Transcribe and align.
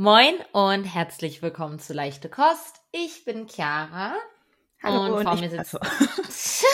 Moin 0.00 0.36
und 0.52 0.84
herzlich 0.84 1.42
willkommen 1.42 1.80
zu 1.80 1.92
Leichte 1.92 2.28
Kost. 2.28 2.82
Ich 2.92 3.24
bin 3.24 3.48
Chiara. 3.48 4.14
Hallo, 4.80 5.16
und, 5.16 5.24
vor 5.24 5.34
ich- 5.34 5.40
mir 5.40 5.50
sitzt. 5.50 5.74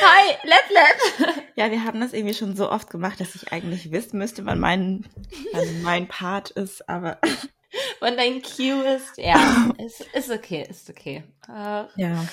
Hi, 0.00 0.36
Let 0.42 0.70
Let. 0.70 1.44
Ja, 1.56 1.70
wir 1.70 1.84
haben 1.84 2.00
das 2.00 2.14
irgendwie 2.14 2.32
schon 2.32 2.56
so 2.56 2.70
oft 2.70 2.88
gemacht, 2.88 3.20
dass 3.20 3.34
ich 3.34 3.52
eigentlich 3.52 3.92
wissen 3.92 4.16
müsste, 4.16 4.46
wann 4.46 4.58
mein, 4.58 5.04
wann 5.52 5.82
mein 5.82 6.08
Part 6.08 6.48
ist, 6.48 6.88
aber 6.88 7.18
Und 8.00 8.16
dein 8.16 8.40
Cue 8.40 8.82
ist, 8.94 9.18
ja, 9.18 9.70
ist, 9.84 10.00
ist 10.14 10.30
okay, 10.30 10.66
ist 10.66 10.88
okay. 10.88 11.24
Äh, 11.46 11.84
ja. 11.96 12.26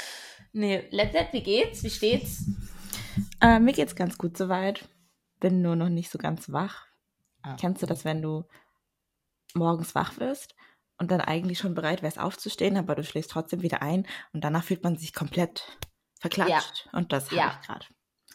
nee, 0.53 0.87
Let 0.89 1.11
Let, 1.11 1.33
wie 1.33 1.43
geht's? 1.43 1.83
Wie 1.83 1.89
steht's? 1.89 2.45
Äh, 3.41 3.59
mir 3.59 3.73
geht's 3.73 3.97
ganz 3.97 4.17
gut 4.17 4.37
soweit. 4.37 4.87
Bin 5.41 5.61
nur 5.61 5.75
noch 5.75 5.89
nicht 5.89 6.13
so 6.13 6.17
ganz 6.17 6.49
wach. 6.49 6.85
Ah. 7.41 7.57
Kennst 7.59 7.81
du 7.81 7.87
das, 7.87 8.05
wenn 8.05 8.21
du 8.21 8.45
morgens 9.57 9.95
wach 9.95 10.17
wirst 10.19 10.55
und 10.97 11.11
dann 11.11 11.21
eigentlich 11.21 11.59
schon 11.59 11.75
bereit 11.75 12.01
wärst 12.04 12.19
aufzustehen, 12.19 12.77
aber 12.77 12.95
du 12.95 13.04
schläfst 13.04 13.32
trotzdem 13.32 13.61
wieder 13.61 13.82
ein 13.82 14.07
und 14.33 14.43
danach 14.43 14.63
fühlt 14.63 14.83
man 14.83 14.97
sich 14.97 15.13
komplett 15.13 15.77
verklatscht. 16.19 16.87
Und 16.93 17.11
das 17.13 17.25
habe 17.27 17.36
Ja. 17.37 17.57
ich 17.59 17.68
gerade. 17.68 17.85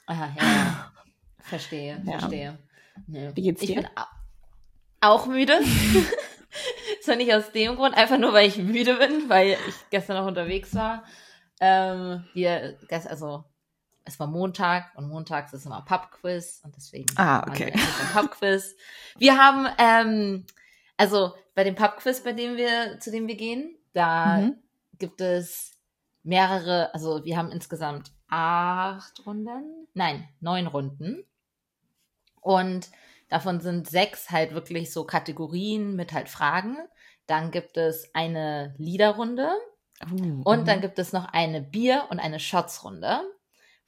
Aha, 0.07 0.33
ja, 0.37 0.45
ja. 0.45 0.93
Verstehe, 1.41 2.01
Ja. 2.05 2.19
verstehe. 2.19 2.59
Nee. 3.07 3.31
Wie 3.35 3.43
geht's 3.43 3.63
Ich 3.63 3.69
dir? 3.69 3.77
bin 3.83 3.89
au- 3.97 4.05
auch 5.01 5.27
müde. 5.27 5.59
Zwar 7.03 7.17
nicht 7.17 7.33
aus 7.35 7.51
dem 7.53 7.77
Grund, 7.77 7.97
einfach 7.97 8.19
nur, 8.19 8.33
weil 8.33 8.47
ich 8.47 8.59
müde 8.59 8.95
bin, 8.97 9.29
weil 9.29 9.57
ich 9.69 9.75
gestern 9.91 10.17
noch 10.19 10.27
unterwegs 10.27 10.75
war. 10.75 11.03
Ähm, 11.61 12.25
wir, 12.35 12.79
also, 13.09 13.45
es 14.05 14.19
war 14.21 14.27
Montag 14.27 14.93
und 14.97 15.09
montags 15.09 15.53
ist 15.53 15.65
immer 15.65 15.83
Pubquiz 15.85 16.61
und 16.65 16.77
deswegen 16.77 17.07
Ah, 17.17 17.41
okay. 17.49 17.73
eigentlich 17.73 17.83
beim 18.13 18.23
Pubquiz. 18.29 18.77
Wir 19.17 19.39
haben, 19.39 19.67
ähm, 19.79 20.47
also 21.03 21.35
bei 21.57 21.65
dem 21.65 21.75
Pubquiz, 21.75 22.23
bei 22.23 22.33
dem 22.33 22.57
wir, 22.57 23.01
zu 23.01 23.11
dem 23.11 23.27
wir 23.27 23.35
gehen, 23.35 23.77
da 23.93 24.37
Mhm. 24.37 24.57
gibt 24.99 25.21
es 25.21 25.73
mehrere, 26.23 26.95
also 26.95 27.25
wir 27.25 27.37
haben 27.37 27.51
insgesamt 27.51 28.13
acht 28.29 29.27
Runden, 29.27 29.89
nein, 29.95 30.29
neun 30.41 30.69
Runden. 30.69 31.25
Und 32.41 32.89
davon 33.29 33.61
sind 33.61 33.91
sechs 33.91 34.31
halt 34.31 34.55
wirklich 34.55 34.93
so 34.93 35.05
Kategorien 35.05 35.97
mit 35.97 36.13
halt 36.13 36.29
Fragen. 36.29 36.77
Dann 37.27 37.51
gibt 37.51 37.77
es 37.77 38.15
eine 38.15 38.75
Liederrunde 38.79 39.51
Uh, 40.11 40.43
und 40.43 40.67
dann 40.67 40.79
mhm. 40.79 40.83
gibt 40.83 40.99
es 40.99 41.13
noch 41.13 41.27
eine 41.33 41.63
Bier- 41.63 42.07
und 42.11 42.19
eine 42.19 42.41
Shotsrunde, 42.41 43.21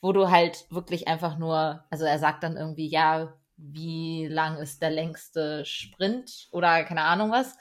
wo 0.00 0.12
du 0.12 0.30
halt 0.30 0.64
wirklich 0.70 1.08
einfach 1.08 1.38
nur, 1.38 1.84
also 1.90 2.04
er 2.04 2.20
sagt 2.20 2.44
dann 2.44 2.56
irgendwie, 2.56 2.86
ja, 2.88 3.34
wie 3.56 4.26
lang 4.26 4.56
ist 4.58 4.82
der 4.82 4.90
längste 4.90 5.64
Sprint 5.64 6.48
oder 6.50 6.84
keine 6.84 7.02
Ahnung 7.02 7.30
was. 7.30 7.56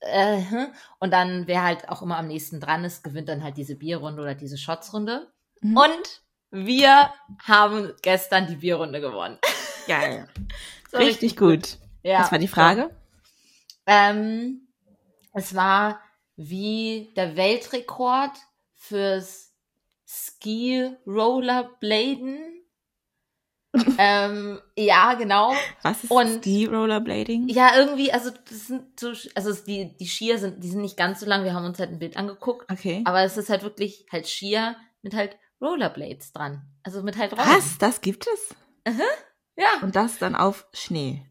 Äh, 0.00 0.42
hm. 0.42 0.66
und 0.98 1.12
dann, 1.12 1.46
wer 1.46 1.62
halt 1.62 1.88
auch 1.88 2.02
immer 2.02 2.18
am 2.18 2.28
nächsten 2.28 2.60
dran 2.60 2.84
ist, 2.84 3.02
gewinnt 3.02 3.28
dann 3.30 3.42
halt 3.42 3.56
diese 3.56 3.74
Bierrunde 3.74 4.20
oder 4.20 4.34
diese 4.34 4.58
Shotsrunde. 4.58 5.32
Mhm. 5.62 5.76
Und 5.78 6.22
wir 6.50 7.10
haben 7.42 7.92
gestern 8.02 8.46
die 8.46 8.56
Bierrunde 8.56 9.00
gewonnen. 9.00 9.38
geil. 9.86 10.28
Das 10.84 10.92
war 10.92 11.00
Richtig 11.00 11.36
gut. 11.36 11.78
Ja. 12.02 12.20
Was 12.20 12.32
war 12.32 12.38
die 12.38 12.48
Frage? 12.48 12.90
Ähm, 13.86 14.68
es 15.32 15.54
war 15.54 16.00
wie 16.36 17.12
der 17.16 17.36
Weltrekord 17.36 18.32
fürs 18.74 19.52
Ski 20.06 20.90
Rollerbladen. 21.06 22.53
Ähm, 23.98 24.60
ja, 24.76 25.14
genau. 25.14 25.52
Was 25.82 26.04
ist 26.04 26.10
Und- 26.10 26.42
Ski 26.44 26.66
Rollerblading? 26.66 27.48
Ja, 27.48 27.76
irgendwie, 27.76 28.12
also 28.12 28.30
das 28.30 28.66
sind 28.68 28.98
so, 28.98 29.12
also 29.34 29.52
die, 29.66 29.96
die 29.96 30.06
Skier 30.06 30.38
sind, 30.38 30.62
die 30.62 30.68
sind 30.68 30.80
nicht 30.82 30.96
ganz 30.96 31.20
so 31.20 31.26
lang. 31.26 31.44
Wir 31.44 31.54
haben 31.54 31.64
uns 31.64 31.78
halt 31.78 31.90
ein 31.90 31.98
Bild 31.98 32.16
angeguckt. 32.16 32.70
Okay. 32.70 33.02
Aber 33.04 33.22
es 33.22 33.36
ist 33.36 33.48
halt 33.50 33.62
wirklich 33.62 34.06
halt 34.12 34.26
Skier 34.26 34.76
mit 35.02 35.14
halt 35.14 35.36
Rollerblades 35.60 36.32
dran. 36.32 36.62
Also 36.82 37.02
mit 37.02 37.16
halt 37.16 37.32
Rollen. 37.32 37.48
Was? 37.48 37.78
Das 37.78 38.00
gibt 38.00 38.26
es? 38.26 38.54
Ja. 39.56 39.66
Und 39.82 39.94
das 39.96 40.18
dann 40.18 40.34
auf 40.34 40.66
Schnee. 40.72 41.26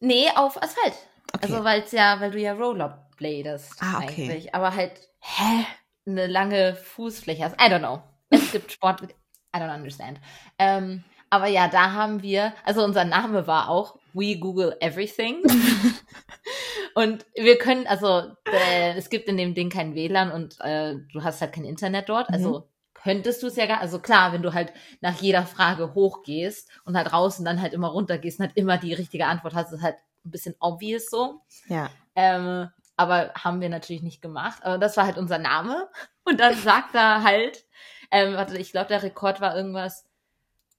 Nee, 0.00 0.28
auf 0.36 0.62
Asphalt. 0.62 0.94
Okay. 1.32 1.42
Also 1.52 1.64
weil 1.64 1.82
es 1.82 1.92
ja, 1.92 2.20
weil 2.20 2.30
du 2.30 2.38
ja 2.40 2.52
Rollerbladest 2.54 3.74
Ah, 3.80 3.98
okay. 4.02 4.24
eigentlich. 4.30 4.54
Aber 4.54 4.74
halt, 4.74 4.92
hä? 5.20 5.64
Eine 6.06 6.26
lange 6.26 6.74
Fußfläche 6.74 7.44
hast. 7.44 7.54
I 7.60 7.66
don't 7.66 7.80
know. 7.80 8.02
Es 8.30 8.52
gibt 8.52 8.72
Sport, 8.72 9.02
I 9.02 9.58
don't 9.58 9.74
understand. 9.74 10.18
Ähm, 10.58 11.04
aber 11.30 11.46
ja, 11.46 11.68
da 11.68 11.92
haben 11.92 12.22
wir, 12.22 12.52
also 12.64 12.84
unser 12.84 13.04
Name 13.04 13.46
war 13.46 13.68
auch 13.68 13.96
We 14.12 14.36
Google 14.36 14.76
Everything. 14.80 15.42
und 16.94 17.24
wir 17.36 17.56
können, 17.56 17.86
also 17.86 18.32
äh, 18.44 18.94
es 18.96 19.08
gibt 19.10 19.28
in 19.28 19.36
dem 19.36 19.54
Ding 19.54 19.70
kein 19.70 19.94
WLAN 19.94 20.32
und 20.32 20.60
äh, 20.60 20.96
du 21.12 21.22
hast 21.22 21.40
halt 21.40 21.52
kein 21.52 21.64
Internet 21.64 22.08
dort. 22.08 22.28
Mhm. 22.28 22.34
Also 22.34 22.68
könntest 22.94 23.42
du 23.42 23.46
es 23.46 23.56
ja 23.56 23.66
gar, 23.66 23.80
also 23.80 24.00
klar, 24.00 24.32
wenn 24.32 24.42
du 24.42 24.52
halt 24.52 24.72
nach 25.00 25.20
jeder 25.20 25.46
Frage 25.46 25.94
hochgehst 25.94 26.68
und 26.84 26.96
halt 26.96 27.12
raus 27.12 27.38
und 27.38 27.44
dann 27.44 27.62
halt 27.62 27.72
immer 27.72 27.88
runtergehst 27.88 28.40
und 28.40 28.46
halt 28.46 28.56
immer 28.56 28.76
die 28.76 28.92
richtige 28.92 29.26
Antwort 29.26 29.54
hast, 29.54 29.72
ist 29.72 29.82
halt 29.82 29.96
ein 30.24 30.32
bisschen 30.32 30.56
obvious 30.58 31.08
so. 31.08 31.40
ja. 31.68 31.90
Ähm, 32.16 32.68
aber 32.96 33.32
haben 33.34 33.62
wir 33.62 33.70
natürlich 33.70 34.02
nicht 34.02 34.20
gemacht. 34.20 34.62
Aber 34.62 34.76
das 34.76 34.98
war 34.98 35.06
halt 35.06 35.16
unser 35.16 35.38
Name. 35.38 35.88
Und 36.24 36.38
dann 36.38 36.54
sagt 36.54 36.94
er 36.94 37.22
halt, 37.24 37.64
ähm, 38.10 38.34
warte, 38.34 38.58
ich 38.58 38.72
glaube, 38.72 38.88
der 38.88 39.02
Rekord 39.02 39.40
war 39.40 39.56
irgendwas 39.56 40.04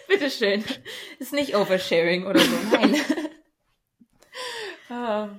bitteschön. 0.07 0.63
Ist 1.19 1.33
nicht 1.33 1.53
Oversharing 1.53 2.25
oder 2.27 2.39
so, 2.39 2.55
nein. 2.71 2.95
Ah, 4.91 5.29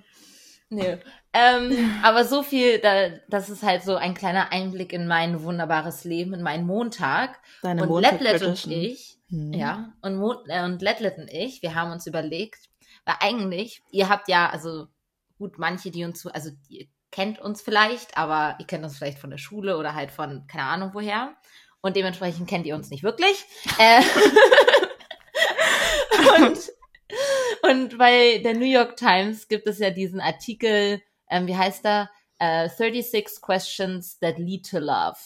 nee. 0.70 0.96
Ähm, 1.34 1.94
aber 2.02 2.24
so 2.24 2.42
viel, 2.42 2.78
da, 2.78 3.08
das 3.28 3.48
ist 3.50 3.62
halt 3.62 3.82
so 3.84 3.96
ein 3.96 4.14
kleiner 4.14 4.52
Einblick 4.52 4.92
in 4.92 5.06
mein 5.06 5.42
wunderbares 5.42 6.04
Leben, 6.04 6.34
in 6.34 6.42
meinen 6.42 6.66
Montag. 6.66 7.38
Deine 7.62 7.82
und 7.82 7.88
Montag 7.88 8.20
Letlet 8.20 8.42
und 8.42 8.66
ich, 8.66 9.18
Hm. 9.30 9.52
ja, 9.54 9.92
und, 10.02 10.16
Mo 10.16 10.34
äh, 10.48 10.62
und 10.64 10.82
Letlet 10.82 11.16
und 11.18 11.30
ich, 11.30 11.62
wir 11.62 11.74
haben 11.74 11.90
uns 11.90 12.06
überlegt, 12.06 12.68
weil 13.06 13.14
eigentlich, 13.20 13.82
ihr 13.90 14.08
habt 14.10 14.28
ja, 14.28 14.50
also 14.50 14.88
gut, 15.38 15.58
manche, 15.58 15.90
die 15.90 16.04
uns, 16.04 16.20
zu- 16.20 16.32
also 16.34 16.50
ihr 16.68 16.86
kennt 17.10 17.38
uns 17.40 17.62
vielleicht, 17.62 18.16
aber 18.18 18.56
ihr 18.58 18.66
kennt 18.66 18.84
uns 18.84 18.96
vielleicht 18.98 19.18
von 19.18 19.30
der 19.30 19.38
Schule 19.38 19.78
oder 19.78 19.94
halt 19.94 20.10
von, 20.10 20.46
keine 20.48 20.64
Ahnung 20.64 20.90
woher. 20.92 21.34
Und 21.80 21.96
dementsprechend 21.96 22.46
kennt 22.48 22.66
ihr 22.66 22.74
uns 22.76 22.90
nicht 22.90 23.02
wirklich. 23.02 23.44
Äh, 23.78 24.02
und, 26.42 26.58
und 27.62 27.98
bei 27.98 28.38
der 28.38 28.54
New 28.54 28.66
York 28.66 28.96
Times 28.96 29.48
gibt 29.48 29.66
es 29.66 29.78
ja 29.78 29.90
diesen 29.90 30.20
Artikel, 30.20 31.00
ähm, 31.28 31.46
wie 31.46 31.56
heißt 31.56 31.84
er? 31.84 32.10
Äh, 32.38 32.68
36 32.68 33.40
Questions 33.40 34.18
that 34.18 34.38
lead 34.38 34.68
to 34.68 34.78
love. 34.78 35.16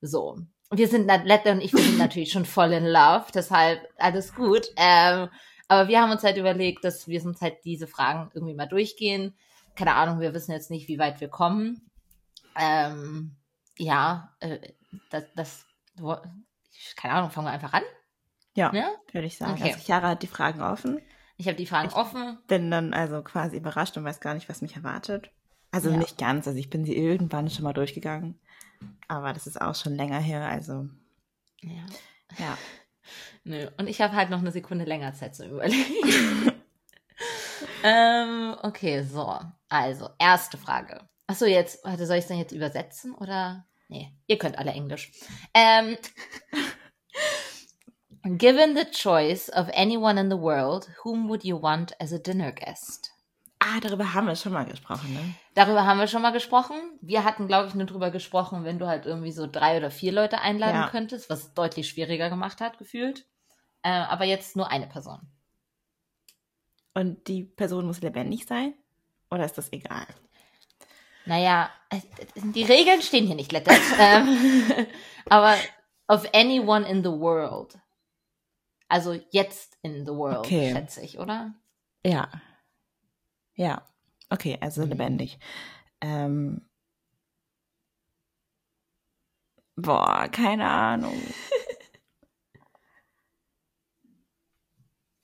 So. 0.00 0.38
Wir 0.70 0.88
sind, 0.88 1.06
Lette 1.06 1.52
und 1.52 1.60
ich, 1.60 1.72
wir 1.72 1.82
sind 1.82 1.98
natürlich 1.98 2.32
schon 2.32 2.44
voll 2.44 2.72
in 2.72 2.86
love, 2.86 3.26
deshalb 3.34 3.80
alles 3.98 4.34
gut. 4.34 4.68
Ähm, 4.76 5.28
aber 5.68 5.88
wir 5.88 6.00
haben 6.00 6.10
uns 6.10 6.22
halt 6.24 6.36
überlegt, 6.36 6.84
dass 6.84 7.06
wir 7.08 7.24
uns 7.24 7.40
halt 7.40 7.64
diese 7.64 7.86
Fragen 7.86 8.30
irgendwie 8.34 8.54
mal 8.54 8.66
durchgehen. 8.66 9.34
Keine 9.76 9.94
Ahnung, 9.94 10.20
wir 10.20 10.34
wissen 10.34 10.52
jetzt 10.52 10.70
nicht, 10.70 10.88
wie 10.88 10.98
weit 10.98 11.20
wir 11.20 11.28
kommen. 11.28 11.90
Ähm, 12.56 13.36
ja, 13.76 14.34
äh, 14.40 14.58
das, 15.10 15.24
das, 15.34 15.66
keine 16.96 17.14
Ahnung, 17.14 17.30
fangen 17.30 17.46
wir 17.48 17.52
einfach 17.52 17.72
an. 17.72 17.82
Ja, 18.54 18.72
Ja? 18.72 18.90
würde 19.12 19.26
ich 19.26 19.36
sagen. 19.36 19.54
Okay. 19.54 19.72
Also 19.72 19.84
Chiara 19.84 20.10
hat 20.10 20.22
die 20.22 20.28
Fragen 20.28 20.62
offen. 20.62 21.00
Ich 21.44 21.48
habe 21.48 21.58
die 21.58 21.66
Fragen 21.66 21.88
Ich- 21.88 21.94
offen. 21.94 22.38
Bin 22.48 22.70
dann 22.70 22.94
also 22.94 23.20
quasi 23.22 23.58
überrascht 23.58 23.98
und 23.98 24.04
weiß 24.04 24.20
gar 24.20 24.32
nicht, 24.32 24.48
was 24.48 24.62
mich 24.62 24.76
erwartet. 24.76 25.30
Also 25.72 25.90
Ja. 25.90 25.98
nicht 25.98 26.16
ganz. 26.16 26.46
Also 26.48 26.58
ich 26.58 26.70
bin 26.70 26.86
sie 26.86 26.96
irgendwann 26.96 27.50
schon 27.50 27.64
mal 27.64 27.74
durchgegangen. 27.74 28.40
Aber 29.08 29.34
das 29.34 29.46
ist 29.46 29.60
auch 29.60 29.74
schon 29.74 29.94
länger 29.94 30.18
her. 30.20 30.48
Also 30.48 30.88
Ja. 31.60 31.84
Ja. 32.38 32.56
Nö. 33.44 33.68
Und 33.76 33.88
ich 33.88 34.00
habe 34.00 34.14
halt 34.16 34.30
noch 34.30 34.38
eine 34.38 34.52
Sekunde 34.52 34.86
länger 34.86 35.12
Zeit 35.12 35.36
zum 35.36 35.50
Überlegen. 35.50 36.52
ähm, 37.82 38.56
okay, 38.62 39.02
so. 39.02 39.38
Also, 39.68 40.08
erste 40.18 40.56
Frage. 40.56 41.06
Achso, 41.26 41.44
jetzt, 41.44 41.84
warte, 41.84 42.06
soll 42.06 42.16
ich 42.16 42.22
es 42.22 42.28
dann 42.28 42.38
jetzt 42.38 42.52
übersetzen 42.52 43.14
oder? 43.14 43.66
Nee, 43.88 44.10
ihr 44.26 44.38
könnt 44.38 44.56
alle 44.58 44.72
Englisch. 44.72 45.12
Ähm, 45.52 45.98
given 48.24 48.74
the 48.76 48.84
choice 48.90 49.48
of 49.50 49.68
anyone 49.74 50.18
in 50.18 50.30
the 50.30 50.36
world, 50.38 50.88
whom 51.02 51.28
would 51.28 51.44
you 51.44 51.60
want 51.60 51.92
as 52.00 52.12
a 52.12 52.18
dinner 52.18 52.52
guest? 52.52 53.10
Ah, 53.60 53.80
darüber 53.80 54.12
haben 54.12 54.26
wir 54.26 54.36
schon 54.36 54.52
mal 54.52 54.64
gesprochen, 54.66 55.14
ne? 55.14 55.34
Darüber 55.54 55.86
haben 55.86 55.98
wir 55.98 56.06
schon 56.06 56.20
mal 56.20 56.32
gesprochen. 56.32 56.76
Wir 57.00 57.24
hatten, 57.24 57.46
glaube 57.46 57.68
ich, 57.68 57.74
nur 57.74 57.86
darüber 57.86 58.10
gesprochen, 58.10 58.64
wenn 58.64 58.78
du 58.78 58.86
halt 58.86 59.06
irgendwie 59.06 59.32
so 59.32 59.46
drei 59.46 59.78
oder 59.78 59.90
vier 59.90 60.12
Leute 60.12 60.40
einladen 60.40 60.82
Ja. 60.82 60.88
könntest, 60.90 61.30
was 61.30 61.54
deutlich 61.54 61.88
schwieriger 61.88 62.28
gemacht 62.28 62.60
hat, 62.60 62.76
gefühlt. 62.78 63.26
Äh, 63.82 63.90
aber 63.90 64.24
jetzt 64.24 64.56
nur 64.56 64.70
eine 64.70 64.86
Person. 64.86 65.20
Und 66.92 67.26
die 67.26 67.42
Person 67.44 67.86
muss 67.86 68.02
lebendig 68.02 68.46
sein? 68.46 68.74
Oder 69.30 69.44
ist 69.44 69.56
das 69.56 69.72
egal? 69.72 70.06
Naja, 71.26 71.70
äh, 71.88 72.00
die 72.36 72.64
Regeln 72.64 73.00
stehen 73.02 73.26
hier 73.26 73.36
nicht 73.36 73.52
lettert. 73.52 73.80
ähm, 73.98 74.86
aber 75.28 75.56
of 76.08 76.26
anyone 76.34 76.86
in 76.86 77.02
the 77.02 77.10
world. 77.10 77.78
Also 78.94 79.14
jetzt 79.32 79.76
in 79.82 80.06
the 80.06 80.12
world, 80.12 80.38
Okay. 80.46 80.70
schätze 80.72 81.00
ich, 81.00 81.18
oder? 81.18 81.52
Ja. 82.06 82.28
Ja. 83.56 83.82
Okay, 84.30 84.56
also 84.60 84.82
Mhm. 84.82 84.88
lebendig. 84.90 85.40
Ähm. 86.00 86.68
Boah, 89.74 90.28
keine 90.30 90.70
Ahnung. 90.70 91.20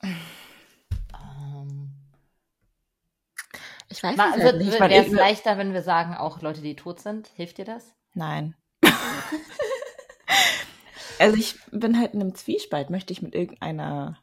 Ähm, 0.03 1.93
Ich 3.89 4.03
weiß 4.03 4.17
ma- 4.17 4.31
es 4.31 4.39
wird, 4.39 4.47
halt 4.55 4.57
nicht. 4.57 4.81
Wäre 4.81 5.07
es 5.07 5.13
leichter, 5.13 5.59
wenn 5.59 5.73
wir 5.73 5.83
sagen, 5.83 6.15
auch 6.17 6.43
Leute, 6.43 6.61
die 6.61 6.75
tot 6.75 6.99
sind? 6.99 7.29
Hilft 7.29 7.59
dir 7.59 7.65
das? 7.65 7.95
Nein. 8.15 8.57
also 11.21 11.37
ich 11.37 11.57
bin 11.71 11.99
halt 11.99 12.15
in 12.15 12.21
einem 12.21 12.35
Zwiespalt. 12.35 12.91
Möchte 12.91 13.13
ich 13.13 13.23
mit 13.23 13.35
irgendeiner 13.35 14.19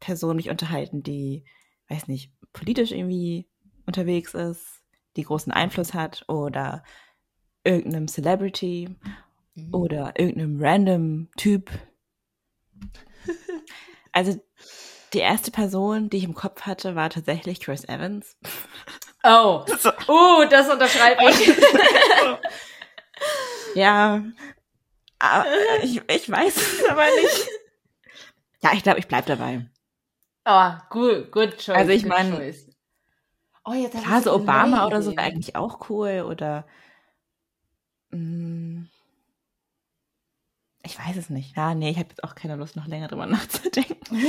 Person 0.00 0.36
mich 0.36 0.48
unterhalten, 0.50 1.02
die, 1.02 1.44
weiß 1.88 2.08
nicht, 2.08 2.32
politisch 2.52 2.92
irgendwie 2.92 3.48
unterwegs 3.86 4.34
ist, 4.34 4.64
die 5.16 5.22
großen 5.22 5.52
Einfluss 5.52 5.94
hat 5.94 6.24
oder 6.28 6.82
irgendeinem 7.64 8.08
Celebrity 8.08 8.88
Mhm. 9.54 9.74
oder 9.74 10.12
irgendeinem 10.18 10.58
random 10.60 11.28
Typ. 11.36 11.70
Also 14.12 14.38
die 15.12 15.18
erste 15.18 15.50
Person, 15.50 16.10
die 16.10 16.18
ich 16.18 16.24
im 16.24 16.34
Kopf 16.34 16.62
hatte, 16.62 16.94
war 16.94 17.08
tatsächlich 17.10 17.60
Chris 17.60 17.84
Evans. 17.84 18.36
Oh, 19.24 19.64
So. 19.78 19.90
uh, 20.08 20.44
das 20.48 20.68
unterschreibe 20.68 21.22
ich. 21.30 21.52
Ja, 23.74 24.22
aber 25.18 25.46
ich, 25.82 26.02
ich 26.08 26.30
weiß 26.30 26.56
es 26.56 26.84
aber 26.88 27.04
nicht. 27.04 27.48
Ja, 28.62 28.72
ich 28.72 28.82
glaube, 28.82 28.98
ich 28.98 29.06
bleib 29.06 29.26
dabei. 29.26 29.68
oh, 30.46 30.72
good, 30.88 31.30
good 31.30 31.58
choice. 31.58 31.76
Also 31.76 31.92
ich 31.92 32.02
good 32.02 32.08
mein, 32.08 32.34
choice. 32.34 32.66
oh, 33.64 33.74
jetzt 33.74 33.94
ich 33.94 34.02
Klar, 34.02 34.22
so 34.22 34.34
Obama 34.34 34.86
oder 34.86 35.02
so 35.02 35.12
wäre 35.12 35.26
eigentlich 35.26 35.54
auch 35.54 35.88
cool 35.88 36.24
oder 36.26 36.66
mm, 38.10 38.86
ich 40.86 40.98
weiß 40.98 41.16
es 41.16 41.30
nicht. 41.30 41.56
Ja, 41.56 41.74
nee, 41.74 41.90
ich 41.90 41.98
habe 41.98 42.08
jetzt 42.08 42.24
auch 42.24 42.34
keine 42.34 42.56
Lust, 42.56 42.76
noch 42.76 42.86
länger 42.86 43.08
drüber 43.08 43.26
nachzudenken. 43.26 43.98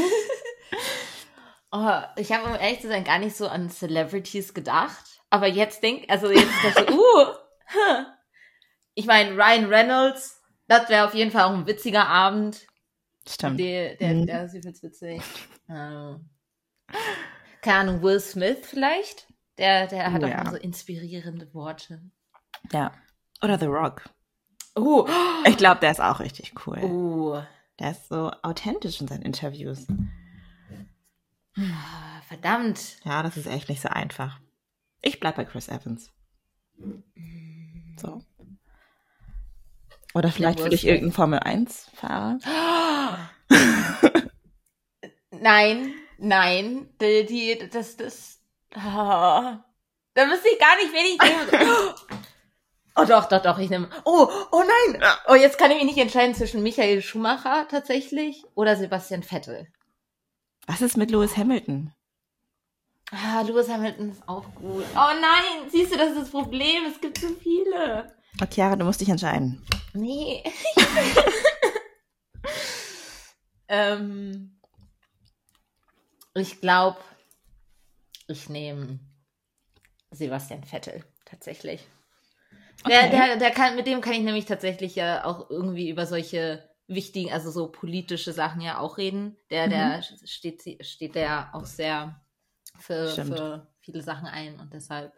Oh, 1.70 2.00
ich 2.16 2.32
habe, 2.32 2.46
um 2.50 2.56
ehrlich 2.56 2.80
zu 2.80 2.88
sein, 2.88 3.04
gar 3.04 3.20
nicht 3.20 3.36
so 3.36 3.46
an 3.48 3.70
Celebrities 3.70 4.54
gedacht. 4.54 5.22
Aber 5.30 5.48
jetzt 5.48 5.84
denk, 5.84 6.10
also 6.10 6.32
jetzt 6.32 6.46
ist 6.46 6.64
das 6.64 6.76
so, 6.76 6.94
uh, 6.94 7.26
huh. 7.74 8.06
ich 8.94 9.06
meine, 9.06 9.32
Ryan 9.32 9.66
Reynolds, 9.66 10.37
das 10.68 10.90
wäre 10.90 11.06
auf 11.06 11.14
jeden 11.14 11.32
Fall 11.32 11.44
auch 11.46 11.54
ein 11.54 11.66
witziger 11.68 12.08
Abend. 12.08 12.66
Stimmt. 13.28 13.60
Der, 13.60 13.96
der, 13.96 14.14
Mhm. 14.14 14.26
der 14.26 14.46
ist 14.46 14.54
übelst 14.54 14.84
witzig. 14.84 15.22
Keine 15.68 16.20
Ahnung, 17.66 18.02
Will 18.02 18.20
Smith 18.20 18.60
vielleicht? 18.64 19.28
Der, 19.58 19.88
der 19.88 20.12
hat 20.14 20.22
Oh, 20.24 20.26
auch 20.26 20.30
ja. 20.30 20.42
immer 20.42 20.52
so 20.52 20.58
inspirierende 20.58 21.54
Worte. 21.54 22.02
Ja. 22.72 22.94
Oder 23.42 23.60
The 23.60 23.66
Rock. 23.66 24.10
Uh, 24.78 25.08
Ich 25.46 25.58
glaube, 25.58 25.80
der 25.82 25.92
ist 25.92 26.00
auch 26.02 26.20
richtig 26.20 26.54
cool. 26.68 26.78
uh, 26.84 27.42
Der 27.80 27.92
ist 27.92 28.08
so 28.08 28.32
authentisch 28.44 29.02
in 29.02 29.08
seinen 29.08 29.24
Interviews. 29.24 29.88
verdammt. 32.28 32.98
Ja, 33.04 33.24
das 33.24 33.36
ist 33.38 33.48
echt 33.48 33.68
nicht 33.70 33.82
so 33.82 33.90
einfach. 33.90 34.40
Ich 35.02 35.20
bleib 35.20 35.36
bei 35.36 35.46
Chris 35.46 35.68
Evans. 35.70 36.12
So. 38.00 38.22
Oder 40.14 40.32
vielleicht 40.32 40.60
Will 40.60 40.66
würde 40.66 40.76
ich 40.76 40.82
Smith. 40.82 40.92
irgendeinen 40.94 41.14
Formel 41.14 41.40
1 41.40 41.90
Fahrer. 41.94 42.40
Nein, 45.40 45.94
nein, 46.18 46.90
die, 47.00 47.26
die 47.26 47.70
das, 47.70 47.96
das, 47.96 48.40
ah. 48.74 49.64
da 50.14 50.26
müsste 50.26 50.50
ich 50.50 50.60
gar 50.60 50.76
nicht 50.78 50.92
wenig 50.94 51.20
nehmen. 51.52 51.94
Oh 52.96 53.06
doch, 53.06 53.30
doch, 53.30 53.42
doch, 53.42 53.60
ich 53.60 53.70
nehme. 53.70 53.90
Oh, 54.06 54.28
oh 54.52 54.64
nein. 54.92 55.04
Oh, 55.28 55.36
jetzt 55.36 55.60
kann 55.60 55.70
ich 55.70 55.78
mich 55.78 55.86
nicht 55.86 56.00
entscheiden 56.00 56.34
zwischen 56.34 56.64
Michael 56.64 57.04
Schumacher 57.04 57.68
tatsächlich 57.70 58.44
oder 58.56 58.76
Sebastian 58.76 59.22
Vettel. 59.22 59.68
Was 60.66 60.82
ist 60.82 60.98
mit 60.98 61.12
Lewis 61.12 61.38
Hamilton? 61.38 61.94
Ah, 63.12 63.42
Lewis 63.42 63.70
Hamilton 63.70 64.10
ist 64.10 64.28
auch 64.28 64.46
gut. 64.56 64.84
Oh 64.96 65.14
nein, 65.22 65.70
siehst 65.70 65.94
du, 65.94 65.98
das 65.98 66.10
ist 66.10 66.22
das 66.22 66.30
Problem. 66.32 66.86
Es 66.92 67.00
gibt 67.00 67.20
so 67.20 67.28
viele. 67.36 68.17
Okay, 68.40 68.54
Chiara, 68.54 68.76
du 68.76 68.86
musst 68.86 69.02
dich 69.02 69.10
entscheiden. 69.10 69.64
Nee. 69.94 70.44
ähm, 73.68 74.60
ich 76.36 76.62
glaube, 76.62 77.00
ich 78.28 78.50
nehme 78.50 79.00
Sebastian 80.12 80.64
Vettel 80.64 81.04
tatsächlich. 81.26 81.88
Der, 82.88 83.06
Okay. 83.06 83.10
der, 83.10 83.38
der 83.38 83.52
kann, 83.52 83.76
mit 83.76 83.88
dem 83.88 84.02
kann 84.02 84.14
ich 84.14 84.22
nämlich 84.22 84.46
tatsächlich 84.46 84.96
ja 84.96 85.26
auch 85.26 85.50
irgendwie 85.50 85.90
über 85.90 86.06
solche 86.06 86.70
wichtigen, 86.88 87.34
also 87.34 87.50
so 87.50 87.72
politische 87.72 88.34
Sachen 88.34 88.62
ja 88.62 88.80
auch 88.80 88.98
reden. 88.98 89.36
Der, 89.50 89.68
der 89.68 90.04
steht, 90.26 90.86
steht 90.86 91.16
der 91.16 91.50
auch 91.54 91.66
sehr 91.66 92.22
für, 92.80 93.10
Stimmt. 93.10 93.38
für 93.38 93.68
viele 93.80 94.02
Sachen 94.02 94.28
ein 94.28 94.60
und 94.60 94.74
deshalb. 94.74 95.14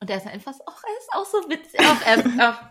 Und 0.00 0.08
der 0.08 0.18
ist 0.18 0.26
einfach 0.26 0.52
so, 0.54 0.62
ach, 0.66 0.82
er 0.84 0.98
ist 0.98 1.12
auch 1.12 1.26
so 1.26 1.50
witzig. 1.50 1.80
Ach, 1.82 2.06
er 2.06 2.16
ist, 2.16 2.26
ach, 2.38 2.62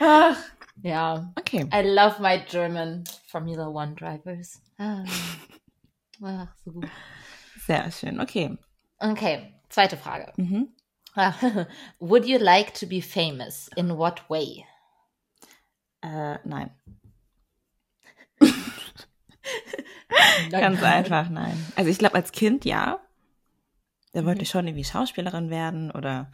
ach, 0.00 0.36
ja. 0.82 1.32
Okay. 1.38 1.68
I 1.72 1.82
love 1.82 2.20
my 2.20 2.42
German 2.48 3.04
Formula 3.26 3.68
One 3.68 3.94
drivers. 3.94 4.60
Ah. 4.78 5.04
Ach, 6.22 6.48
so 6.64 6.72
gut. 6.72 6.88
Sehr 7.66 7.90
schön. 7.90 8.20
Okay. 8.20 8.56
Okay, 8.98 9.54
zweite 9.68 9.96
Frage. 9.96 10.32
Mhm. 10.36 10.74
Ah, 11.14 11.34
Would 12.00 12.26
you 12.26 12.38
like 12.38 12.74
to 12.74 12.86
be 12.86 13.00
famous? 13.00 13.68
In 13.76 13.96
what 13.96 14.28
way? 14.28 14.66
Äh, 16.02 16.38
nein. 16.44 16.70
Ganz 20.50 20.82
einfach, 20.82 21.28
nein. 21.28 21.72
Also 21.76 21.90
ich 21.90 21.98
glaube, 21.98 22.16
als 22.16 22.32
Kind 22.32 22.64
ja. 22.64 23.00
Da 24.14 24.24
wollte 24.24 24.38
Mhm. 24.38 24.42
ich 24.42 24.48
schon 24.48 24.66
irgendwie 24.66 24.84
Schauspielerin 24.84 25.50
werden 25.50 25.90
oder 25.90 26.30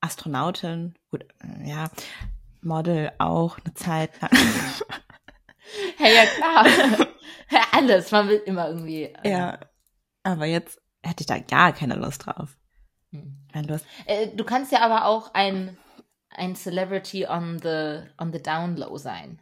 Astronautin. 0.00 0.94
Gut, 1.10 1.24
ja. 1.64 1.90
Model 2.62 3.12
auch 3.18 3.58
eine 3.58 3.74
Zeit 3.74 4.20
lang. 4.20 4.30
Hey, 5.98 6.14
ja 6.16 6.24
klar. 6.26 6.66
Ja, 7.52 7.62
Alles, 7.72 8.10
man 8.12 8.28
will 8.28 8.42
immer 8.46 8.68
irgendwie. 8.68 9.04
äh, 9.04 9.30
ja. 9.30 9.58
Aber 10.24 10.46
jetzt 10.46 10.80
hätte 11.02 11.20
ich 11.22 11.26
da 11.26 11.38
gar 11.38 11.72
keine 11.72 11.94
Lust 11.96 12.26
drauf. 12.26 12.56
hm. 13.12 13.36
Keine 13.52 13.66
Lust. 13.68 13.84
Äh, 14.06 14.28
Du 14.36 14.44
kannst 14.44 14.70
ja 14.72 14.82
aber 14.82 15.04
auch 15.06 15.32
ein, 15.34 15.76
ein 16.30 16.54
Celebrity 16.56 17.26
on 17.26 17.58
the, 17.60 18.02
on 18.18 18.32
the 18.32 18.40
down 18.42 18.76
low 18.76 18.96
sein. 18.98 19.40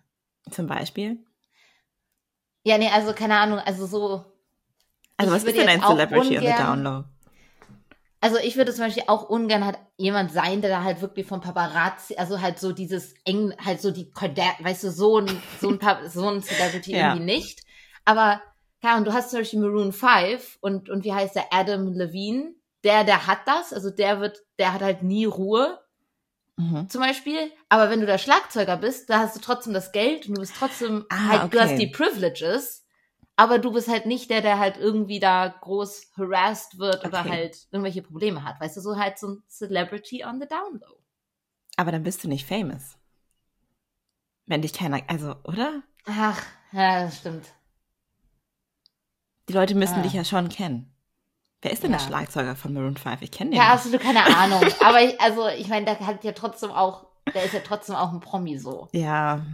Zum 0.50 0.66
Beispiel. 0.66 1.24
Ja, 2.64 2.76
nee, 2.78 2.90
also 2.90 3.12
keine 3.14 3.36
Ahnung, 3.38 3.58
also 3.60 3.86
so. 3.86 4.24
Also 5.16 5.32
was 5.32 5.44
ist 5.44 5.56
denn 5.56 5.68
ein 5.68 5.80
Celebrity 5.82 6.36
on 6.38 6.44
the 6.44 6.52
Down 6.52 6.82
Low? 6.82 7.04
Also 8.20 8.36
ich 8.38 8.56
würde 8.56 8.74
zum 8.74 8.84
Beispiel 8.84 9.04
auch 9.06 9.28
ungern 9.28 9.64
halt 9.64 9.78
jemand 9.96 10.32
sein, 10.32 10.60
der 10.60 10.70
da 10.70 10.82
halt 10.82 11.00
wirklich 11.00 11.26
vom 11.26 11.40
Paparazzi, 11.40 12.16
also 12.16 12.40
halt 12.40 12.58
so 12.58 12.72
dieses 12.72 13.14
eng, 13.24 13.54
halt 13.64 13.80
so 13.80 13.90
die 13.92 14.10
weißt 14.12 14.84
du, 14.84 14.90
so 14.90 15.18
ein, 15.20 15.42
so 15.60 15.68
ein, 15.70 15.78
Pa- 15.78 16.08
so 16.08 16.28
ein 16.28 16.42
Celebrity 16.42 16.92
Ja. 16.96 17.12
irgendwie 17.14 17.24
nicht. 17.24 17.60
Aber, 18.04 18.42
ja, 18.82 18.96
und 18.96 19.06
du 19.06 19.12
hast 19.12 19.30
zum 19.30 19.40
Beispiel 19.40 19.60
Maroon 19.60 19.92
5 19.92 20.58
und, 20.60 20.88
und 20.90 21.04
wie 21.04 21.12
heißt 21.12 21.36
der, 21.36 21.52
Adam 21.52 21.92
Levine, 21.92 22.54
der, 22.84 23.04
der 23.04 23.26
hat 23.26 23.40
das, 23.46 23.72
also 23.72 23.90
der 23.90 24.20
wird, 24.20 24.42
der 24.58 24.72
hat 24.72 24.82
halt 24.82 25.02
nie 25.02 25.24
Ruhe. 25.24 25.78
Mhm. 26.56 26.88
zum 26.88 27.00
Beispiel. 27.02 27.52
Aber 27.68 27.88
wenn 27.88 28.00
du 28.00 28.06
der 28.06 28.18
Schlagzeuger 28.18 28.76
bist, 28.78 29.08
da 29.10 29.20
hast 29.20 29.36
du 29.36 29.40
trotzdem 29.40 29.72
das 29.74 29.92
Geld 29.92 30.26
und 30.28 30.34
du 30.34 30.40
bist 30.40 30.54
trotzdem 30.58 31.06
Ah, 31.08 31.28
halt, 31.28 31.42
du 31.54 31.58
okay. 31.58 31.60
hast 31.60 31.76
die 31.78 31.86
Privileges. 31.86 32.84
Aber 33.40 33.60
du 33.60 33.72
bist 33.72 33.86
halt 33.88 34.04
nicht 34.04 34.30
der, 34.30 34.40
der 34.40 34.58
halt 34.58 34.76
irgendwie 34.78 35.20
da 35.20 35.46
groß 35.46 36.10
harassed 36.16 36.78
wird 36.80 37.04
oder 37.04 37.20
Okay. 37.20 37.30
halt 37.30 37.68
irgendwelche 37.70 38.02
Probleme 38.02 38.42
hat. 38.42 38.60
Weißt 38.60 38.76
du, 38.76 38.80
so 38.80 38.96
halt 38.96 39.16
so 39.16 39.28
ein 39.28 39.42
Celebrity 39.48 40.24
on 40.24 40.40
the 40.40 40.48
down 40.48 40.80
low. 40.80 40.96
Aber 41.76 41.92
dann 41.92 42.02
bist 42.02 42.24
du 42.24 42.28
nicht 42.28 42.44
famous. 42.48 42.96
Wenn 44.46 44.62
dich 44.62 44.72
keiner, 44.72 45.02
also, 45.06 45.36
oder? 45.44 45.82
Ach, 46.04 46.42
ja, 46.72 47.04
das 47.04 47.18
stimmt. 47.18 47.46
Die 49.48 49.52
Leute 49.52 49.76
müssen 49.76 50.00
Ah. 50.00 50.02
dich 50.02 50.14
ja 50.14 50.24
schon 50.24 50.48
kennen. 50.48 50.92
Wer 51.62 51.70
ist 51.72 51.84
denn 51.84 51.92
der 51.92 52.00
Ja. 52.00 52.06
Schlagzeuger 52.06 52.56
von 52.56 52.72
Maroon 52.72 52.96
5? 52.96 53.22
Ich 53.22 53.30
kenne 53.30 53.50
den 53.50 53.56
Ja, 53.58 53.64
nicht. 53.66 53.72
absolut 53.74 54.00
keine 54.00 54.24
Ahnung. 54.24 54.64
Aber 54.80 55.00
ich, 55.02 55.20
also, 55.20 55.46
ich 55.48 55.68
meine, 55.68 55.84
der 55.86 56.00
hat 56.00 56.24
ja 56.24 56.32
trotzdem 56.32 56.72
auch, 56.72 57.06
der 57.34 57.44
ist 57.44 57.54
ja 57.54 57.60
trotzdem 57.60 57.94
auch 57.94 58.12
ein 58.12 58.20
Promi 58.20 58.58
so. 58.58 58.88
Ja, 58.92 59.46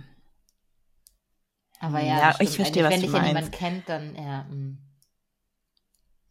Aber 1.85 2.00
ja, 2.00 2.19
Ja, 2.31 2.37
ich 2.41 2.57
verstehe, 2.57 2.83
was 2.85 2.93
Wenn 2.93 3.00
du 3.00 3.07
dich 3.07 3.14
ja 3.14 3.21
meinst. 3.21 3.35
niemand 3.35 3.53
kennt, 3.53 3.88
dann, 3.88 4.14
ja, 4.17 4.45
mm. 4.45 4.79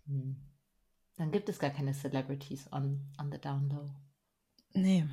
Hm. 0.07 0.35
Dann 1.17 1.31
gibt 1.31 1.47
es 1.47 1.59
gar 1.59 1.69
keine 1.69 1.93
Celebrities 1.93 2.67
on, 2.71 2.99
on 3.21 3.31
the 3.31 3.37
down 3.39 3.69
low. 3.69 3.85
nee. 4.73 5.05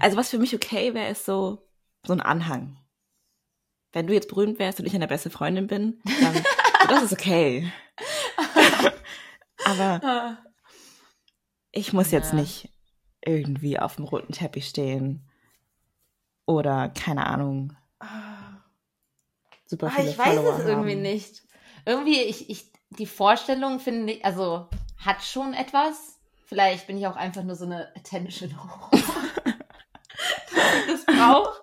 Also 0.00 0.16
was 0.16 0.30
für 0.30 0.38
mich 0.38 0.54
okay 0.54 0.94
wäre, 0.94 1.10
ist 1.10 1.24
so, 1.26 1.68
so 2.06 2.12
ein 2.12 2.20
Anhang. 2.20 2.78
Wenn 3.92 4.06
du 4.06 4.14
jetzt 4.14 4.28
berühmt 4.28 4.58
wärst 4.60 4.78
und 4.80 4.86
ich 4.86 4.94
eine 4.94 5.08
beste 5.08 5.28
Freundin 5.28 5.66
bin, 5.66 6.00
dann, 6.20 6.42
das 6.88 7.02
ist 7.02 7.12
okay. 7.12 7.70
Aber 9.64 10.38
ich 11.72 11.92
muss 11.92 12.10
jetzt 12.12 12.32
Ja. 12.32 12.38
nicht 12.40 12.70
irgendwie 13.24 13.78
auf 13.78 13.96
dem 13.96 14.04
roten 14.04 14.32
Teppich 14.32 14.68
stehen. 14.68 15.28
Oder, 16.46 16.88
keine 16.88 17.26
Ahnung, 17.26 17.76
super 19.72 19.88
Ah, 19.88 19.96
viele 19.96 20.10
ich 20.10 20.18
weiß 20.18 20.34
Follower 20.36 20.58
es 20.58 20.64
irgendwie 20.66 20.92
haben. 20.92 21.02
nicht. 21.02 21.42
Irgendwie, 21.86 22.20
ich, 22.20 22.48
ich, 22.50 22.66
die 22.90 23.06
Vorstellung 23.06 23.80
finde 23.80 24.12
ich, 24.12 24.24
also 24.24 24.68
hat 24.98 25.22
schon 25.22 25.54
etwas. 25.54 26.18
Vielleicht 26.46 26.86
bin 26.86 26.98
ich 26.98 27.06
auch 27.06 27.16
einfach 27.16 27.42
nur 27.42 27.56
so 27.56 27.64
eine 27.64 27.88
Attention 27.96 28.50
ich 28.92 30.86
das 30.86 31.04
brauche. 31.06 31.62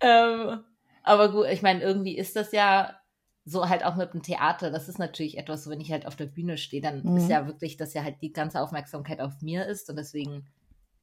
Ähm, 0.00 0.64
aber 1.02 1.30
gut, 1.30 1.46
ich 1.46 1.62
meine, 1.62 1.82
irgendwie 1.82 2.16
ist 2.16 2.34
das 2.36 2.52
ja 2.52 2.98
so 3.44 3.68
halt 3.68 3.84
auch 3.84 3.94
mit 3.96 4.14
dem 4.14 4.22
Theater. 4.22 4.70
Das 4.70 4.88
ist 4.88 4.98
natürlich 4.98 5.36
etwas, 5.36 5.64
so 5.64 5.70
wenn 5.70 5.80
ich 5.80 5.92
halt 5.92 6.06
auf 6.06 6.16
der 6.16 6.26
Bühne 6.26 6.56
stehe, 6.56 6.80
dann 6.82 7.02
Mhm. 7.02 7.16
ist 7.18 7.28
ja 7.28 7.46
wirklich, 7.46 7.76
dass 7.76 7.92
ja 7.94 8.02
halt 8.02 8.22
die 8.22 8.32
ganze 8.32 8.60
Aufmerksamkeit 8.62 9.20
auf 9.20 9.42
mir 9.42 9.66
ist 9.66 9.90
und 9.90 9.96
deswegen 9.96 10.46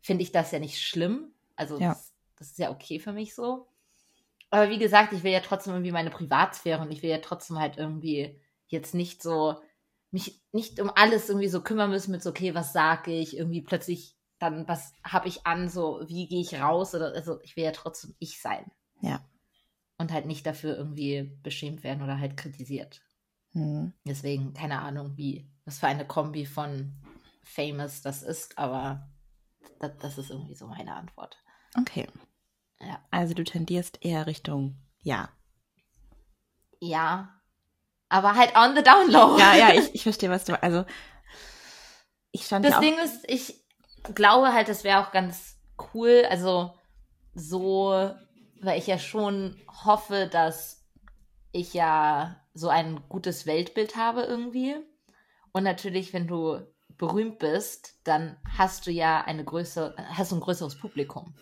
finde 0.01 0.23
ich 0.23 0.31
das 0.31 0.51
ja 0.51 0.57
nicht 0.59 0.81
schlimm. 0.81 1.31
Also 1.55 1.77
Ja. 1.77 1.89
das, 1.89 2.13
das 2.37 2.47
ist 2.49 2.57
ja 2.59 2.71
okay 2.71 2.99
für 2.99 3.13
mich 3.13 3.35
so. 3.35 3.67
Aber 4.51 4.69
wie 4.69 4.77
gesagt, 4.77 5.13
ich 5.13 5.23
will 5.23 5.31
ja 5.31 5.39
trotzdem 5.39 5.73
irgendwie 5.73 5.93
meine 5.93 6.11
Privatsphäre 6.11 6.81
und 6.81 6.91
ich 6.91 7.01
will 7.01 7.09
ja 7.09 7.19
trotzdem 7.19 7.57
halt 7.57 7.77
irgendwie 7.77 8.39
jetzt 8.67 8.93
nicht 8.93 9.23
so 9.23 9.55
mich 10.11 10.41
nicht 10.51 10.79
um 10.81 10.91
alles 10.93 11.29
irgendwie 11.29 11.47
so 11.47 11.61
kümmern 11.61 11.89
müssen 11.89 12.11
mit 12.11 12.21
so 12.21 12.29
okay, 12.29 12.53
was 12.53 12.73
sage 12.73 13.11
ich, 13.11 13.37
irgendwie 13.37 13.61
plötzlich 13.61 14.17
dann 14.39 14.67
was 14.67 14.93
habe 15.03 15.29
ich 15.29 15.45
an, 15.47 15.69
so 15.69 16.01
wie 16.07 16.27
gehe 16.27 16.41
ich 16.41 16.59
raus 16.59 16.93
oder 16.93 17.13
also 17.13 17.39
ich 17.43 17.55
will 17.55 17.63
ja 17.63 17.71
trotzdem 17.71 18.13
ich 18.19 18.41
sein 18.41 18.69
Ja. 18.99 19.25
und 19.97 20.11
halt 20.11 20.25
nicht 20.25 20.45
dafür 20.45 20.75
irgendwie 20.75 21.31
beschämt 21.43 21.83
werden 21.83 22.03
oder 22.03 22.19
halt 22.19 22.35
kritisiert. 22.35 23.01
Hm. 23.53 23.93
Deswegen 24.05 24.53
keine 24.53 24.81
Ahnung, 24.81 25.15
wie 25.15 25.49
was 25.63 25.79
für 25.79 25.87
eine 25.87 26.05
Kombi 26.05 26.45
von 26.45 26.93
famous 27.43 28.01
das 28.01 28.21
ist, 28.21 28.57
aber 28.57 29.09
das, 29.79 29.97
das 29.99 30.17
ist 30.17 30.29
irgendwie 30.29 30.55
so 30.55 30.67
meine 30.67 30.93
Antwort. 30.95 31.37
Okay. 31.79 32.07
Also 33.09 33.33
du 33.33 33.43
tendierst 33.43 33.99
eher 34.01 34.27
Richtung 34.27 34.77
ja. 35.03 35.29
Ja. 36.79 37.41
Aber 38.09 38.35
halt 38.35 38.55
on 38.55 38.75
the 38.75 38.83
down 38.83 39.09
low. 39.09 39.37
Ja, 39.37 39.55
ja, 39.55 39.73
ich, 39.73 39.89
ich 39.95 40.03
verstehe, 40.03 40.29
was 40.29 40.45
du. 40.45 40.61
Also 40.61 40.85
ich 42.31 42.45
stand 42.45 42.65
Das 42.65 42.73
ja. 42.73 42.79
Ding 42.79 42.97
ist, 42.99 43.23
ich 43.27 43.55
glaube 44.13 44.53
halt, 44.53 44.67
das 44.67 44.83
wäre 44.83 45.05
auch 45.05 45.11
ganz 45.11 45.57
cool. 45.93 46.25
Also 46.29 46.73
so, 47.33 48.11
weil 48.61 48.79
ich 48.79 48.87
ja 48.87 48.99
schon 48.99 49.59
hoffe, 49.85 50.27
dass 50.31 50.83
ich 51.51 51.73
ja 51.73 52.35
so 52.53 52.69
ein 52.69 53.01
gutes 53.07 53.45
Weltbild 53.45 53.95
habe 53.95 54.23
irgendwie. 54.23 54.75
Und 55.53 55.63
natürlich, 55.63 56.13
wenn 56.13 56.27
du 56.27 56.59
berühmt 56.97 57.39
bist, 57.39 57.99
dann 58.03 58.37
hast 58.57 58.87
du 58.87 58.91
ja 58.91 59.21
eine 59.21 59.43
größere, 59.43 59.95
hast 59.97 60.31
du 60.31 60.35
ein 60.35 60.41
größeres 60.41 60.77
Publikum. 60.77 61.33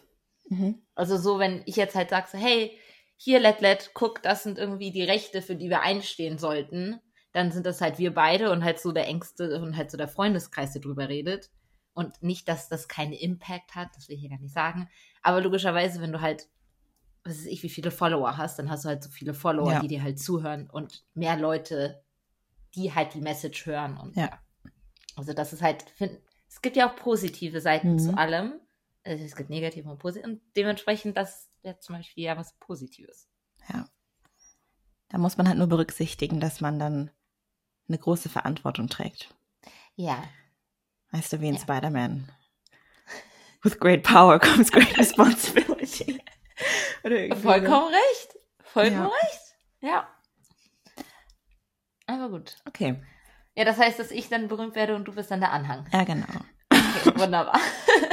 Mhm. 0.50 0.82
Also 0.96 1.18
so, 1.18 1.40
wenn 1.40 1.62
ich 1.66 1.76
jetzt 1.76 1.96
halt 1.96 2.10
sage, 2.10 2.28
so, 2.32 2.38
hey, 2.38 2.78
hier, 3.16 3.40
Let 3.40 3.62
Let, 3.62 3.92
guck, 3.94 4.22
das 4.24 4.44
sind 4.44 4.58
irgendwie 4.58 4.92
die 4.92 5.04
Rechte, 5.04 5.42
für 5.42 5.56
die 5.56 5.70
wir 5.70 5.82
einstehen 5.82 6.38
sollten, 6.38 7.00
dann 7.32 7.52
sind 7.52 7.66
das 7.66 7.82
halt 7.82 7.98
wir 8.00 8.14
beide 8.14 8.52
und 8.52 8.64
halt 8.64 8.80
so 8.80 8.92
der 8.92 9.08
engste 9.08 9.62
und 9.62 9.76
halt 9.78 9.92
so 9.92 9.98
der 9.98 10.08
Freundeskreis, 10.08 10.74
der 10.74 10.82
drüber 10.82 11.10
redet. 11.10 11.52
Und 11.94 12.24
nicht, 12.24 12.48
dass 12.48 12.70
das 12.70 12.88
keinen 12.88 13.14
Impact 13.14 13.76
hat, 13.76 13.90
das 13.96 14.08
will 14.08 14.16
ich 14.16 14.22
hier 14.22 14.30
gar 14.30 14.40
nicht 14.40 14.54
sagen. 14.54 14.88
Aber 15.22 15.42
logischerweise, 15.42 16.02
wenn 16.02 16.12
du 16.14 16.22
halt, 16.22 16.48
was 17.26 17.38
weiß 17.40 17.46
ich, 17.48 17.62
wie 17.62 17.70
viele 17.70 17.92
Follower 17.92 18.38
hast, 18.38 18.58
dann 18.58 18.70
hast 18.70 18.86
du 18.86 18.90
halt 18.90 19.04
so 19.04 19.10
viele 19.10 19.34
Follower, 19.34 19.74
Ja. 19.74 19.80
die 19.82 19.88
dir 19.90 20.02
halt 20.02 20.18
zuhören 20.20 20.70
und 20.70 21.04
mehr 21.14 21.36
Leute, 21.38 22.02
die 22.76 22.94
halt 22.96 23.14
die 23.16 23.22
Message 23.22 23.66
hören. 23.66 23.98
Und 23.98 24.16
Ja. 24.16 24.40
Also 25.18 25.34
das 25.34 25.52
ist 25.52 25.62
halt, 25.62 25.84
find, 25.98 26.20
es 26.48 26.62
gibt 26.62 26.78
ja 26.78 26.90
auch 26.90 26.96
positive 26.96 27.60
Seiten 27.60 27.94
Mhm. 27.94 28.00
zu 28.00 28.18
allem. 28.18 28.54
Also 29.04 29.24
es 29.24 29.36
gibt 29.36 29.50
negative 29.50 29.90
und 29.90 29.98
positive. 30.00 30.28
Und 30.30 30.42
dementsprechend, 30.56 31.18
das 31.18 31.50
wäre 31.62 31.80
zum 31.80 31.96
Beispiel 31.96 32.24
ja 32.26 32.38
was 32.38 32.54
Positives. 32.60 33.28
Ja. 33.70 33.88
Da 35.10 35.18
muss 35.18 35.38
man 35.38 35.48
halt 35.48 35.58
nur 35.58 35.68
berücksichtigen, 35.68 36.40
dass 36.40 36.62
man 36.62 36.78
dann 36.80 37.12
eine 37.88 37.98
große 37.98 38.30
Verantwortung 38.30 38.88
trägt. 38.90 39.34
Ja. 39.96 40.24
Weißt 41.12 41.34
du, 41.34 41.42
wie 41.42 41.48
in 41.50 41.56
Ja. 41.56 41.62
Spider-Man. 41.62 42.30
With 43.64 43.80
great 43.80 44.04
power 44.04 44.40
comes 44.40 44.72
great 44.72 44.96
responsibility. 44.98 46.22
Vollkommen 47.02 47.94
recht. 47.94 48.38
Vollkommen 48.64 49.02
Ja. 49.02 49.08
recht. 49.08 49.56
Ja. 49.82 50.16
Aber 52.06 52.30
gut. 52.30 52.58
Okay. 52.68 53.02
Ja, 53.56 53.66
das 53.66 53.78
heißt, 53.78 54.00
dass 54.00 54.12
ich 54.12 54.30
dann 54.30 54.48
berühmt 54.48 54.76
werde 54.76 54.96
und 54.96 55.06
du 55.06 55.14
bist 55.14 55.32
dann 55.32 55.40
der 55.42 55.52
Anhang. 55.52 55.88
Ja, 55.92 56.04
genau. 56.04 56.26
Okay, 56.72 57.20
wunderbar. 57.20 57.60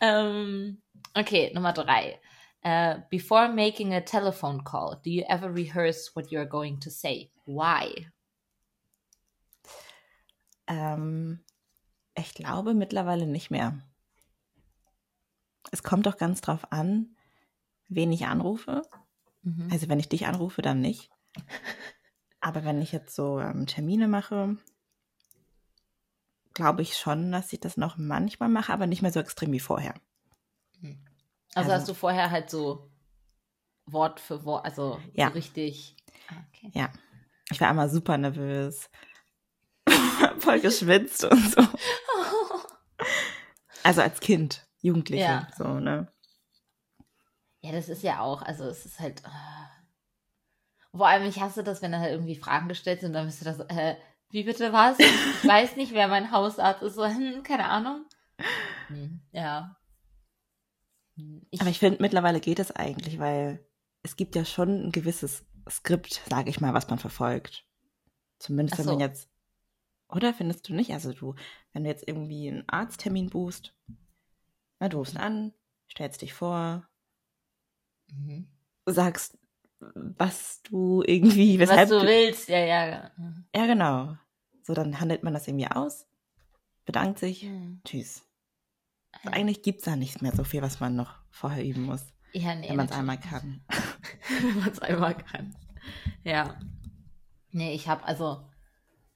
ähm, 0.00 0.82
okay, 1.14 1.52
Nummer 1.54 1.72
drei. 1.72 2.20
Uh, 2.64 3.00
before 3.10 3.48
making 3.48 3.94
a 3.94 4.00
telephone 4.00 4.64
call, 4.64 5.00
do 5.04 5.10
you 5.10 5.24
ever 5.28 5.52
rehearse 5.52 6.10
what 6.14 6.32
you're 6.32 6.48
going 6.48 6.80
to 6.80 6.90
say? 6.90 7.30
Why? 7.46 8.08
Ähm, 10.66 11.44
ich 12.16 12.34
glaube 12.34 12.74
mittlerweile 12.74 13.26
nicht 13.26 13.50
mehr. 13.50 13.78
Es 15.70 15.82
kommt 15.82 16.06
doch 16.06 16.16
ganz 16.16 16.40
drauf 16.40 16.72
an, 16.72 17.14
wen 17.88 18.12
ich 18.12 18.26
anrufe. 18.26 18.82
Mhm. 19.42 19.68
Also 19.70 19.88
wenn 19.88 20.00
ich 20.00 20.08
dich 20.08 20.26
anrufe, 20.26 20.62
dann 20.62 20.80
nicht. 20.80 21.10
Aber 22.40 22.64
wenn 22.64 22.82
ich 22.82 22.92
jetzt 22.92 23.14
so 23.14 23.38
ähm, 23.40 23.66
Termine 23.66 24.08
mache, 24.08 24.56
glaube 26.56 26.82
ich 26.82 26.96
schon, 26.96 27.30
dass 27.30 27.52
ich 27.52 27.60
das 27.60 27.76
noch 27.76 27.96
manchmal 27.98 28.48
mache, 28.48 28.72
aber 28.72 28.86
nicht 28.86 29.02
mehr 29.02 29.12
so 29.12 29.20
extrem 29.20 29.52
wie 29.52 29.60
vorher. 29.60 29.94
Also, 30.82 30.96
Also- 31.54 31.72
hast 31.72 31.88
du 31.88 31.94
vorher 31.94 32.30
halt 32.30 32.50
so 32.50 32.90
Wort 33.86 34.18
für 34.20 34.44
Wort, 34.44 34.64
also 34.64 34.98
Ja. 35.12 35.28
so 35.28 35.34
richtig. 35.34 35.94
Ah, 36.28 36.34
okay. 36.48 36.70
Ja. 36.74 36.90
Ich 37.50 37.60
war 37.60 37.70
immer 37.70 37.88
super 37.88 38.18
nervös. 38.18 38.90
Voll 40.38 40.60
geschwitzt 40.60 41.24
und 41.24 41.50
so. 41.52 41.62
Also 43.82 44.02
als 44.02 44.18
Kind, 44.18 44.66
Jugendliche, 44.80 45.22
Ja. 45.22 45.48
so, 45.56 45.78
ne? 45.78 46.12
Ja, 47.60 47.70
das 47.70 47.88
ist 47.88 48.02
ja 48.02 48.18
auch, 48.20 48.42
also 48.42 48.64
es 48.64 48.84
ist 48.84 48.98
halt. 48.98 49.24
ah. 49.24 49.70
Vor 50.92 51.06
allem, 51.06 51.24
ich 51.28 51.40
hasse 51.40 51.62
das, 51.62 51.82
wenn 51.82 51.92
dann 51.92 52.00
halt 52.00 52.10
irgendwie 52.12 52.34
Fragen 52.34 52.66
gestellt 52.68 53.00
sind, 53.00 53.12
dann 53.12 53.26
bist 53.26 53.40
du 53.40 53.44
das, 53.44 53.60
äh, 53.68 53.96
wie 54.30 54.44
bitte 54.44 54.72
was? 54.72 54.98
Ich 54.98 55.46
weiß 55.46 55.76
nicht, 55.76 55.92
wer 55.92 56.08
mein 56.08 56.30
Hausarzt 56.30 56.82
ist. 56.82 56.94
So, 56.94 57.06
hm, 57.06 57.42
keine 57.42 57.68
Ahnung. 57.68 58.04
Hm, 58.88 59.20
ja. 59.32 59.76
Hm, 61.16 61.46
Ich, 61.50 61.60
Aber 61.60 61.70
ich 61.70 61.78
finde, 61.78 62.02
mittlerweile 62.02 62.40
geht 62.40 62.58
es 62.58 62.70
eigentlich, 62.72 63.18
weil 63.18 63.64
es 64.02 64.16
gibt 64.16 64.34
ja 64.34 64.44
schon 64.44 64.86
ein 64.86 64.92
gewisses 64.92 65.44
Skript, 65.68 66.22
sage 66.28 66.50
ich 66.50 66.60
mal, 66.60 66.74
was 66.74 66.88
man 66.88 66.98
verfolgt. 66.98 67.66
Zumindest 68.38 68.74
Ach 68.74 68.78
wenn 68.80 68.86
man 68.86 68.94
so. 68.96 69.00
jetzt. 69.00 69.28
Oder 70.08 70.32
findest 70.34 70.68
du 70.68 70.74
nicht? 70.74 70.92
Also 70.92 71.12
du, 71.12 71.34
wenn 71.72 71.82
du 71.84 71.90
jetzt 71.90 72.06
irgendwie 72.06 72.48
einen 72.48 72.68
Arzttermin 72.68 73.28
buchst, 73.30 73.74
na, 74.78 74.88
du 74.88 74.98
rufst 74.98 75.16
an, 75.16 75.52
stellst 75.90 76.22
dich 76.22 76.32
vor, 76.32 76.88
Mhm. 78.12 78.46
sagst, 78.86 79.36
was 79.80 80.62
du 80.62 81.02
irgendwie, 81.06 81.58
Was 81.60 81.68
weshalb 81.70 81.88
du 81.90 82.02
willst, 82.02 82.48
ja, 82.48 82.58
ja. 82.64 83.10
Ja, 83.54 83.66
genau. 83.66 84.16
So, 84.62 84.74
dann 84.74 84.98
handelt 85.00 85.22
man 85.22 85.34
das 85.34 85.46
irgendwie 85.46 85.68
aus, 85.68 86.06
bedankt 86.84 87.18
sich, 87.18 87.44
Mhm. 87.44 87.80
tschüss. 87.84 88.22
eigentlich 89.24 89.62
gibt 89.62 89.78
es 89.80 89.84
da 89.86 89.96
nicht 89.96 90.22
mehr 90.22 90.32
so 90.34 90.44
viel, 90.44 90.62
was 90.62 90.78
man 90.80 90.94
noch 90.94 91.14
vorher 91.30 91.64
üben 91.64 91.82
muss, 91.82 92.04
Ja, 92.32 92.54
nee. 92.54 92.68
wenn 92.68 92.76
man 92.76 92.86
es 92.86 92.92
einmal 92.92 93.18
kann. 93.18 93.64
wenn 94.42 94.60
man 94.60 94.70
es 94.70 94.78
einmal 94.80 95.16
kann. 95.16 95.54
Ja. 96.22 96.58
Nee, 97.50 97.74
ich 97.74 97.88
habe 97.88 98.04
also, 98.04 98.46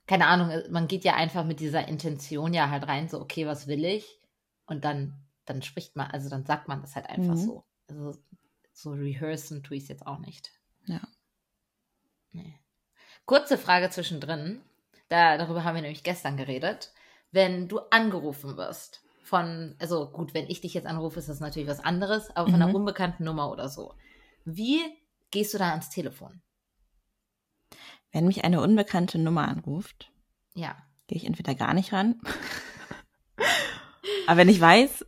keine 0.06 0.26
Ahnung, 0.26 0.50
man 0.70 0.88
geht 0.88 1.04
ja 1.04 1.14
einfach 1.14 1.44
mit 1.44 1.60
dieser 1.60 1.86
Intention 1.88 2.54
ja 2.54 2.70
halt 2.70 2.86
rein, 2.88 3.08
so, 3.08 3.20
okay, 3.20 3.46
was 3.46 3.66
will 3.66 3.84
ich? 3.84 4.20
Und 4.66 4.84
dann, 4.84 5.14
dann 5.44 5.62
spricht 5.62 5.96
man, 5.96 6.10
also 6.10 6.28
dann 6.30 6.44
sagt 6.46 6.66
man 6.68 6.80
das 6.80 6.96
halt 6.96 7.06
einfach 7.08 7.34
Mhm. 7.34 7.38
so. 7.46 7.64
Also 7.88 8.18
so 8.82 8.90
rehearsen 8.92 9.62
tue 9.62 9.76
ich 9.76 9.84
es 9.84 9.88
jetzt 9.88 10.06
auch 10.06 10.18
nicht. 10.18 10.52
Ja. 10.86 11.00
Nee. 12.32 12.58
Kurze 13.26 13.58
Frage 13.58 13.90
zwischendrin. 13.90 14.62
Da, 15.08 15.36
darüber 15.36 15.64
haben 15.64 15.74
wir 15.74 15.82
nämlich 15.82 16.04
gestern 16.04 16.36
geredet. 16.36 16.92
Wenn 17.32 17.68
du 17.68 17.78
angerufen 17.90 18.56
wirst 18.56 19.02
von, 19.22 19.76
also 19.78 20.10
gut, 20.10 20.34
wenn 20.34 20.48
ich 20.48 20.60
dich 20.60 20.74
jetzt 20.74 20.86
anrufe, 20.86 21.18
ist 21.18 21.28
das 21.28 21.40
natürlich 21.40 21.68
was 21.68 21.80
anderes, 21.80 22.30
aber 22.34 22.46
von 22.46 22.54
einer 22.56 22.68
Mhm. 22.68 22.74
unbekannten 22.76 23.24
Nummer 23.24 23.50
oder 23.50 23.68
so. 23.68 23.94
Wie 24.44 24.80
gehst 25.30 25.54
du 25.54 25.58
da 25.58 25.70
ans 25.70 25.90
Telefon? 25.90 26.42
Wenn 28.12 28.26
mich 28.26 28.42
eine 28.44 28.60
unbekannte 28.60 29.18
Nummer 29.18 29.46
anruft, 29.46 30.10
Ja. 30.54 30.76
gehe 31.06 31.16
ich 31.18 31.26
entweder 31.26 31.54
gar 31.54 31.74
nicht 31.74 31.92
ran. 31.92 32.20
Aber 34.26 34.38
wenn 34.38 34.48
ich 34.48 34.60
weiß, 34.60 35.06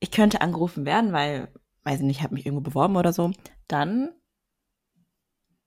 ich 0.00 0.10
könnte 0.10 0.40
angerufen 0.40 0.84
werden, 0.84 1.12
weil, 1.12 1.52
weiß 1.84 2.00
ich 2.00 2.06
nicht, 2.06 2.18
ich 2.18 2.22
habe 2.22 2.34
mich 2.34 2.46
irgendwo 2.46 2.62
beworben 2.62 2.96
oder 2.96 3.12
so, 3.12 3.30
dann 3.68 4.12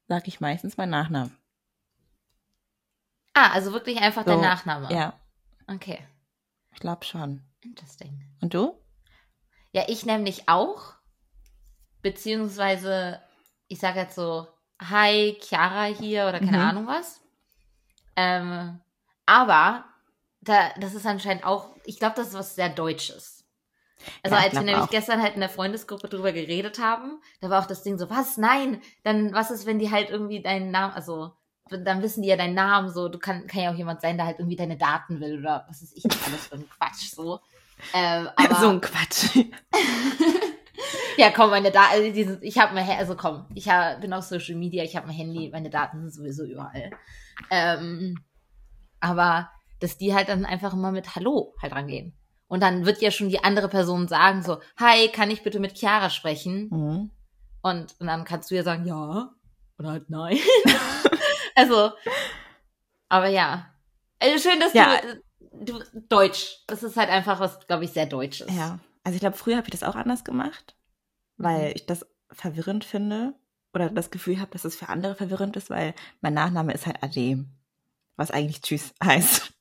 sage 0.07 0.27
ich 0.27 0.39
meistens 0.39 0.77
meinen 0.77 0.89
Nachnamen. 0.91 1.36
Ah, 3.33 3.51
also 3.51 3.71
wirklich 3.71 4.00
einfach 4.00 4.24
So, 4.24 4.31
dein 4.31 4.41
Nachname. 4.41 4.91
Ja, 4.91 5.13
Okay. 5.67 6.00
ich 6.74 6.79
glaube 6.79 7.05
schon. 7.05 7.43
Interesting. 7.62 8.24
Und 8.41 8.53
du? 8.53 8.81
Ja, 9.74 9.83
ich 9.88 10.05
nämlich 10.05 10.47
auch. 10.50 10.93
Beziehungsweise, 12.01 13.21
ich 13.67 13.79
sage 13.79 14.00
jetzt 14.00 14.15
so, 14.15 14.47
hi, 14.81 15.38
Chiara 15.41 15.86
hier 15.86 16.27
oder 16.27 16.39
keine 16.39 16.57
Mhm. 16.57 16.63
Ahnung 16.63 16.88
was. 16.88 17.21
Ähm, 18.15 18.79
aber 19.25 19.86
da, 20.41 20.71
das 20.79 20.93
ist 20.93 21.05
anscheinend 21.05 21.43
auch, 21.43 21.75
ich 21.83 22.00
glaube, 22.00 22.15
das 22.15 22.29
ist 22.29 22.33
was 22.33 22.55
sehr 22.55 22.69
Deutsches. 22.69 23.37
Also 24.24 24.36
Ja, 24.36 24.44
als 24.44 24.54
wir 24.54 24.62
nämlich 24.62 24.86
auch. 24.86 24.89
gestern 24.89 25.22
halt 25.22 25.36
in 25.36 25.39
der 25.39 25.50
Freundesgruppe 25.50 26.08
drüber 26.08 26.32
geredet 26.32 26.80
haben, 26.80 27.22
da 27.42 27.50
war 27.50 27.62
auch 27.62 27.68
das 27.68 27.84
Ding 27.84 27.98
so, 27.98 28.10
was? 28.10 28.38
Nein, 28.38 28.82
dann 29.04 29.34
was 29.34 29.51
ist, 29.51 29.66
wenn 29.66 29.80
die 29.80 29.92
halt 29.92 30.10
irgendwie 30.10 30.42
deinen 30.42 30.72
Namen, 30.72 30.94
also 30.94 31.34
dann 31.70 32.01
wissen 32.01 32.22
die 32.22 32.30
ja 32.30 32.38
deinen 32.38 32.54
Namen, 32.54 32.89
so, 32.89 33.10
du 33.10 33.20
kann, 33.20 33.48
kann 33.48 33.62
ja 33.62 33.72
auch 33.72 33.77
jemand 33.77 34.01
sein, 34.01 34.18
der 34.18 34.25
halt 34.25 34.39
irgendwie 34.39 34.56
deine 34.56 34.77
Daten 34.77 35.20
will 35.20 35.39
oder 35.39 35.66
was 35.68 35.82
ist 35.82 35.98
ich 35.98 36.04
nicht 36.04 36.25
alles 36.25 36.48
für 36.48 36.56
ein 36.56 36.70
Quatsch, 36.70 37.12
so. 37.13 37.39
Ähm, 37.94 38.30
aber, 38.36 38.56
so 38.56 38.70
ein 38.70 38.82
Quatsch. 38.82 39.36
ja, 41.18 41.32
komm, 41.32 41.50
meine 41.50 41.72
Daten, 41.72 41.94
also 41.94 42.38
ich 42.42 42.58
habe 42.58 42.74
mein, 42.74 42.89
also 42.89 43.16
komm, 43.16 43.46
ich 43.54 43.70
hab, 43.70 44.01
bin 44.01 44.13
auf 44.13 44.24
Social 44.24 44.56
Media, 44.56 44.84
ich 44.84 44.96
habe 44.96 45.08
mein 45.08 45.16
Handy, 45.16 45.50
meine 45.51 45.70
Daten 45.70 46.00
sind 46.00 46.13
sowieso 46.13 46.46
überall. 46.46 46.92
Ähm, 47.51 48.18
aber, 49.00 49.51
dass 49.80 49.98
die 49.98 50.13
halt 50.13 50.30
dann 50.30 50.46
einfach 50.46 50.74
immer 50.74 50.92
mit 50.92 51.16
Hallo 51.16 51.54
halt 51.62 51.74
rangehen. 51.74 52.16
Und 52.48 52.62
dann 52.62 52.86
wird 52.86 53.01
ja 53.01 53.12
schon 53.12 53.30
die 53.30 53.44
andere 53.44 53.68
Person 53.68 54.08
sagen 54.08 54.42
so, 54.44 54.60
hi, 54.80 55.10
kann 55.10 55.30
ich 55.32 55.44
bitte 55.44 55.60
mit 55.60 55.77
Chiara 55.77 56.10
sprechen? 56.10 56.70
Mhm. 56.70 57.12
Und, 57.62 57.96
und 58.00 58.08
dann 58.08 58.24
kannst 58.24 58.50
du 58.50 58.56
ja 58.56 58.63
sagen, 58.63 58.86
ja, 58.86 59.30
oder 59.77 59.89
halt 59.92 60.10
nein. 60.10 60.38
also, 61.56 61.92
aber 63.10 63.27
ja. 63.27 63.68
Also 64.20 64.50
schön, 64.50 64.60
dass 64.60 64.74
Ja. 64.74 65.00
du, 65.01 65.74
du, 65.80 65.84
Deutsch, 66.10 66.63
das 66.68 66.84
ist 66.84 66.98
halt 66.98 67.10
einfach 67.10 67.39
was, 67.39 67.68
glaube 67.68 67.84
ich, 67.86 67.92
sehr 67.92 68.06
Deutsches. 68.06 68.54
Ja, 68.56 68.80
also 69.04 69.16
ich 69.16 69.20
glaube, 69.20 69.38
früher 69.38 69.58
habe 69.58 69.68
ich 69.68 69.72
das 69.72 69.84
auch 69.84 69.96
anders 69.96 70.24
gemacht, 70.24 70.75
weil 71.38 71.70
Mhm. 71.70 71.74
ich 71.75 71.86
das 71.86 72.06
verwirrend 72.32 72.84
finde 72.86 73.34
oder 73.74 73.89
das 73.89 74.10
Gefühl 74.12 74.39
habe, 74.39 74.51
dass 74.51 74.66
es 74.66 74.75
für 74.75 74.89
andere 74.89 75.16
verwirrend 75.16 75.56
ist, 75.58 75.70
weil 75.70 75.94
mein 76.22 76.34
Nachname 76.34 76.74
ist 76.74 76.86
halt 76.88 77.04
Ade, 77.04 77.45
was 78.15 78.32
eigentlich 78.32 78.62
Tschüss 78.62 78.93
heißt. 79.04 79.54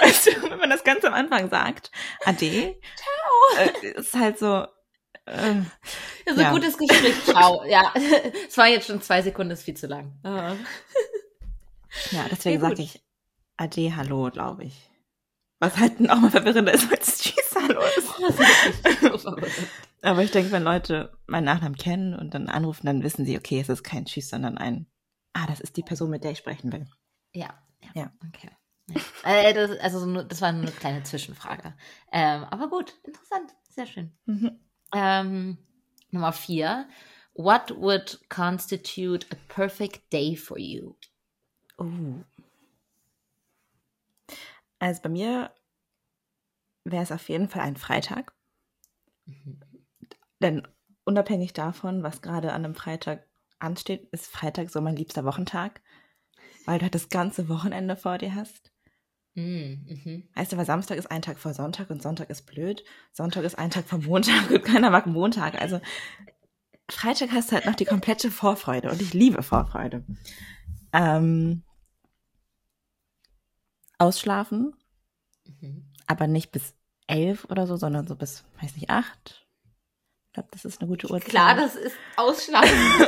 Weißt 0.00 0.26
du, 0.42 0.50
wenn 0.50 0.58
man 0.58 0.70
das 0.70 0.84
ganz 0.84 1.04
am 1.04 1.14
Anfang 1.14 1.48
sagt, 1.50 1.90
Ade, 2.24 2.76
Ciao, 2.96 3.64
äh, 3.82 3.88
ist 3.92 4.14
halt 4.14 4.38
so, 4.38 4.66
äh, 5.26 5.62
Also 6.26 6.40
Ja. 6.42 6.50
gutes 6.52 6.76
Gespräch, 6.78 7.14
ciao. 7.24 7.64
ja, 7.64 7.92
es 8.48 8.56
war 8.58 8.68
jetzt 8.68 8.86
schon 8.86 9.00
zwei 9.02 9.22
Sekunden, 9.22 9.52
ist 9.52 9.62
viel 9.64 9.76
zu 9.76 9.86
lang. 9.86 10.18
Ah. 10.24 10.54
ja, 12.10 12.26
deswegen 12.30 12.60
Ja, 12.62 12.68
sage 12.68 12.82
ich 12.82 13.02
Ade, 13.56 13.94
Hallo, 13.96 14.30
glaube 14.30 14.64
ich. 14.64 14.88
Was 15.60 15.76
halt 15.78 15.92
auch 16.10 16.16
mal 16.16 16.30
verwirrender 16.30 16.72
ist 16.74 16.90
als 16.90 17.18
Tschüss, 17.20 17.54
Hallo 17.54 17.80
ist. 17.96 18.08
Aber 20.02 20.22
ich 20.24 20.32
denke, 20.32 20.50
wenn 20.50 20.64
Leute 20.64 21.16
meinen 21.26 21.44
Nachnamen 21.44 21.76
kennen 21.76 22.14
und 22.14 22.34
dann 22.34 22.48
anrufen, 22.48 22.86
dann 22.86 23.04
wissen 23.04 23.24
sie, 23.24 23.36
okay, 23.38 23.60
es 23.60 23.68
ist 23.68 23.84
kein 23.84 24.06
Tschüss, 24.06 24.30
sondern 24.30 24.58
ein, 24.58 24.86
ah, 25.34 25.46
das 25.46 25.60
ist 25.60 25.76
die 25.76 25.84
Person, 25.84 26.10
mit 26.10 26.24
der 26.24 26.32
ich 26.32 26.38
sprechen 26.38 26.72
will. 26.72 26.88
ja, 27.32 27.50
ja, 27.80 27.90
Ja. 27.94 28.12
okay. 28.26 28.50
Äh, 29.24 29.54
das, 29.54 29.78
also 29.78 30.00
so 30.00 30.06
nur, 30.06 30.24
das 30.24 30.40
war 30.40 30.52
nur 30.52 30.62
eine 30.62 30.72
kleine 30.72 31.02
Zwischenfrage. 31.02 31.74
Ähm, 32.10 32.44
aber 32.44 32.68
gut, 32.68 32.94
interessant, 33.04 33.54
sehr 33.68 33.86
schön. 33.86 34.12
Ähm, 34.92 35.58
Nummer 36.10 36.32
vier. 36.32 36.88
What 37.34 37.74
would 37.78 38.20
constitute 38.28 39.26
a 39.30 39.36
perfect 39.48 40.12
day 40.12 40.36
for 40.36 40.58
you? 40.58 40.96
Oh. 41.78 42.24
Also 44.78 45.00
bei 45.02 45.08
mir 45.08 45.54
wäre 46.84 47.02
es 47.02 47.12
auf 47.12 47.28
jeden 47.28 47.48
Fall 47.48 47.62
ein 47.62 47.76
Freitag. 47.76 48.34
Denn 50.40 50.66
unabhängig 51.04 51.52
davon, 51.52 52.02
was 52.02 52.20
gerade 52.20 52.52
an 52.52 52.64
einem 52.64 52.74
Freitag 52.74 53.28
ansteht, 53.60 54.08
ist 54.10 54.26
Freitag 54.26 54.70
so 54.70 54.80
mein 54.80 54.96
liebster 54.96 55.24
Wochentag, 55.24 55.80
weil 56.66 56.78
du 56.78 56.82
halt 56.82 56.94
das 56.94 57.08
ganze 57.08 57.48
Wochenende 57.48 57.96
vor 57.96 58.18
dir 58.18 58.34
hast. 58.34 58.71
Mm, 59.34 59.40
mhm. 59.86 60.28
Weißt 60.34 60.52
du, 60.52 60.56
weil 60.58 60.66
Samstag 60.66 60.98
ist 60.98 61.10
ein 61.10 61.22
Tag 61.22 61.38
vor 61.38 61.54
Sonntag 61.54 61.88
und 61.90 62.02
Sonntag 62.02 62.28
ist 62.30 62.42
blöd. 62.46 62.84
Sonntag 63.12 63.44
ist 63.44 63.58
ein 63.58 63.70
Tag 63.70 63.86
vor 63.86 63.98
Montag 63.98 64.50
und 64.50 64.64
keiner 64.64 64.90
mag 64.90 65.06
Montag. 65.06 65.60
Also 65.60 65.80
Freitag 66.90 67.30
hast 67.32 67.50
du 67.50 67.54
halt 67.56 67.64
noch 67.66 67.74
die 67.76 67.86
komplette 67.86 68.30
Vorfreude 68.30 68.90
und 68.90 69.00
ich 69.00 69.14
liebe 69.14 69.42
Vorfreude. 69.42 70.04
Ähm, 70.92 71.62
ausschlafen, 73.98 74.74
Mhm. 75.60 75.84
aber 76.06 76.26
nicht 76.26 76.52
bis 76.52 76.74
elf 77.06 77.46
oder 77.46 77.66
so, 77.66 77.76
sondern 77.76 78.06
so 78.06 78.14
bis, 78.16 78.44
weiß 78.60 78.74
nicht, 78.76 78.90
acht. 78.90 79.46
Ich 80.26 80.32
glaube, 80.34 80.48
das 80.52 80.64
ist 80.64 80.80
eine 80.80 80.88
gute 80.88 81.10
Uhrzeit. 81.10 81.28
Klar, 81.28 81.54
das 81.56 81.74
ist 81.76 81.96
ausschlafen. 82.16 82.68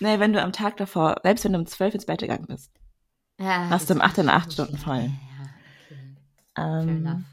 Nee, 0.00 0.18
wenn 0.18 0.32
du 0.32 0.42
am 0.42 0.52
Tag 0.52 0.76
davor, 0.78 1.16
selbst 1.22 1.44
wenn 1.44 1.52
du 1.52 1.58
um 1.58 1.66
zwölf 1.66 1.94
ins 1.94 2.06
Bett 2.06 2.20
gegangen 2.20 2.46
bist, 2.46 2.72
ja, 3.38 3.68
hast 3.68 3.88
du 3.90 3.94
um 3.94 4.00
acht 4.00 4.18
in 4.18 4.28
acht 4.28 4.52
Stunden 4.52 4.76
voll. 4.78 5.10
Ja, 5.10 5.50
okay. 5.84 6.16
Ähm, 6.56 7.24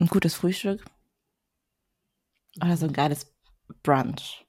ein 0.00 0.06
gutes 0.08 0.34
Frühstück 0.34 0.84
oder 2.62 2.76
so 2.76 2.86
ein 2.86 2.92
geiles 2.92 3.32
Brunch. 3.82 4.44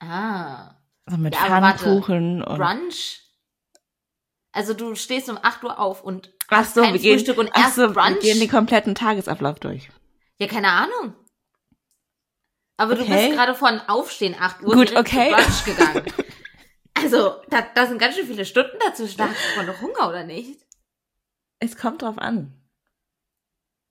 Ah, 0.00 0.74
So 1.08 1.16
mit 1.16 1.34
Ja. 1.34 1.40
Pfannkuchen 1.46 2.42
und 2.42 2.58
Brunch? 2.58 3.22
Also 4.52 4.74
du 4.74 4.94
stehst 4.94 5.28
um 5.28 5.38
8 5.42 5.64
Uhr 5.64 5.78
auf 5.78 6.02
und 6.02 6.32
Ach 6.48 6.64
so, 6.64 6.82
wir 6.82 6.92
gehen, 6.98 7.18
Frühstück 7.18 7.38
und 7.38 7.50
ach 7.52 7.64
erst 7.64 7.74
so, 7.76 7.82
wir 7.82 7.88
Brunch? 7.94 8.20
gehen 8.20 8.38
den 8.40 8.48
kompletten 8.50 8.94
Tagesablauf 8.94 9.58
durch. 9.60 9.90
ja, 10.38 10.46
keine 10.46 10.68
Ahnung. 10.70 11.14
Aber 12.76 12.94
du 12.94 13.02
Okay. 13.02 13.28
bist 13.28 13.36
gerade 13.36 13.54
von 13.54 13.80
Aufstehen 13.88 14.36
8 14.38 14.62
Uhr 14.62 14.74
Gut, 14.74 14.94
okay. 14.96 15.30
zu 15.30 15.36
Brunch 15.36 15.64
gegangen. 15.64 16.04
Also, 16.98 17.34
da, 17.50 17.60
da 17.74 17.86
sind 17.86 17.98
ganz 17.98 18.14
schön 18.16 18.26
viele 18.26 18.46
Stunden 18.46 18.78
dazwischen. 18.80 19.18
Da 19.18 19.28
hast 19.28 19.36
du 19.54 19.62
noch 19.64 19.82
Hunger, 19.82 20.08
oder 20.08 20.24
nicht? 20.24 20.58
Es 21.58 21.76
kommt 21.76 22.00
drauf 22.00 22.16
an. 22.16 22.54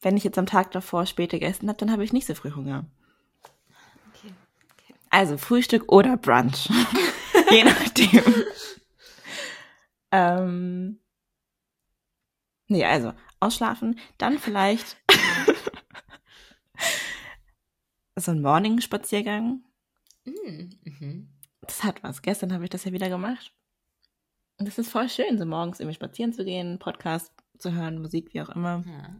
Wenn 0.02 0.17
ich 0.17 0.24
jetzt 0.24 0.39
am 0.39 0.48
Tag 0.48 0.71
davor 0.71 1.06
spät 1.06 1.30
gegessen 1.30 1.69
habe, 1.69 1.78
dann 1.78 1.91
habe 1.91 2.04
ich 2.04 2.13
nicht 2.13 2.26
so 2.26 2.34
früh 2.34 2.50
Hunger. 2.54 2.86
Okay. 4.12 4.34
Also 5.12 5.38
Frühstück 5.38 5.91
oder 5.91 6.17
Brunch. 6.17 6.67
Je 7.52 7.63
nachdem. 7.63 8.24
ähm, 10.12 11.00
nee, 12.67 12.86
also 12.86 13.13
ausschlafen, 13.39 14.00
dann 14.17 14.39
vielleicht 14.39 14.98
so 18.15 18.32
ein 18.32 18.41
Morning-Spaziergang. 18.41 19.63
Mm, 20.25 20.69
mhm. 20.84 21.30
Das 21.62 21.84
hat 21.84 22.04
was. 22.04 22.21
Gestern 22.21 22.54
habe 22.54 22.63
ich 22.63 22.69
das 22.69 22.86
ja 22.86 22.91
wieder 22.91 23.10
gemacht. 23.10 23.54
Und 24.58 24.67
das 24.67 24.78
ist 24.78 24.89
voll 24.89 25.10
schön, 25.10 25.38
so 25.38 25.45
morgens 25.45 25.80
irgendwie 25.80 25.95
spazieren 25.95 26.32
zu 26.32 26.45
gehen, 26.45 26.80
Podcast 26.80 27.34
zu 27.58 27.73
hören, 27.73 28.01
Musik, 28.01 28.34
wie 28.34 28.41
auch 28.41 28.49
immer. 28.49 28.84
Ja. 28.88 29.15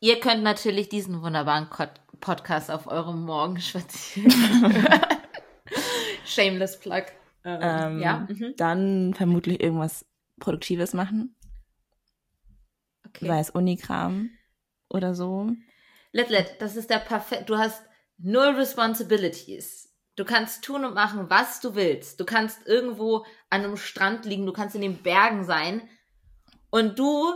Ihr 0.00 0.20
könnt 0.20 0.42
natürlich 0.42 0.88
diesen 0.88 1.22
wunderbaren 1.22 1.68
Pod 1.70 1.90
Podcast 2.20 2.68
auf 2.70 2.88
eurem 2.88 3.22
Morgenspaziergang 3.22 4.72
hören. 4.72 5.18
Shameless 6.24 6.80
Plug. 6.80 7.04
Ähm, 7.44 7.60
Ähm, 7.62 8.00
ja. 8.00 8.26
Mhm. 8.28 8.54
Dann 8.56 9.14
vermutlich 9.14 9.62
irgendwas 9.62 10.04
Produktives 10.40 10.94
machen. 10.94 11.36
Okay. 13.06 13.26
sei 13.26 13.38
es 13.40 13.50
Unikram 13.50 14.30
oder 14.90 15.14
so. 15.14 15.52
Let, 16.12 16.30
let, 16.30 16.60
das 16.60 16.76
ist 16.76 16.90
der 16.90 16.98
perfekt. 16.98 17.48
Du 17.50 17.56
hast 17.58 17.82
null 18.18 18.54
Responsibilities. 18.54 19.94
Du 20.16 20.24
kannst 20.24 20.64
tun 20.64 20.84
und 20.84 20.94
machen, 20.94 21.30
was 21.30 21.60
du 21.60 21.74
willst. 21.74 22.18
Du 22.18 22.24
kannst 22.24 22.66
irgendwo 22.66 23.18
an 23.50 23.62
einem 23.64 23.76
Strand 23.76 24.24
liegen, 24.24 24.46
du 24.46 24.52
kannst 24.52 24.74
in 24.74 24.80
den 24.80 25.02
Bergen 25.02 25.44
sein. 25.44 25.88
Und 26.70 26.98
du 26.98 27.32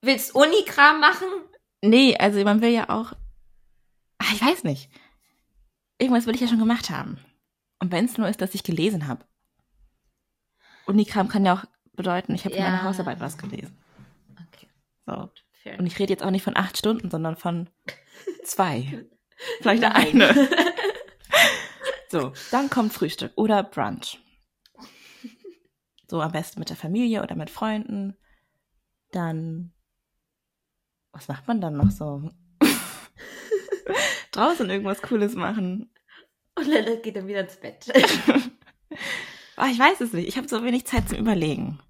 willst 0.00 0.34
Unikram 0.34 1.00
machen? 1.00 1.28
Nee, 1.82 2.16
also 2.16 2.42
man 2.42 2.60
will 2.62 2.70
ja 2.70 2.88
auch. 2.88 3.12
Ach, 4.18 4.32
ich 4.32 4.42
weiß 4.42 4.64
nicht. 4.64 4.90
Irgendwas 5.98 6.26
will 6.26 6.34
ich 6.34 6.40
ja 6.40 6.48
schon 6.48 6.58
gemacht 6.58 6.90
haben. 6.90 7.18
Und 7.78 7.92
wenn 7.92 8.06
es 8.06 8.18
nur 8.18 8.28
ist, 8.28 8.40
dass 8.40 8.54
ich 8.54 8.64
gelesen 8.64 9.06
habe. 9.06 9.24
Unikram 10.86 11.28
kann 11.28 11.44
ja 11.44 11.54
auch 11.54 11.64
bedeuten, 11.94 12.34
ich 12.34 12.44
habe 12.44 12.56
Ja. 12.56 12.62
meine 12.64 12.82
Hausarbeit 12.82 13.20
was 13.20 13.38
gelesen. 13.38 13.76
Okay, 14.48 14.68
So. 15.06 15.30
Fair. 15.66 15.78
Und 15.78 15.86
ich 15.86 15.98
rede 15.98 16.12
jetzt 16.12 16.22
auch 16.22 16.30
nicht 16.30 16.44
von 16.44 16.56
acht 16.56 16.76
Stunden, 16.78 17.10
sondern 17.10 17.36
von 17.36 17.68
zwei. 18.44 19.06
Vielleicht 19.60 19.84
eine. 19.84 20.48
So, 22.08 22.32
dann 22.52 22.70
kommt 22.70 22.92
Frühstück 22.92 23.32
oder 23.34 23.64
Brunch. 23.64 24.20
So 26.08 26.20
am 26.20 26.30
besten 26.30 26.60
mit 26.60 26.70
der 26.70 26.76
Familie 26.76 27.20
oder 27.20 27.34
mit 27.34 27.50
Freunden. 27.50 28.16
Dann, 29.10 29.72
was 31.10 31.26
macht 31.26 31.48
man 31.48 31.60
dann 31.60 31.76
noch 31.76 31.90
so? 31.90 32.30
Draußen 34.30 34.70
irgendwas 34.70 35.02
Cooles 35.02 35.34
machen. 35.34 35.92
Und 36.54 36.68
Lilith 36.68 37.02
geht 37.02 37.16
dann 37.16 37.26
wieder 37.26 37.40
ins 37.40 37.56
Bett. 37.56 37.92
Oh, 39.58 39.64
ich 39.68 39.78
weiß 39.78 40.00
es 40.00 40.12
nicht. 40.12 40.28
Ich 40.28 40.36
habe 40.36 40.48
so 40.48 40.62
wenig 40.62 40.86
Zeit 40.86 41.08
zum 41.08 41.18
Überlegen. 41.18 41.80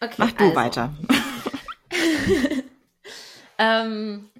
Okay, 0.00 0.16
Mach 0.18 0.32
du 0.32 0.44
also. 0.44 0.56
weiter. 0.56 0.94
Ähm, 3.58 4.30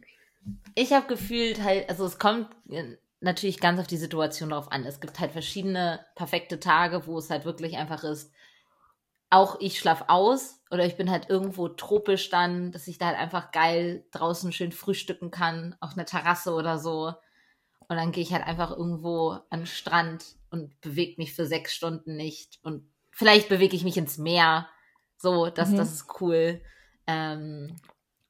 ich 0.75 0.93
habe 0.93 1.07
gefühlt 1.07 1.63
halt, 1.63 1.89
also 1.89 2.05
es 2.05 2.19
kommt 2.19 2.49
äh, 2.71 2.97
natürlich 3.21 3.61
ganz 3.61 3.81
auf 3.81 3.87
die 3.87 3.97
Situation 3.97 4.51
drauf 4.51 4.71
an. 4.71 4.85
Es 4.85 5.01
gibt 5.01 5.19
halt 5.19 5.33
verschiedene 5.33 6.05
perfekte 6.15 6.61
Tage, 6.61 7.07
wo 7.07 7.19
es 7.19 7.31
halt 7.31 7.45
wirklich 7.45 7.77
einfach 7.77 8.05
ist, 8.05 8.33
auch 9.29 9.59
ich 9.61 9.79
schlaf 9.79 10.05
aus 10.07 10.63
oder 10.71 10.87
ich 10.87 10.97
bin 10.97 11.11
halt 11.11 11.29
irgendwo 11.29 11.69
tropisch 11.69 12.31
dann, 12.31 12.71
dass 12.71 12.87
ich 12.87 12.99
da 12.99 13.07
halt 13.07 13.19
einfach 13.19 13.51
geil 13.51 14.05
draußen 14.13 14.53
schön 14.53 14.71
frühstücken 14.71 15.31
kann, 15.31 15.75
auf 15.81 15.95
einer 15.95 16.07
Terrasse 16.07 16.53
oder 16.55 16.79
so. 16.79 17.13
Und 17.89 17.97
dann 17.97 18.13
gehe 18.13 18.23
ich 18.23 18.33
halt 18.33 18.47
einfach 18.47 18.71
irgendwo 18.71 19.31
an 19.51 19.61
den 19.61 19.67
Strand 19.67 20.25
und 20.51 20.81
bewege 20.81 21.15
mich 21.19 21.35
für 21.35 21.47
sechs 21.47 21.75
Stunden 21.75 22.17
nicht. 22.17 22.59
Und 22.63 22.89
vielleicht 23.11 23.49
bewege 23.49 23.77
ich 23.77 23.85
mich 23.85 23.97
ins 23.97 24.19
Meer. 24.19 24.69
So, 25.17 25.51
das, 25.51 25.71
Mhm. 25.71 25.77
das 25.77 25.93
ist 25.93 26.21
cool. 26.21 26.61
Ähm, 27.07 27.77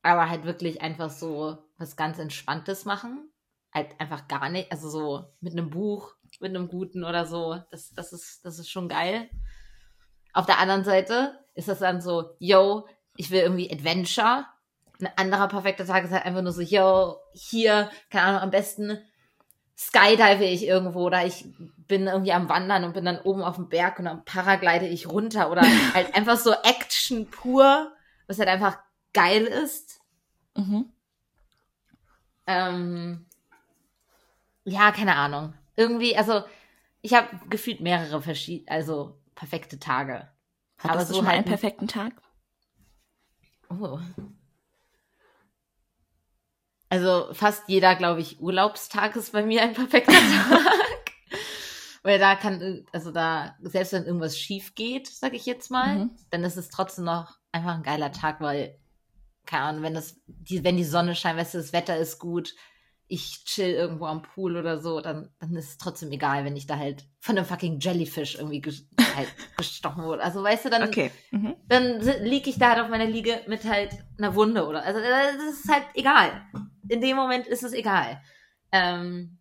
aber 0.06 0.30
halt 0.30 0.44
wirklich 0.44 0.82
einfach 0.82 1.10
so 1.10 1.58
was 1.78 1.96
ganz 1.96 2.18
Entspanntes 2.18 2.84
machen. 2.84 3.30
Halt 3.72 4.00
einfach 4.00 4.28
gar 4.28 4.48
nicht, 4.48 4.72
also 4.72 4.88
so 4.88 5.24
mit 5.40 5.52
einem 5.52 5.70
Buch, 5.70 6.14
mit 6.40 6.54
einem 6.54 6.68
guten 6.68 7.04
oder 7.04 7.26
so. 7.26 7.58
Das, 7.70 7.92
das, 7.92 8.12
ist, 8.12 8.44
das 8.44 8.58
ist 8.58 8.70
schon 8.70 8.88
geil. 8.88 9.28
Auf 10.32 10.46
der 10.46 10.58
anderen 10.58 10.84
Seite 10.84 11.38
ist 11.54 11.68
das 11.68 11.80
dann 11.80 12.00
so, 12.00 12.36
yo, 12.38 12.86
ich 13.16 13.30
will 13.30 13.40
irgendwie 13.40 13.70
Adventure. 13.70 14.46
Ein 15.00 15.10
anderer 15.16 15.48
perfekter 15.48 15.86
Tag 15.86 16.04
ist 16.04 16.12
halt 16.12 16.24
einfach 16.24 16.42
nur 16.42 16.52
so, 16.52 16.62
yo, 16.62 17.18
hier, 17.34 17.90
keine 18.10 18.24
Ahnung, 18.24 18.42
am 18.42 18.50
besten 18.50 18.98
skydive 19.78 20.44
ich 20.44 20.66
irgendwo 20.66 21.00
oder 21.00 21.26
ich 21.26 21.44
bin 21.86 22.06
irgendwie 22.06 22.32
am 22.32 22.48
Wandern 22.48 22.84
und 22.84 22.94
bin 22.94 23.04
dann 23.04 23.20
oben 23.20 23.42
auf 23.42 23.56
dem 23.56 23.68
Berg 23.68 23.98
und 23.98 24.06
dann 24.06 24.24
paraglide 24.24 24.86
ich 24.86 25.06
runter 25.08 25.50
oder 25.50 25.62
halt 25.94 26.14
einfach 26.14 26.38
so 26.38 26.52
Action 26.52 27.28
pur, 27.30 27.92
was 28.26 28.38
halt 28.38 28.48
einfach 28.48 28.78
geil 29.16 29.44
ist. 29.44 30.00
Mhm. 30.56 30.92
Ähm, 32.46 33.26
ja, 34.64 34.92
keine 34.92 35.16
Ahnung. 35.16 35.54
Irgendwie, 35.76 36.16
also 36.16 36.44
ich 37.02 37.14
habe 37.14 37.28
gefühlt 37.48 37.80
mehrere 37.80 38.20
verschiedene, 38.22 38.70
also 38.70 39.18
perfekte 39.34 39.78
Tage. 39.78 40.28
Hattest 40.78 40.90
Aber 40.90 41.00
du 41.00 41.06
so 41.06 41.14
schon 41.14 41.24
mal 41.24 41.30
halt 41.30 41.38
einen 41.38 41.46
perfekten 41.46 41.88
Tag? 41.88 42.12
Oh. 43.70 43.98
Also 46.88 47.32
fast 47.32 47.64
jeder, 47.68 47.96
glaube 47.96 48.20
ich, 48.20 48.40
Urlaubstag 48.40 49.16
ist 49.16 49.32
bei 49.32 49.42
mir 49.44 49.62
ein 49.62 49.74
perfekter 49.74 50.12
Tag. 50.48 51.10
Weil 52.02 52.18
da 52.20 52.36
kann, 52.36 52.86
also 52.92 53.10
da, 53.10 53.56
selbst 53.60 53.92
wenn 53.92 54.04
irgendwas 54.04 54.38
schief 54.38 54.76
geht, 54.76 55.08
sag 55.08 55.34
ich 55.34 55.46
jetzt 55.46 55.70
mal, 55.70 55.98
Mhm. 55.98 56.10
dann 56.30 56.44
ist 56.44 56.56
es 56.56 56.68
trotzdem 56.68 57.04
noch 57.04 57.38
einfach 57.50 57.74
ein 57.74 57.82
geiler 57.82 58.12
Tag, 58.12 58.40
weil, 58.40 58.78
keine 59.46 59.64
Ahnung, 59.64 59.82
wenn 59.82 59.94
das, 59.94 60.20
die, 60.26 60.62
wenn 60.64 60.76
die 60.76 60.84
Sonne 60.84 61.14
scheint, 61.14 61.38
weißt 61.38 61.54
du, 61.54 61.58
das 61.58 61.72
Wetter 61.72 61.96
ist 61.96 62.18
gut, 62.18 62.54
ich 63.08 63.44
chill 63.44 63.70
irgendwo 63.70 64.06
am 64.06 64.22
Pool 64.22 64.56
oder 64.56 64.78
so, 64.80 65.00
dann, 65.00 65.32
dann 65.38 65.54
ist 65.54 65.68
es 65.70 65.78
trotzdem 65.78 66.10
egal, 66.10 66.44
wenn 66.44 66.56
ich 66.56 66.66
da 66.66 66.76
halt 66.76 67.04
von 67.20 67.36
einem 67.36 67.46
fucking 67.46 67.78
Jellyfish 67.78 68.34
irgendwie 68.34 68.60
ges 68.60 68.86
halt 69.14 69.28
gestochen 69.56 70.02
wurde. 70.04 70.22
Also 70.24 70.42
weißt 70.42 70.64
du, 70.64 70.70
dann, 70.70 70.88
Okay. 70.88 71.12
Mhm. 71.30 71.54
dann 71.68 72.00
liege 72.24 72.50
ich 72.50 72.58
da 72.58 72.70
halt 72.70 72.80
auf 72.80 72.88
meiner 72.88 73.06
Liege 73.06 73.42
mit 73.46 73.64
halt 73.64 73.92
einer 74.18 74.34
Wunde 74.34 74.66
oder 74.66 74.82
also 74.82 74.98
äh, 75.00 75.36
das 75.36 75.60
ist 75.60 75.68
halt 75.68 75.84
egal. 75.94 76.42
In 76.88 77.00
dem 77.00 77.16
Moment 77.16 77.46
ist 77.46 77.62
es 77.62 77.72
egal. 77.72 78.20
Ähm, 78.72 79.38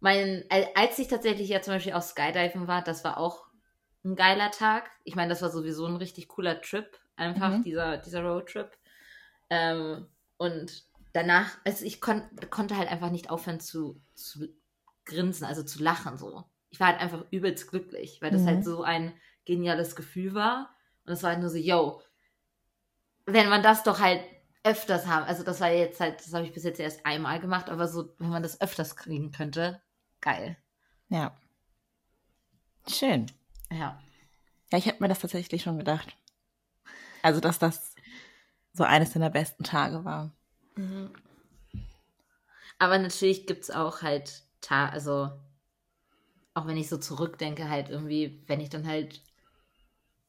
mein, 0.00 0.44
al- 0.50 0.68
als 0.74 0.98
ich 0.98 1.08
tatsächlich 1.08 1.48
ja 1.48 1.60
zum 1.62 1.74
Beispiel 1.74 1.92
auch 1.92 2.02
Skydiven 2.02 2.68
war, 2.68 2.82
das 2.82 3.04
war 3.04 3.18
auch 3.18 3.46
ein 4.04 4.14
geiler 4.14 4.50
Tag. 4.50 4.90
Ich 5.04 5.16
meine, 5.16 5.28
das 5.30 5.42
war 5.42 5.50
sowieso 5.50 5.86
ein 5.86 5.96
richtig 5.96 6.28
cooler 6.28 6.60
Trip, 6.60 6.86
einfach 7.18 7.58
Mhm. 7.58 7.62
dieser 7.64 7.98
dieser 7.98 8.22
Roadtrip. 8.24 8.76
Ähm, 9.50 10.06
und 10.36 10.84
danach, 11.12 11.58
also 11.64 11.84
ich 11.84 12.00
kon 12.00 12.22
konnte 12.50 12.76
halt 12.76 12.88
einfach 12.90 13.10
nicht 13.10 13.30
aufhören 13.30 13.60
zu, 13.60 14.00
zu 14.14 14.48
grinsen, 15.04 15.46
also 15.46 15.62
zu 15.62 15.82
lachen 15.82 16.18
so. 16.18 16.44
Ich 16.70 16.80
war 16.80 16.88
halt 16.88 17.00
einfach 17.00 17.24
übelst 17.30 17.68
glücklich, 17.70 18.20
weil 18.20 18.30
das 18.30 18.42
Mhm. 18.42 18.46
halt 18.46 18.64
so 18.64 18.82
ein 18.82 19.12
geniales 19.46 19.96
Gefühl 19.96 20.34
war. 20.34 20.74
Und 21.06 21.12
es 21.12 21.22
war 21.22 21.30
halt 21.30 21.40
nur 21.40 21.48
so, 21.50 21.56
yo, 21.56 22.02
wenn 23.26 23.48
man 23.48 23.62
das 23.62 23.82
doch 23.82 24.00
halt 24.00 24.22
öfters 24.64 25.06
haben, 25.06 25.24
also 25.24 25.42
das 25.44 25.60
war 25.60 25.70
jetzt 25.70 26.00
halt, 26.00 26.20
das 26.20 26.34
habe 26.34 26.44
ich 26.44 26.52
bis 26.52 26.64
jetzt 26.64 26.80
erst 26.80 27.06
einmal 27.06 27.40
gemacht, 27.40 27.70
aber 27.70 27.88
so, 27.88 28.14
wenn 28.18 28.28
man 28.28 28.42
das 28.42 28.60
öfters 28.60 28.96
kriegen 28.96 29.32
könnte, 29.32 29.80
geil. 30.20 30.56
Ja. 31.08 31.34
Schön. 32.86 33.26
Ja. 33.70 33.98
Ja, 34.70 34.78
ich 34.78 34.86
habe 34.88 34.98
mir 35.00 35.08
das 35.08 35.20
tatsächlich 35.20 35.62
schon 35.62 35.78
gedacht. 35.78 36.16
Also, 37.22 37.40
dass 37.40 37.58
das 37.58 37.94
so 38.72 38.84
eines 38.84 39.12
deiner 39.12 39.30
besten 39.30 39.64
Tage 39.64 40.04
war. 40.04 40.32
Aber 42.78 42.98
natürlich 42.98 43.46
gibt's 43.46 43.70
auch 43.70 44.02
halt, 44.02 44.42
Ta 44.60 44.88
also 44.88 45.30
auch 46.54 46.66
wenn 46.66 46.76
ich 46.76 46.88
so 46.88 46.98
zurückdenke, 46.98 47.68
halt 47.68 47.88
irgendwie, 47.88 48.42
wenn 48.46 48.60
ich 48.60 48.68
dann 48.70 48.86
halt 48.86 49.22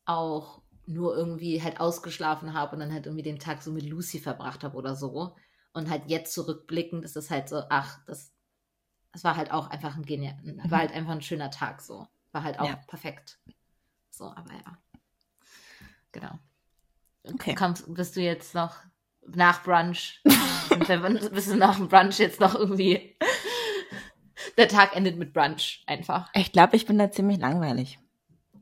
auch 0.05 0.61
nur 0.85 1.15
irgendwie 1.15 1.61
halt 1.61 1.79
ausgeschlafen 1.79 2.53
habe 2.53 2.73
und 2.73 2.79
dann 2.79 2.93
halt 2.93 3.05
irgendwie 3.05 3.23
den 3.23 3.39
Tag 3.39 3.61
so 3.61 3.71
mit 3.71 3.83
Lucy 3.83 4.19
verbracht 4.19 4.63
habe 4.63 4.75
oder 4.75 4.95
so. 4.95 5.35
Und 5.73 5.89
halt 5.89 6.03
jetzt 6.07 6.33
zurückblickend 6.33 7.05
ist 7.05 7.15
es 7.15 7.29
halt 7.29 7.47
so, 7.47 7.61
ach, 7.69 8.03
das, 8.05 8.31
das 9.11 9.23
war 9.23 9.37
halt 9.37 9.51
auch 9.51 9.69
einfach 9.69 9.95
ein 9.95 10.05
genial, 10.05 10.35
war 10.69 10.79
halt 10.79 10.91
einfach 10.91 11.11
ein 11.11 11.21
schöner 11.21 11.51
Tag 11.51 11.81
so. 11.81 12.07
War 12.31 12.43
halt 12.43 12.59
auch 12.59 12.67
Ja. 12.67 12.75
perfekt. 12.87 13.39
So, 14.09 14.25
aber 14.25 14.51
ja. 14.51 14.77
Genau. 16.11 16.39
Okay. 17.23 17.55
Kommst, 17.55 17.93
bist 17.93 18.15
du 18.15 18.21
jetzt 18.21 18.55
noch 18.55 18.75
nach 19.27 19.63
Brunch? 19.63 20.21
und 20.71 20.87
bist 21.31 21.49
du 21.49 21.55
nach 21.55 21.77
dem 21.77 21.87
Brunch 21.87 22.19
jetzt 22.19 22.39
noch 22.39 22.55
irgendwie. 22.55 23.17
Der 24.57 24.67
Tag 24.67 24.95
endet 24.95 25.17
mit 25.17 25.33
Brunch 25.33 25.83
einfach. 25.87 26.29
Ich 26.33 26.51
glaube, 26.51 26.75
ich 26.75 26.85
bin 26.85 26.97
da 26.97 27.11
ziemlich 27.11 27.39
langweilig. 27.39 27.99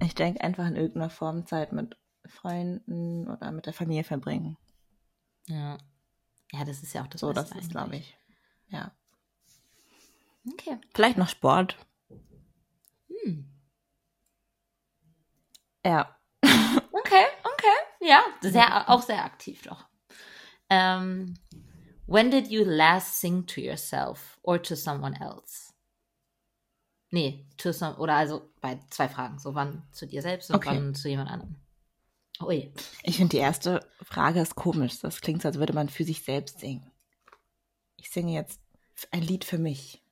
Ich 0.01 0.15
denke 0.15 0.41
einfach 0.41 0.67
in 0.67 0.75
irgendeiner 0.75 1.09
Form 1.09 1.45
Zeit 1.45 1.71
mit 1.71 1.97
Freunden 2.25 3.27
oder 3.27 3.51
mit 3.51 3.65
der 3.65 3.73
Familie 3.73 4.03
verbringen. 4.03 4.57
Ja. 5.47 5.77
Ja, 6.51 6.65
das 6.65 6.83
ist 6.83 6.93
ja 6.93 7.01
auch 7.03 7.07
das 7.07 7.21
So, 7.21 7.33
das 7.33 7.45
Beste 7.49 7.59
ist, 7.59 7.71
glaube 7.71 7.95
ich. 7.97 8.17
Ja. 8.69 8.91
Okay. 10.53 10.77
Vielleicht 10.93 11.17
noch 11.17 11.29
Sport. 11.29 11.77
Hm. 13.09 13.49
Ja. 15.85 16.15
Okay, 16.43 17.25
okay. 17.43 17.76
Ja, 18.07 18.23
sehr, 18.41 18.89
auch 18.89 19.01
sehr 19.01 19.23
aktiv 19.25 19.61
doch. 19.63 19.85
Ähm, 20.69 21.33
when 22.05 22.31
did 22.31 22.47
you 22.47 22.63
last 22.63 23.19
sing 23.19 23.45
to 23.47 23.59
yourself 23.59 24.39
or 24.43 24.61
to 24.61 24.75
someone 24.75 25.15
else? 25.19 25.73
Nee, 27.09 27.45
to 27.57 27.71
some, 27.71 27.95
oder 27.97 28.15
also 28.15 28.49
bei 28.61 28.79
zwei 28.89 29.07
Fragen. 29.09 29.39
So 29.39 29.55
wann 29.55 29.83
zu 29.91 30.05
dir 30.07 30.21
selbst 30.21 30.49
und 30.49 30.57
Okay. 30.57 30.69
wann 30.69 30.93
zu 30.95 31.09
jemand 31.09 31.29
anderem. 31.29 31.55
Ui. 32.41 32.71
Ich 33.03 33.17
finde, 33.17 33.31
die 33.31 33.41
erste 33.41 33.85
Frage 34.03 34.41
ist 34.41 34.55
komisch. 34.55 34.99
Das 34.99 35.21
klingt 35.21 35.41
so, 35.41 35.47
als 35.47 35.57
würde 35.57 35.73
man 35.73 35.89
für 35.89 36.03
sich 36.03 36.23
selbst 36.23 36.59
singen. 36.59 36.91
Ich 37.95 38.09
singe 38.09 38.33
jetzt 38.33 38.59
ein 39.11 39.21
Lied 39.21 39.43
für 39.43 39.57
mich. 39.57 40.03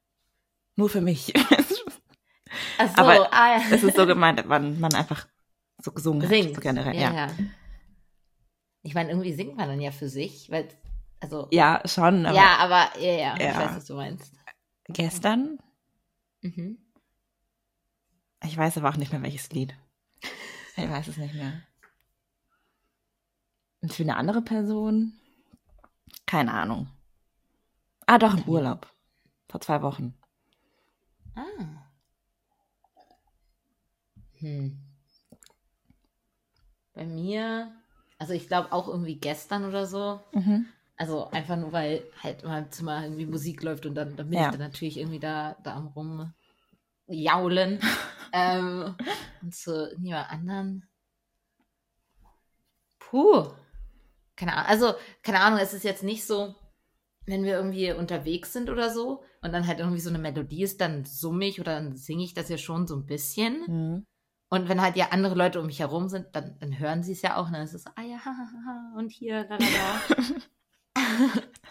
Nur 0.75 0.89
für 0.89 1.01
mich. 1.01 1.33
Ach 2.77 2.89
so, 2.89 2.95
Aber 3.01 3.31
ah, 3.31 3.57
ja. 3.57 3.63
es 3.71 3.83
ist 3.83 3.95
so 3.95 4.05
gemeint, 4.05 4.47
wenn 4.49 4.79
man 4.79 4.93
einfach 4.93 5.27
so 5.81 5.91
gesungen 5.91 6.27
singt. 6.27 6.49
hat. 6.49 6.55
So 6.55 6.61
generell, 6.61 6.95
ja, 6.95 7.11
ja. 7.13 7.27
ja. 7.27 7.35
Ich 8.85 8.93
meine, 8.93 9.09
irgendwie 9.09 9.33
singt 9.33 9.57
man 9.57 9.67
dann 9.67 9.81
ja 9.81 9.89
für 9.89 10.09
sich, 10.09 10.51
weil, 10.51 10.67
also. 11.19 11.47
Ja, 11.51 11.81
schon. 11.85 12.27
Aber, 12.27 12.35
ja, 12.35 12.57
aber, 12.59 12.99
ja, 12.99 13.11
ja, 13.11 13.37
ja, 13.39 13.51
ich 13.51 13.57
weiß, 13.57 13.75
was 13.77 13.85
du 13.85 13.95
meinst. 13.95 14.31
Gestern? 14.89 15.57
Mhm. 16.41 16.77
Ich 18.43 18.55
weiß 18.55 18.77
aber 18.77 18.89
auch 18.89 18.97
nicht 18.97 19.11
mehr, 19.11 19.23
welches 19.23 19.49
Lied. 19.49 19.75
Ich 20.77 20.89
weiß 20.89 21.07
es 21.07 21.17
nicht 21.17 21.33
mehr. 21.33 21.63
Und 23.81 23.91
für 23.91 24.03
eine 24.03 24.17
andere 24.17 24.43
Person? 24.43 25.13
Keine 26.27 26.53
Ahnung. 26.53 26.87
Ah, 28.05 28.19
doch, 28.19 28.37
im 28.37 28.43
Urlaub. 28.43 28.87
Vor 29.49 29.61
zwei 29.61 29.81
Wochen. 29.81 30.13
Ah. 31.33 31.87
Hm. 34.39 34.79
Bei 36.93 37.05
mir, 37.05 37.73
also 38.17 38.33
ich 38.33 38.47
glaube 38.47 38.71
auch 38.71 38.87
irgendwie 38.87 39.15
gestern 39.15 39.65
oder 39.65 39.85
so. 39.85 40.19
Mhm. 40.33 40.65
Also 40.97 41.27
einfach 41.31 41.57
nur, 41.57 41.71
weil 41.73 42.03
halt 42.23 42.43
in 42.43 42.49
meinem 42.49 42.71
Zimmer 42.71 43.03
irgendwie 43.03 43.25
Musik 43.25 43.61
läuft 43.63 43.85
und 43.85 43.95
dann, 43.95 44.15
dann 44.15 44.29
bin 44.29 44.39
Ja. 44.39 44.45
ich 44.45 44.51
dann 44.51 44.59
natürlich 44.61 44.97
irgendwie 44.97 45.19
da, 45.19 45.57
da 45.63 45.75
am 45.75 45.87
rumjaulen. 47.07 47.79
ähm, 48.33 48.95
und 49.41 49.53
zu 49.53 49.93
niemand 49.99 50.29
anderen. 50.29 50.87
Puh. 52.99 53.47
Keine 54.35 54.53
Ahnung. 54.53 54.69
Also, 54.69 54.93
keine 55.21 55.41
Ahnung, 55.41 55.59
es 55.59 55.73
ist 55.73 55.83
jetzt 55.83 56.03
nicht 56.03 56.25
so, 56.25 56.55
wenn 57.25 57.43
wir 57.43 57.53
irgendwie 57.53 57.91
unterwegs 57.91 58.53
sind 58.53 58.69
oder 58.69 58.89
so 58.89 59.23
und 59.41 59.51
dann 59.53 59.67
halt 59.67 59.79
irgendwie 59.79 60.01
so 60.01 60.09
eine 60.09 60.19
Melodie 60.19 60.63
ist, 60.63 60.81
dann 60.81 61.05
summe 61.05 61.45
ich 61.45 61.59
oder 61.59 61.75
dann 61.75 61.95
singe 61.95 62.23
ich 62.23 62.33
das 62.33 62.49
ja 62.49 62.57
schon 62.57 62.87
so 62.87 62.95
ein 62.95 63.05
bisschen. 63.05 63.63
Mhm. 63.67 64.05
Und 64.49 64.69
wenn 64.69 64.81
halt 64.81 64.95
ja 64.95 65.07
andere 65.11 65.35
Leute 65.35 65.59
um 65.59 65.65
mich 65.65 65.79
herum 65.79 66.07
sind, 66.07 66.27
dann, 66.33 66.57
dann 66.59 66.77
hören 66.79 67.03
sie 67.03 67.13
es 67.13 67.21
ja 67.21 67.35
auch. 67.37 67.47
Und 67.47 67.53
dann 67.53 67.63
ist 67.63 67.73
es 67.73 67.85
ah 67.87 68.01
ja, 68.01 68.17
ha, 68.25 68.31
ha, 68.31 68.47
ha, 68.65 68.97
und 68.97 69.09
hier, 69.11 69.45
la, 69.49 69.57
la, 69.57 69.65
la. 69.65 70.01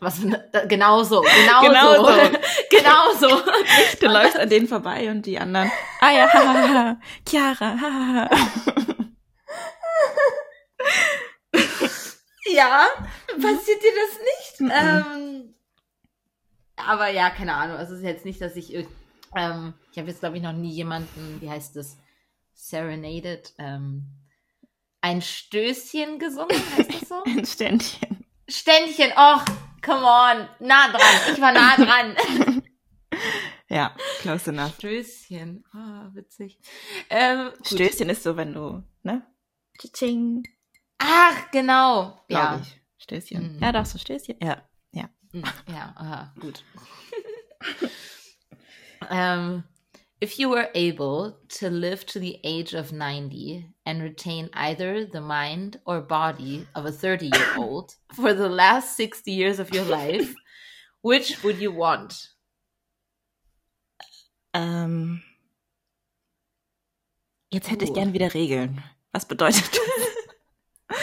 Was, 0.01 0.21
da- 0.53 0.65
genau 0.67 1.03
so, 1.03 1.23
genau, 1.23 1.63
Genau 1.63 2.05
so. 2.05 2.13
genau 2.71 3.13
so. 3.19 3.43
Du 4.01 4.07
läufst 4.07 4.39
an 4.39 4.49
denen 4.51 4.69
vorbei 4.69 5.11
und 5.11 5.25
die 5.25 5.39
anderen. 5.39 5.71
Ah 6.01 6.11
ja, 6.11 6.29
hahaha. 6.33 6.97
Chiara, 7.27 7.77
hahaha. 7.81 8.29
Ja, 12.53 12.87
passiert 13.41 13.83
dir 13.83 13.93
das 13.97 14.19
nicht? 14.21 14.61
Mhm. 14.61 14.73
Ähm, 14.75 15.55
aber 16.77 17.09
ja, 17.09 17.31
keine 17.31 17.55
Ahnung. 17.55 17.77
Also 17.79 17.95
es 17.95 18.01
ist 18.01 18.05
jetzt 18.07 18.25
nicht, 18.25 18.41
dass 18.41 18.57
ich 18.57 18.75
ähm, 19.37 19.75
ich 19.93 19.99
habe 19.99 20.09
jetzt 20.09 20.21
glaube 20.21 20.37
ich 20.37 20.43
noch 20.43 20.53
nie 20.53 20.71
jemanden, 20.71 21.41
wie 21.41 21.49
heißt 21.51 21.75
das, 21.77 21.97
serenaded, 22.55 23.53
ähm, 23.59 24.07
ein 25.01 25.21
Stößchen 25.23 26.19
gesungen, 26.19 26.57
heißt 26.77 26.95
das 27.03 27.09
so? 27.09 27.23
Ein 27.27 27.45
Ständchen. 27.45 28.25
Ständchen, 28.49 29.11
och, 29.13 29.45
come 29.83 30.05
on, 30.07 30.49
nah 30.61 30.89
dran. 30.89 31.33
Ich 31.33 31.41
war 31.41 31.53
nah 31.53 31.77
dran. 31.77 32.63
Ja, 33.69 33.97
close 34.21 34.51
enough. 34.51 34.75
Stößchen, 34.75 35.65
ah, 35.73 36.11
witzig. 36.13 36.59
Ähm. 37.11 37.51
Stößchen 37.65 38.09
ist 38.11 38.23
so, 38.23 38.37
wenn 38.37 38.53
du, 38.53 38.83
ne? 39.03 39.27
Tsching. 39.79 40.45
Ach, 40.99 41.51
genau. 41.51 42.21
Glaub 42.29 42.43
Ja. 42.43 42.61
ich. 42.63 42.81
Stößchen. 42.99 43.57
Mhm. 43.57 43.63
Ja, 43.63 43.73
doch, 43.73 43.87
so 43.87 43.99
Stößchen. 43.99 44.37
Ja. 44.43 44.63
Ja. 44.93 45.09
Hm, 45.33 45.43
Ja, 45.69 45.93
aha, 45.97 46.35
gut. 46.41 46.63
um, 49.11 49.65
if 50.25 50.39
you 50.39 50.49
were 50.49 50.71
able 50.75 51.37
to 51.49 51.69
live 51.69 52.07
to 52.07 52.19
the 52.19 52.41
age 52.45 52.73
of 52.73 52.93
90 52.93 53.67
and 53.85 54.03
retain 54.03 54.49
either 54.55 55.05
the 55.05 55.21
mind 55.21 55.79
or 55.85 56.01
body 56.01 56.67
of 56.75 56.87
a 56.87 56.93
30 56.93 57.27
year 57.27 57.57
old 57.59 57.95
for 58.15 58.33
the 58.33 58.49
last 58.49 58.97
60 58.97 59.31
years 59.31 59.59
of 59.59 59.71
your 59.75 59.85
life, 59.85 60.35
which 61.03 61.43
would 61.45 61.59
you 61.59 61.71
want? 61.73 62.31
Ähm, 64.55 65.23
jetzt 67.53 67.71
hätte 67.71 67.85
ich 67.85 67.91
Uh. 67.91 67.95
gern 67.95 68.13
wieder 68.15 68.33
Regeln. 68.33 68.83
Was 69.13 69.27
bedeutet 69.27 69.71
das? 69.73 70.99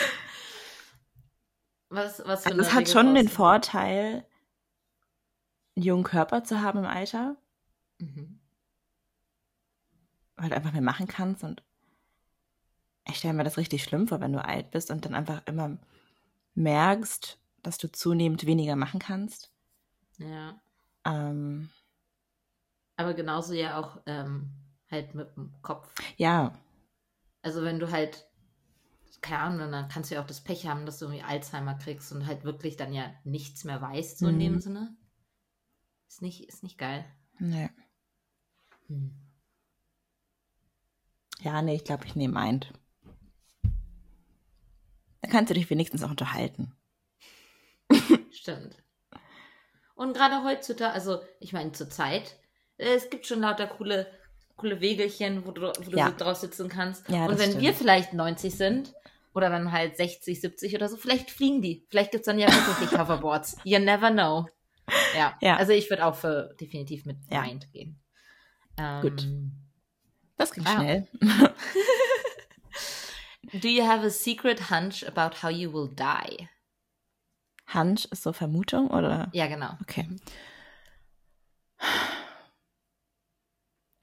Was, 1.89 2.19
was 2.25 2.45
Also 2.47 2.60
es 2.62 2.71
hat 2.73 2.79
Regel 2.81 2.93
schon 2.93 3.13
den 3.13 3.25
brauchst 3.25 3.36
Vorteil, 3.36 4.25
einen 5.75 5.84
jungen 5.86 6.03
Körper 6.03 6.43
zu 6.43 6.62
haben 6.62 6.79
im 6.79 6.86
Alter? 6.86 7.36
Mhm. 7.99 8.40
Weil 10.41 10.49
du 10.49 10.56
einfach 10.56 10.71
mehr 10.73 10.82
machen 10.82 11.08
kannst 11.08 11.43
und 11.43 11.63
ich 13.08 13.17
stelle 13.17 13.34
mir 13.36 13.43
das 13.43 13.58
richtig 13.58 13.84
schlimm 13.84 14.08
vor, 14.08 14.21
wenn 14.21 14.34
du 14.34 14.43
alt 14.43 14.71
bist 14.71 14.89
und 14.91 15.06
dann 15.06 15.13
einfach 15.15 15.45
immer 15.45 15.77
merkst, 16.56 17.39
dass 17.63 17.77
du 17.80 17.91
zunehmend 17.91 18.45
weniger 18.47 18.75
machen 18.77 18.99
kannst. 18.99 19.51
Ja. 20.19 20.62
Ähm, 21.06 21.69
Aber 22.95 23.13
genauso 23.13 23.54
ja 23.54 23.77
auch 23.80 24.01
ähm, 24.06 24.49
halt 24.89 25.13
mit 25.15 25.36
dem 25.36 25.51
Kopf. 25.62 25.93
ja, 26.17 26.54
Also 27.43 27.62
wenn 27.63 27.77
du 27.80 27.91
halt, 27.91 28.27
keine 29.21 29.41
Ahnung, 29.43 29.71
dann 29.71 29.89
kannst 29.89 30.12
du 30.12 30.15
ja 30.15 30.21
auch 30.23 30.27
das 30.27 30.41
Pech 30.43 30.67
haben, 30.67 30.86
dass 30.88 30.99
du 30.99 31.06
irgendwie 31.06 31.23
Alzheimer 31.23 31.75
kriegst 31.75 32.12
und 32.13 32.25
halt 32.27 32.43
wirklich 32.45 32.77
dann 32.77 32.93
ja 32.93 33.13
nichts 33.25 33.63
mehr 33.65 33.82
weißt, 33.82 34.19
so 34.19 34.27
in 34.27 34.36
Mhm. 34.36 34.39
dem 34.39 34.60
Sinne. 34.62 34.95
Ist 36.08 36.21
nicht, 36.21 36.47
ist 36.47 36.62
nicht 36.62 36.77
geil. 36.77 37.04
ne. 37.39 37.69
Hm. 38.89 39.10
Ja, 41.41 41.62
nee, 41.62 41.75
ich 41.75 41.84
glaube, 41.84 42.06
ich 42.06 42.15
nehme 42.15 42.39
Mind. 42.39 42.71
Da 45.21 45.30
kannst 45.30 45.49
du 45.49 45.54
dich 45.54 45.69
wenigstens 45.69 46.04
auch 46.04 46.10
unterhalten. 46.12 46.73
Stimmt. 48.32 48.75
Und 49.95 50.15
gerade 50.15 50.43
heutzutage, 50.43 50.93
also 50.93 51.21
ich 51.39 51.54
meine 51.54 51.71
zur 51.73 51.89
Zeit, 51.89 52.38
äh, 52.77 52.93
es 52.95 53.10
gibt 53.10 53.27
schon 53.27 53.41
lauter 53.41 53.67
coole, 53.67 54.08
coole 54.56 54.82
Wegelchen, 54.82 55.45
wo 55.45 55.51
du, 55.51 55.62
wo 55.62 55.91
du 55.91 55.97
Ja. 55.97 56.08
so 56.10 56.15
drauf 56.17 56.38
sitzen 56.38 56.69
kannst. 56.69 57.08
Ja, 57.10 57.25
und 57.25 57.38
wenn 57.38 57.49
stimmt. 57.51 57.63
wir 57.63 57.73
vielleicht 57.73 58.13
90 58.13 58.56
sind 58.56 58.93
oder 59.34 59.49
dann 59.49 59.71
halt 59.71 59.97
60, 59.97 60.41
70 60.41 60.75
oder 60.75 60.89
so, 60.89 60.97
vielleicht 60.97 61.30
fliegen 61.32 61.62
die. 61.62 61.86
Vielleicht 61.89 62.12
gibt 62.12 62.21
es 62.21 62.25
dann 62.25 62.39
ja 62.39 62.47
wirklich 62.49 62.91
Hoverboards. 62.97 63.58
You 63.63 63.80
never 63.80 64.10
know. 64.12 64.47
Ja, 65.15 65.38
Ja. 65.41 65.58
also 65.58 65.71
ich 65.71 65.89
würde 65.89 66.06
auch 66.06 66.15
für 66.15 66.56
definitiv 66.60 67.06
mit. 67.06 67.17
Mind 67.30 67.71
gehen. 67.71 67.99
Ähm, 68.77 69.01
Gut. 69.01 69.27
Das 70.41 70.51
ging 70.54 70.65
Ah. 70.65 70.75
schnell. 70.75 71.08
Do 73.54 73.67
you 73.67 73.84
have 73.86 74.04
a 74.04 74.10
secret 74.10 74.69
hunch 74.71 75.06
about 75.08 75.43
how 75.43 75.49
you 75.51 75.71
will 75.71 75.88
die? 75.88 76.49
Hunch 77.73 78.06
ist 78.06 78.23
so 78.23 78.34
Vermutung 78.34 78.89
oder? 78.89 79.30
Ja, 79.34 79.45
genau. 79.47 79.77
Okay. 79.82 80.08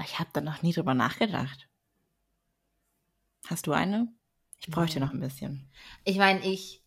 Ich 0.05 0.19
habe 0.19 0.31
da 0.33 0.41
noch 0.41 0.63
nie 0.63 0.73
drüber 0.73 0.95
nachgedacht. 0.95 1.69
Hast 3.47 3.67
du 3.67 3.73
eine? 3.73 4.09
Ich 4.61 4.69
bräuchte 4.69 5.01
noch 5.01 5.13
ein 5.13 5.21
bisschen. 5.21 5.69
Ich 6.05 6.19
meine, 6.19 6.41
ich 6.47 6.83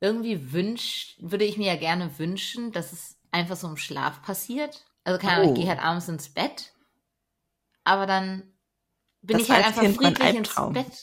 irgendwie 0.00 0.52
wünsch, 0.52 1.16
würde 1.18 1.44
ich 1.44 1.56
mir 1.56 1.66
ja 1.66 1.76
gerne 1.76 2.16
wünschen, 2.18 2.70
dass 2.72 2.92
es 2.92 3.16
einfach 3.32 3.56
so 3.56 3.66
im 3.68 3.76
Schlaf 3.76 4.22
passiert. 4.22 4.84
Also 5.04 5.18
keine 5.20 5.38
Ahnung, 5.40 5.48
Oh. 5.50 5.52
ich 5.54 5.60
gehe 5.60 5.68
halt 5.68 5.80
abends 5.80 6.08
ins 6.08 6.28
Bett, 6.28 6.72
aber 7.86 8.06
dann 8.06 8.52
bin 9.22 9.38
Das 9.38 9.46
ich 9.46 9.50
halt 9.50 9.64
einfach 9.66 9.82
friedlich 9.82 10.34
ins. 10.34 10.54
Bett. 10.72 10.86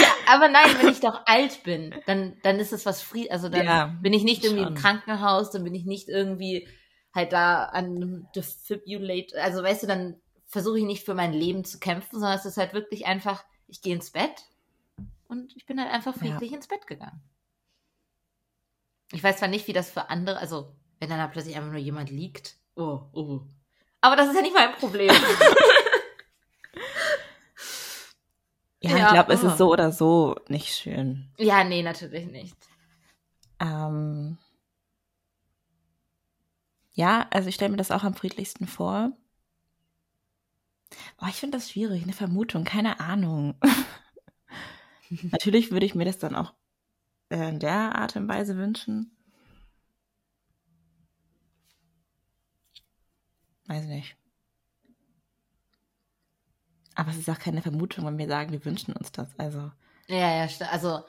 ja, 0.00 0.08
aber 0.28 0.48
nein, 0.48 0.66
wenn 0.80 0.88
ich 0.88 1.00
doch 1.00 1.22
alt 1.26 1.62
bin, 1.64 1.94
dann, 2.06 2.36
dann 2.42 2.58
ist 2.60 2.72
es 2.72 2.86
was 2.86 3.02
fried, 3.02 3.30
also 3.30 3.48
dann 3.48 3.64
Ja, 3.66 3.86
bin 4.00 4.12
ich 4.12 4.22
nicht 4.24 4.44
irgendwie 4.44 4.62
schon. 4.64 4.76
im 4.76 4.80
Krankenhaus, 4.80 5.50
dann 5.50 5.64
bin 5.64 5.74
ich 5.74 5.84
nicht 5.84 6.08
irgendwie 6.08 6.68
halt 7.14 7.32
da 7.32 7.64
an 7.64 8.28
Defibrillate, 8.34 9.40
also 9.42 9.62
weißt 9.62 9.82
du, 9.82 9.86
dann 9.86 10.20
versuche 10.46 10.78
ich 10.78 10.84
nicht 10.84 11.04
für 11.04 11.14
mein 11.14 11.32
Leben 11.32 11.64
zu 11.64 11.78
kämpfen, 11.78 12.20
sondern 12.20 12.38
es 12.38 12.44
ist 12.46 12.56
halt 12.56 12.72
wirklich 12.74 13.06
einfach, 13.06 13.44
ich 13.68 13.82
gehe 13.82 13.94
ins 13.94 14.10
Bett 14.12 14.34
und 15.28 15.54
ich 15.56 15.66
bin 15.66 15.80
halt 15.80 15.90
einfach 15.90 16.14
friedlich 16.14 16.52
ins 16.52 16.68
Bett 16.68 16.86
gegangen. 16.86 17.22
Ich 19.12 19.22
weiß 19.22 19.38
zwar 19.38 19.48
nicht, 19.48 19.66
wie 19.68 19.72
das 19.74 19.90
für 19.90 20.08
andere, 20.10 20.38
also 20.38 20.74
wenn 21.00 21.10
dann 21.10 21.18
da 21.18 21.26
plötzlich 21.26 21.56
einfach 21.56 21.70
nur 21.70 21.80
jemand 21.80 22.10
liegt, 22.10 22.56
oh, 22.76 23.02
oh. 23.12 23.40
Aber 24.02 24.16
das 24.16 24.28
ist 24.28 24.36
ja 24.36 24.42
nicht 24.42 24.54
mein 24.54 24.74
Problem. 24.74 25.10
Ja, 28.84 28.98
Ja, 28.98 29.06
ich 29.06 29.12
glaube, 29.12 29.32
es 29.32 29.44
oh. 29.44 29.46
ist 29.46 29.58
so 29.58 29.70
oder 29.70 29.92
so 29.92 30.34
nicht 30.48 30.74
schön. 30.74 31.30
ja, 31.38 31.62
nee, 31.62 31.82
natürlich 31.82 32.26
nicht. 32.26 32.56
Ähm, 33.60 34.38
ja, 36.92 37.26
also 37.30 37.48
ich 37.48 37.54
stelle 37.54 37.70
mir 37.70 37.76
das 37.76 37.92
auch 37.92 38.02
am 38.02 38.14
friedlichsten 38.14 38.66
vor. 38.66 39.12
Oh, 41.20 41.26
ich 41.28 41.36
finde 41.36 41.56
das 41.58 41.70
schwierig, 41.70 42.02
eine 42.02 42.12
Vermutung, 42.12 42.64
keine 42.64 42.98
Ahnung. 43.00 43.54
Natürlich 45.30 45.70
würde 45.70 45.86
ich 45.86 45.94
mir 45.94 46.04
das 46.04 46.18
dann 46.18 46.34
auch 46.34 46.52
äh, 47.30 47.48
in 47.48 47.60
der 47.60 47.94
Art 47.94 48.16
und 48.16 48.28
Weise 48.28 48.56
wünschen. 48.56 49.11
Weiß 53.72 53.86
nicht. 53.86 54.14
Aber 56.94 57.10
es 57.10 57.16
ist 57.16 57.30
auch 57.30 57.38
keine 57.38 57.62
Vermutung, 57.62 58.04
wenn 58.04 58.18
wir 58.18 58.28
sagen, 58.28 58.52
wir 58.52 58.62
wünschen 58.66 58.92
uns 58.92 59.10
das. 59.12 59.30
Also, 59.38 59.72
Ja, 60.08 60.44
ja, 60.44 60.48
also 60.70 61.04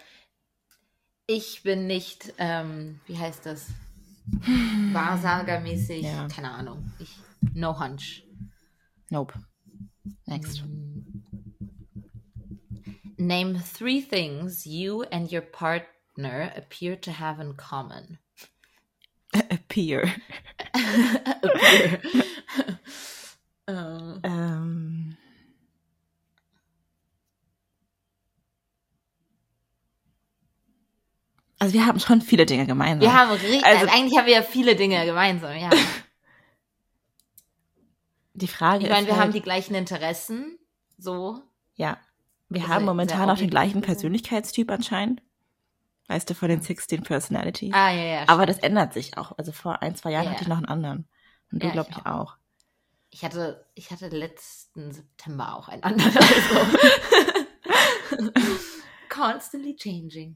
ich 1.28 1.62
bin 1.64 1.88
nicht, 1.88 2.34
ähm, 2.38 3.02
wie 3.06 3.18
heißt 3.18 3.46
das? 3.46 3.68
Wahrsagermäßig, 4.94 6.04
Ja. 6.04 6.30
keine 6.30 6.52
Ahnung. 6.52 6.90
Ich, 7.00 7.18
no 7.54 7.78
hunch. 7.78 8.24
Nope. 9.10 9.34
Next. 10.26 10.64
Name 13.18 13.62
three 13.74 14.02
things 14.02 14.64
you 14.66 15.04
and 15.12 15.30
your 15.34 15.42
partner 15.42 16.54
appear 16.56 16.96
to 17.02 17.12
have 17.12 17.42
in 17.42 17.58
common. 17.58 18.20
Appear. 19.50 20.14
appear. 20.74 22.00
Ähm, 23.68 24.20
Ähm. 24.24 25.18
Also 31.60 31.74
wir 31.76 31.86
haben 31.86 32.00
schon 32.00 32.22
viele 32.22 32.46
Dinge 32.46 32.66
gemeinsam. 32.66 33.02
wir 33.02 33.14
haben, 33.14 33.32
ri- 33.32 33.64
Also- 33.64 33.86
äh, 33.86 33.90
eigentlich 33.90 34.18
haben 34.18 34.26
wir 34.26 34.34
ja 34.34 34.42
viele 34.42 34.76
Dinge 34.76 35.06
gemeinsam, 35.06 35.56
ja. 35.56 35.70
die 38.34 38.48
Frage 38.48 38.84
Ich 38.84 38.90
meine, 38.90 39.02
ist 39.02 39.08
wir 39.08 39.14
halt, 39.16 39.24
haben 39.28 39.34
die 39.34 39.42
gleichen 39.42 39.76
Interessen, 39.76 40.58
so. 40.98 41.42
ja, 41.76 41.98
wir 42.50 42.62
Also 42.64 42.74
haben 42.74 42.86
momentan 42.86 43.30
auch 43.30 43.38
den 43.38 43.50
gleichen. 43.50 43.82
Persönlichkeitstyp 43.82 44.70
anscheinend. 44.72 45.22
Weißt 46.08 46.30
du, 46.30 46.36
von 46.36 46.50
den 46.50 46.62
16 46.62 47.02
Personalities. 47.04 47.74
Ah, 47.74 47.90
ja, 47.92 48.04
ja. 48.04 48.24
Aber 48.28 48.46
das 48.46 48.60
ändert 48.60 48.92
sich 48.94 49.18
auch. 49.18 49.38
Also 49.38 49.54
vor 49.54 49.82
ein, 49.82 49.96
zwei 49.96 50.12
Jahren 50.12 50.26
Ja. 50.26 50.32
hatte 50.32 50.42
ich 50.44 50.50
noch 50.50 50.58
einen 50.58 50.66
anderen. 50.66 51.08
Und 51.52 51.64
du, 51.64 51.68
Ja, 51.68 51.72
glaube 51.74 51.92
ich 51.92 51.98
ich, 51.98 52.06
auch. 52.06 52.36
Ich 53.16 53.24
hatte, 53.24 53.64
ich 53.76 53.92
hatte 53.92 54.08
letzten 54.08 54.92
September 54.92 55.56
auch 55.56 55.68
einen 55.70 55.84
anderen. 55.84 56.18
Also. 56.18 56.78
Constantly 59.10 59.76
changing. 59.76 60.36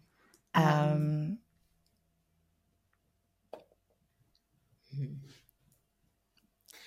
Ähm, 0.54 1.40
Hm. 4.92 5.22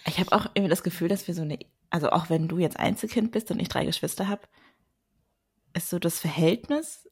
ich 0.06 0.18
habe 0.18 0.32
auch 0.32 0.46
irgendwie 0.54 0.70
das 0.70 0.82
Gefühl, 0.82 1.08
dass 1.08 1.26
wir 1.28 1.34
so 1.34 1.42
eine, 1.42 1.58
also 1.90 2.10
auch 2.10 2.30
wenn 2.30 2.48
du 2.48 2.58
jetzt 2.58 2.78
Einzelkind 2.78 3.32
bist 3.32 3.50
und 3.50 3.60
ich 3.60 3.68
drei 3.68 3.84
Geschwister 3.84 4.28
habe, 4.28 4.42
ist 5.74 5.90
so 5.90 5.98
das 5.98 6.18
Verhältnis 6.18 7.08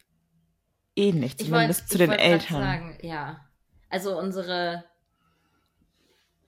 ähnlich, 0.96 1.32
Ich 1.38 1.46
zumindest 1.46 1.82
wollt- 1.82 1.88
zu 1.90 1.98
ich 1.98 2.10
den 2.10 2.18
Eltern. 2.18 2.62
Sagen, 2.62 2.98
ja. 3.02 3.46
Also 3.90 4.18
unsere, 4.18 4.84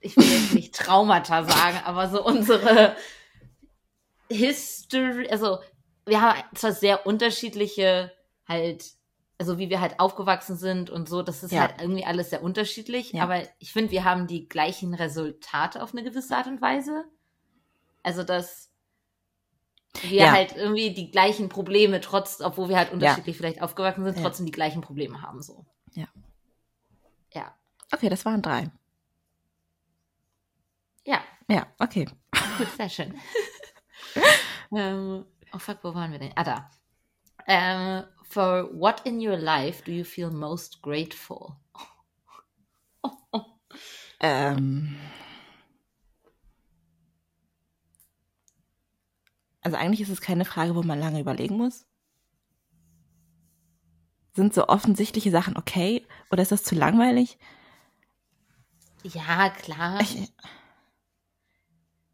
ich 0.00 0.16
will 0.16 0.24
jetzt 0.24 0.54
nicht 0.54 0.74
Traumata 0.74 1.44
sagen, 1.44 1.78
aber 1.84 2.08
so 2.08 2.24
unsere 2.24 2.96
History, 4.30 5.28
also 5.30 5.58
wir 6.06 6.20
haben 6.20 6.38
zwar 6.54 6.72
sehr 6.72 7.06
unterschiedliche 7.06 8.12
halt, 8.46 8.92
also 9.38 9.58
wie 9.58 9.70
wir 9.70 9.80
halt 9.80 9.98
aufgewachsen 10.00 10.56
sind 10.56 10.90
und 10.90 11.08
so, 11.08 11.22
das 11.22 11.42
ist 11.42 11.52
Ja. 11.52 11.62
halt 11.62 11.80
irgendwie 11.80 12.04
alles 12.04 12.30
sehr 12.30 12.42
unterschiedlich, 12.42 13.12
Ja. 13.12 13.22
aber 13.24 13.42
ich 13.58 13.72
finde, 13.72 13.90
wir 13.90 14.04
haben 14.04 14.26
die 14.26 14.48
gleichen 14.48 14.94
Resultate 14.94 15.82
auf 15.82 15.92
eine 15.92 16.02
gewisse 16.02 16.36
Art 16.36 16.46
und 16.46 16.60
Weise. 16.60 17.04
Also 18.02 18.22
dass 18.22 18.70
wir 20.02 20.22
Ja. 20.26 20.32
halt 20.32 20.56
irgendwie 20.56 20.94
die 20.94 21.10
gleichen 21.10 21.48
Probleme, 21.48 22.00
trotz, 22.00 22.40
obwohl 22.40 22.68
wir 22.68 22.78
halt 22.78 22.92
unterschiedlich 22.92 23.36
vielleicht 23.36 23.60
aufgewachsen 23.60 24.04
sind, 24.04 24.18
trotzdem 24.22 24.46
die 24.46 24.52
gleichen 24.52 24.80
Probleme 24.80 25.20
haben, 25.22 25.42
so. 25.42 25.66
Ja. 25.92 26.06
Ja. 27.34 27.54
Okay, 27.92 28.08
das 28.08 28.24
waren 28.24 28.40
drei. 28.40 28.70
Ja, 31.50 31.66
okay. 31.80 32.06
gut, 32.58 32.68
sehr 32.76 32.88
schön. 32.88 33.14
ähm, 34.72 35.24
oh 35.52 35.58
fuck, 35.58 35.78
wo 35.82 35.94
waren 35.94 36.12
wir 36.12 36.20
denn? 36.20 36.32
Ah, 36.36 36.44
da. 36.44 36.70
Ähm, 37.48 38.04
for 38.22 38.70
what 38.72 39.04
in 39.04 39.18
your 39.18 39.36
life 39.36 39.82
do 39.84 39.90
you 39.90 40.04
feel 40.04 40.30
most 40.30 40.80
grateful? 40.80 41.56
Ähm, 44.20 44.96
also 49.62 49.76
eigentlich 49.76 50.02
ist 50.02 50.10
es 50.10 50.20
keine 50.20 50.44
Frage, 50.44 50.76
wo 50.76 50.82
man 50.82 51.00
lange 51.00 51.20
überlegen 51.20 51.56
muss. 51.56 51.86
Sind 54.34 54.54
so 54.54 54.68
offensichtliche 54.68 55.30
Sachen 55.30 55.56
okay 55.56 56.06
oder 56.30 56.42
ist 56.42 56.52
das 56.52 56.62
zu 56.62 56.74
langweilig? 56.74 57.38
Ja, 59.02 59.48
klar. 59.48 60.00
Ich, 60.00 60.32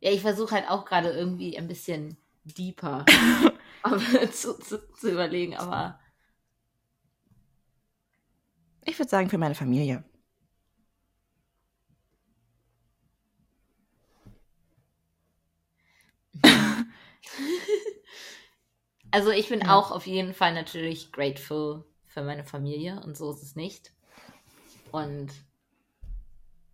ja, 0.01 0.11
ich 0.13 0.21
versuche 0.23 0.55
halt 0.55 0.69
auch 0.71 0.85
gerade 0.85 1.11
irgendwie 1.11 1.57
ein 1.59 1.69
bisschen 1.69 2.17
deeper 2.45 3.05
zu, 4.33 4.59
zu, 4.59 4.93
zu 4.95 5.11
überlegen, 5.11 5.57
aber 5.57 5.99
ich 8.87 8.99
würde 8.99 9.11
sagen 9.11 9.29
für 9.29 9.37
meine 9.39 9.55
Familie. 9.55 10.03
Also 19.11 19.31
ich 19.31 19.49
bin 19.49 19.63
Ja. 19.63 19.77
auch 19.77 19.91
auf 19.91 20.07
jeden 20.07 20.33
Fall 20.35 20.55
natürlich 20.55 21.11
grateful 21.13 21.85
für 22.07 22.23
meine 22.23 22.45
Familie 22.45 23.01
und 23.05 23.17
so 23.17 23.33
ist 23.33 23.43
es 23.43 23.57
nicht. 23.57 23.93
Und 24.93 25.33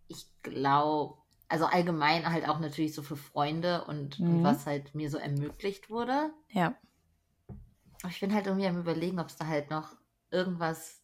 ich 0.07 0.27
glaube, 0.43 1.17
also 1.53 1.67
allgemein 1.67 2.27
halt 2.27 2.49
auch 2.49 2.59
natürlich 2.59 2.95
so 2.95 3.03
für 3.03 3.15
Freunde 3.15 3.85
und, 3.85 4.19
und 4.19 4.39
Mhm. 4.39 4.43
was 4.43 4.65
halt 4.65 4.95
mir 4.95 5.11
so 5.11 5.19
ermöglicht 5.19 5.91
wurde. 5.91 6.33
Ja. 6.49 6.75
Aber 8.01 8.09
ich 8.11 8.19
bin 8.19 8.33
halt 8.33 8.47
irgendwie 8.47 8.65
am 8.65 8.79
überlegen, 8.79 9.19
ob 9.19 9.27
es 9.27 9.35
da 9.35 9.45
halt 9.45 9.69
noch 9.69 9.95
irgendwas 10.31 11.03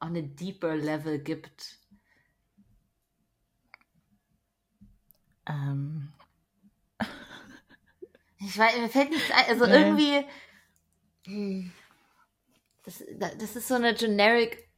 on 0.00 0.16
a 0.16 0.20
deeper 0.20 0.76
Level 0.76 1.18
gibt. 1.18 1.78
Ähm, 5.46 6.12
Ich 8.38 8.56
weiß, 8.56 8.78
mir 8.78 8.88
fällt 8.88 9.10
nichts 9.10 9.32
ein. 9.32 9.46
Also 9.48 9.66
Nee. 9.66 9.72
irgendwie. 9.72 10.26
hm, 11.26 11.72
Das, 12.84 13.02
das 13.18 13.56
ist 13.56 13.66
so 13.66 13.74
eine 13.74 13.94
generic, 13.94 14.70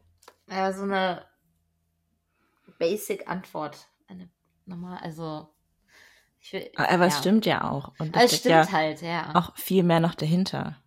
äh, 0.46 0.72
so 0.72 0.84
eine 0.84 1.26
basic 2.78 3.28
Antwort. 3.28 3.86
Normal, 4.70 4.98
also. 4.98 5.52
Ich 6.38 6.52
will, 6.52 6.70
aber 6.76 7.06
es 7.06 7.14
ja. 7.14 7.18
stimmt 7.20 7.44
ja 7.44 7.68
auch. 7.70 7.88
Und 7.98 8.14
Aber 8.16 8.24
es 8.24 8.32
es 8.32 8.38
steckt 8.38 8.54
stimmt 8.54 8.70
ja 8.70 8.72
halt, 8.72 9.02
ja. 9.02 9.34
auch 9.34 9.54
viel 9.56 9.82
mehr 9.82 10.00
noch 10.00 10.14
dahinter. 10.14 10.80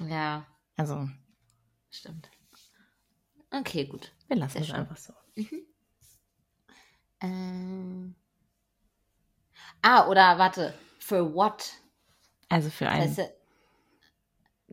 Ja, 0.00 0.44
Also, 0.76 1.08
stimmt. 1.90 2.28
Okay, 3.50 3.86
gut. 3.86 4.12
wir 4.28 4.36
lassen 4.36 4.52
Sehr 4.52 4.60
es 4.62 4.66
schön. 4.66 4.76
einfach 4.76 4.96
so. 4.98 5.14
Ähm. 7.20 8.14
Ah, 9.82 10.06
oder 10.08 10.38
warte. 10.38 10.74
For 10.98 11.32
what? 11.34 11.72
Also 12.48 12.68
für 12.68 12.88
ein 12.88 13.08
Das 13.16 13.18
ist 13.26 13.32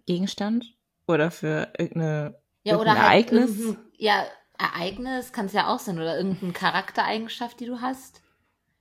Gegenstand 0.06 0.76
oder 1.08 1.32
für 1.32 1.72
irgendeine 1.78 2.38
ja, 2.64 2.76
oder 2.76 2.92
irgendein 2.92 2.98
halt 2.98 3.32
Ereignis? 3.32 3.60
irgendein- 3.60 3.92
Ja, 3.98 4.26
Ereignis 4.64 5.34
kann 5.34 5.48
es 5.48 5.54
ja 5.54 5.68
auch 5.68 5.80
sein. 5.80 5.98
Oder 5.98 6.18
irgendeine 6.18 6.54
Charaktereigenschaft, 6.54 7.60
die 7.60 7.66
du 7.66 7.82
hast. 7.82 8.22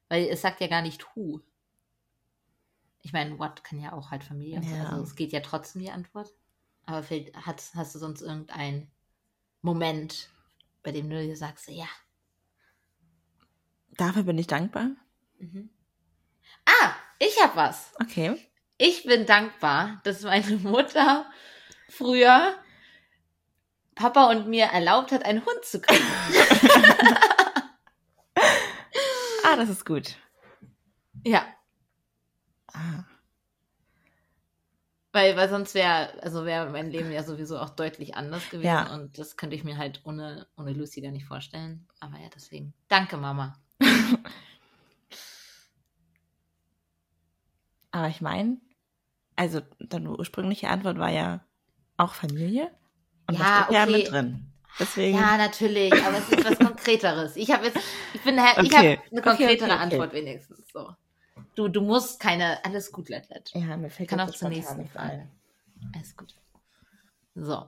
Weil 0.09 0.27
es 0.29 0.43
sagt 0.43 0.61
ja 0.61 0.69
gar 0.69 0.83
nicht 0.83 1.05
who. 1.15 1.41
Ich 3.03 3.13
meine, 3.13 3.39
what 3.39 3.65
kann 3.65 3.81
ja 3.81 3.93
auch 3.93 4.11
halt 4.11 4.23
Familie 4.23 4.63
sein. 4.63 4.77
Ja. 4.77 4.91
Also 4.91 5.03
es 5.03 5.17
geht 5.17 5.33
ja 5.33 5.41
trotzdem 5.41 5.83
die 5.83 5.91
Antwort. 5.91 6.33
Aber 6.85 7.03
vielleicht 7.03 7.35
hat, 7.37 7.63
hast 7.75 7.95
du 7.95 7.99
sonst 7.99 8.23
irgendeinen 8.23 8.91
Moment, 9.61 10.31
bei 10.83 10.93
dem 10.93 11.09
du 11.09 11.21
dir 11.21 11.37
sagst, 11.37 11.69
ja. 11.69 11.89
Dafür 13.97 14.23
bin 14.23 14.39
ich 14.39 14.47
dankbar. 14.47 14.91
Mhm. 15.39 15.71
Ah, 16.65 16.93
ich 17.19 17.41
hab 17.43 17.57
was. 17.57 17.93
Okay. 18.01 18.37
Ich 18.79 19.05
bin 19.05 19.27
dankbar, 19.27 20.01
dass 20.05 20.23
meine 20.23 20.57
Mutter 20.57 21.31
früher 21.89 22.57
Papa 23.95 24.31
und 24.31 24.49
mir 24.49 24.67
erlaubt 24.67 25.13
hat, 25.13 25.25
einen 25.25 25.45
Hund 25.45 25.65
zu 25.65 25.81
kriegen. 25.81 26.03
Ah, 29.45 29.57
das 29.57 29.69
ist 29.69 29.85
gut. 29.85 30.17
ja, 31.27 31.45
Ah. 32.73 33.05
weil, 35.13 35.37
weil 35.37 35.49
sonst 35.51 35.75
wäre, 35.75 36.23
also 36.23 36.47
wäre 36.47 36.71
mein 36.71 36.91
Leben 36.91 37.11
ja 37.13 37.23
sowieso 37.23 37.59
auch 37.59 37.71
deutlich 37.71 38.15
anders 38.17 38.49
gewesen 38.49 38.67
Ja. 38.69 38.95
und 38.95 39.19
das 39.19 39.37
könnte 39.37 39.55
ich 39.57 39.65
mir 39.65 39.77
halt 39.77 40.01
ohne, 40.05 40.47
ohne 40.57 40.73
Lucy 40.73 41.03
gar 41.03 41.11
nicht 41.11 41.27
vorstellen. 41.27 41.87
Aber 42.01 42.19
ja, 42.19 42.29
deswegen. 42.35 42.73
Danke, 42.89 43.17
Mama. 43.19 43.59
Aber 47.91 48.09
ich 48.09 48.21
meine, 48.21 48.59
also 49.37 49.61
deine 49.81 50.11
ursprüngliche 50.17 50.69
Antwort 50.71 50.99
war 50.99 51.11
ja 51.11 51.45
auch 51.99 52.15
Familie. 52.15 52.71
Und 53.33 53.39
Ja, 53.39 53.57
steckt 53.65 53.73
ja 53.73 53.83
okay. 53.85 53.93
mit 53.93 54.11
drin. 54.11 54.47
Deswegen. 54.79 55.19
Ja, 55.19 55.37
natürlich, 55.37 55.93
aber 55.93 56.19
es 56.19 56.29
ist 56.29 56.45
was 56.45 56.59
Konkreteres. 56.67 57.37
Ich 57.37 57.51
habe 57.51 57.67
jetzt, 57.67 57.79
ich 58.15 58.21
bin, 58.23 58.37
ich 58.37 58.73
Okay. 58.73 58.97
habe 58.97 59.11
eine 59.11 59.23
konkretere 59.23 59.65
okay, 59.67 59.75
okay. 59.75 59.83
Antwort 59.83 60.13
wenigstens. 60.13 60.61
So. 60.73 60.91
Du, 61.55 61.69
du 61.69 61.83
musst 61.83 62.21
keine, 62.21 62.65
alles 62.65 62.91
gut, 62.91 63.09
Letlet. 63.09 63.51
Ja, 63.55 63.77
mir 63.77 63.91
fällt 63.91 64.09
Kann 64.09 64.21
auch 64.21 64.31
zur 64.31 64.49
nächsten 64.49 64.89
Frage. 64.89 65.29
Alles 65.95 66.17
gut. 66.17 66.35
So. 67.35 67.67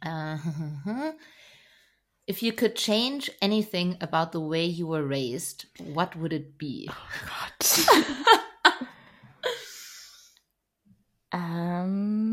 Äh, 0.00 0.36
If 2.26 2.42
you 2.42 2.52
could 2.52 2.76
change 2.76 3.30
anything 3.42 3.96
about 4.00 4.30
the 4.32 4.40
way 4.40 4.64
you 4.64 4.86
were 4.86 5.04
raised, 5.06 5.66
what 5.78 6.14
would 6.16 6.32
it 6.32 6.58
be? 6.58 6.86
Gott. 6.86 7.86
ähm. 11.32 12.26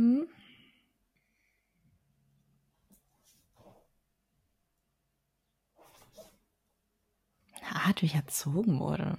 Ich 8.01 8.13
erzogen 8.15 8.79
wurde. 8.79 9.17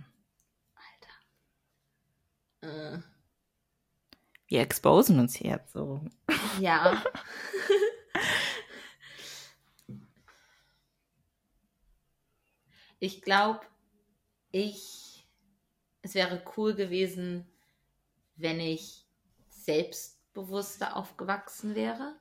Alter. 2.60 2.96
Äh. 2.96 3.02
Wir 4.46 4.60
exposen 4.60 5.18
uns 5.18 5.34
hier 5.34 5.52
jetzt 5.52 5.72
so. 5.72 6.02
Ja. 6.60 7.02
ich 12.98 13.22
glaube, 13.22 13.66
ich, 14.52 15.26
es 16.02 16.14
wäre 16.14 16.42
cool 16.56 16.74
gewesen, 16.74 17.50
wenn 18.36 18.60
ich 18.60 19.06
selbstbewusster 19.48 20.94
aufgewachsen 20.96 21.74
wäre. 21.74 22.20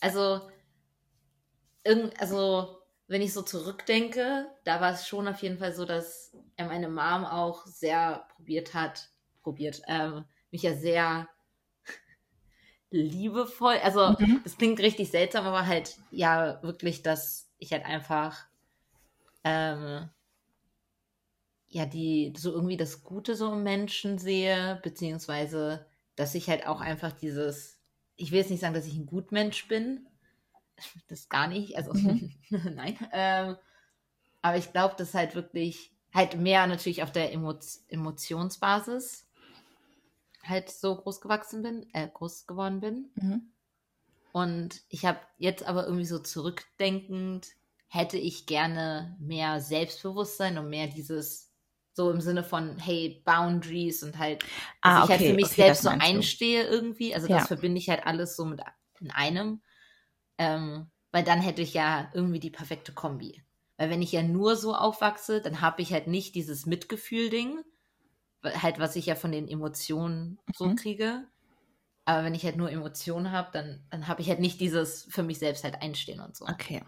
Also, 0.00 0.50
irgend, 1.84 2.20
also, 2.20 2.79
wenn 3.10 3.22
ich 3.22 3.32
so 3.32 3.42
zurückdenke, 3.42 4.46
da 4.62 4.80
war 4.80 4.92
es 4.92 5.08
schon 5.08 5.26
auf 5.26 5.42
jeden 5.42 5.58
Fall 5.58 5.74
so, 5.74 5.84
dass 5.84 6.32
meine 6.56 6.88
Mom 6.88 7.24
auch 7.24 7.66
sehr 7.66 8.28
probiert 8.36 8.72
hat, 8.72 9.10
probiert, 9.42 9.82
ähm, 9.88 10.26
mich 10.52 10.62
ja 10.62 10.74
sehr 10.74 11.28
liebevoll, 12.92 13.78
also 13.82 14.14
Mhm. 14.18 14.40
das 14.44 14.56
klingt 14.56 14.78
richtig 14.78 15.10
seltsam, 15.10 15.44
aber 15.44 15.66
halt 15.66 15.98
ja 16.12 16.62
wirklich, 16.62 17.02
dass 17.02 17.50
ich 17.58 17.72
halt 17.72 17.84
einfach 17.84 18.46
ähm, 19.42 20.08
ja 21.66 21.86
die 21.86 22.32
so 22.36 22.52
irgendwie 22.52 22.76
das 22.76 23.02
Gute 23.02 23.34
so 23.34 23.52
im 23.52 23.64
Menschen 23.64 24.18
sehe, 24.18 24.78
beziehungsweise 24.84 25.86
dass 26.14 26.36
ich 26.36 26.48
halt 26.48 26.64
auch 26.66 26.80
einfach 26.80 27.12
dieses, 27.12 27.80
ich 28.16 28.30
will 28.30 28.38
jetzt 28.38 28.50
nicht 28.50 28.60
sagen, 28.60 28.74
dass 28.74 28.86
ich 28.86 28.96
ein 28.96 29.06
Gutmensch 29.06 29.66
bin, 29.66 30.06
das 31.08 31.28
gar 31.28 31.46
nicht, 31.48 31.76
also 31.76 31.92
Mhm. 31.92 32.30
nein, 32.50 32.98
ähm, 33.12 33.56
aber 34.42 34.56
ich 34.58 34.72
glaube, 34.72 34.96
dass 34.96 35.14
halt 35.14 35.34
wirklich 35.34 35.96
halt 36.14 36.36
mehr 36.38 36.66
natürlich 36.66 37.02
auf 37.02 37.12
der 37.12 37.32
Emo 37.32 37.58
Emotionsbasis 37.88 39.28
halt 40.44 40.68
so 40.68 40.96
groß 40.96 41.22
gewachsen 41.22 41.62
bin, 41.62 41.88
äh, 41.94 42.06
groß 42.06 42.46
geworden 42.46 42.80
bin. 42.80 43.14
Mhm. 43.16 43.50
Und 44.32 44.82
ich 44.88 45.04
habe 45.04 45.20
jetzt 45.38 45.64
aber 45.66 45.84
irgendwie 45.86 46.04
so 46.06 46.18
zurückdenkend, 46.20 47.48
hätte 47.88 48.16
ich 48.18 48.46
gerne 48.46 49.16
mehr 49.20 49.60
Selbstbewusstsein 49.60 50.58
und 50.58 50.68
mehr 50.70 50.86
dieses, 50.86 51.52
so 51.92 52.10
im 52.10 52.20
Sinne 52.20 52.44
von, 52.44 52.78
hey, 52.78 53.22
Boundaries 53.24 54.02
und 54.04 54.18
halt, 54.18 54.44
dass 54.82 54.94
Ah, 54.94 55.04
ich 55.04 55.10
halt 55.10 55.22
okay, 55.22 55.22
für 55.22 55.34
mich 55.34 55.52
okay, 55.52 55.56
selbst 55.56 55.82
das 55.82 55.82
so 55.82 55.88
meinst 55.88 56.14
du. 56.14 56.28
einstehe 56.28 56.62
irgendwie. 56.64 57.14
Also 57.14 57.26
Ja. 57.26 57.28
das 57.28 57.48
verbinde 57.48 57.78
ich 57.78 57.88
halt 57.90 58.06
alles 58.06 58.36
so 58.36 58.44
mit 58.44 58.60
in 59.00 59.10
einem. 59.10 59.62
Ähm, 60.40 60.90
weil 61.12 61.22
dann 61.22 61.40
hätte 61.40 61.60
ich 61.60 61.74
ja 61.74 62.10
irgendwie 62.14 62.40
die 62.40 62.50
perfekte 62.50 62.92
Kombi. 62.92 63.42
Weil 63.76 63.90
wenn 63.90 64.00
ich 64.00 64.10
ja 64.12 64.22
nur 64.22 64.56
so 64.56 64.74
aufwachse, 64.74 65.42
dann 65.42 65.60
habe 65.60 65.82
ich 65.82 65.92
halt 65.92 66.06
nicht 66.06 66.34
dieses 66.34 66.64
Mitgefühl-Ding, 66.64 67.62
halt 68.42 68.78
was 68.78 68.96
ich 68.96 69.04
ja 69.06 69.16
von 69.16 69.32
den 69.32 69.46
Emotionen 69.48 70.38
so 70.54 70.66
Mhm. 70.66 70.76
kriege. 70.76 71.24
Aber 72.06 72.24
wenn 72.24 72.34
ich 72.34 72.44
halt 72.44 72.56
nur 72.56 72.70
Emotionen 72.70 73.32
habe, 73.32 73.50
dann, 73.52 73.84
dann 73.90 74.08
habe 74.08 74.22
ich 74.22 74.30
halt 74.30 74.40
nicht 74.40 74.60
dieses 74.60 75.04
für 75.10 75.22
mich 75.22 75.38
selbst 75.38 75.62
halt 75.62 75.82
einstehen 75.82 76.20
und 76.20 76.34
so. 76.34 76.46
Okay. 76.46 76.82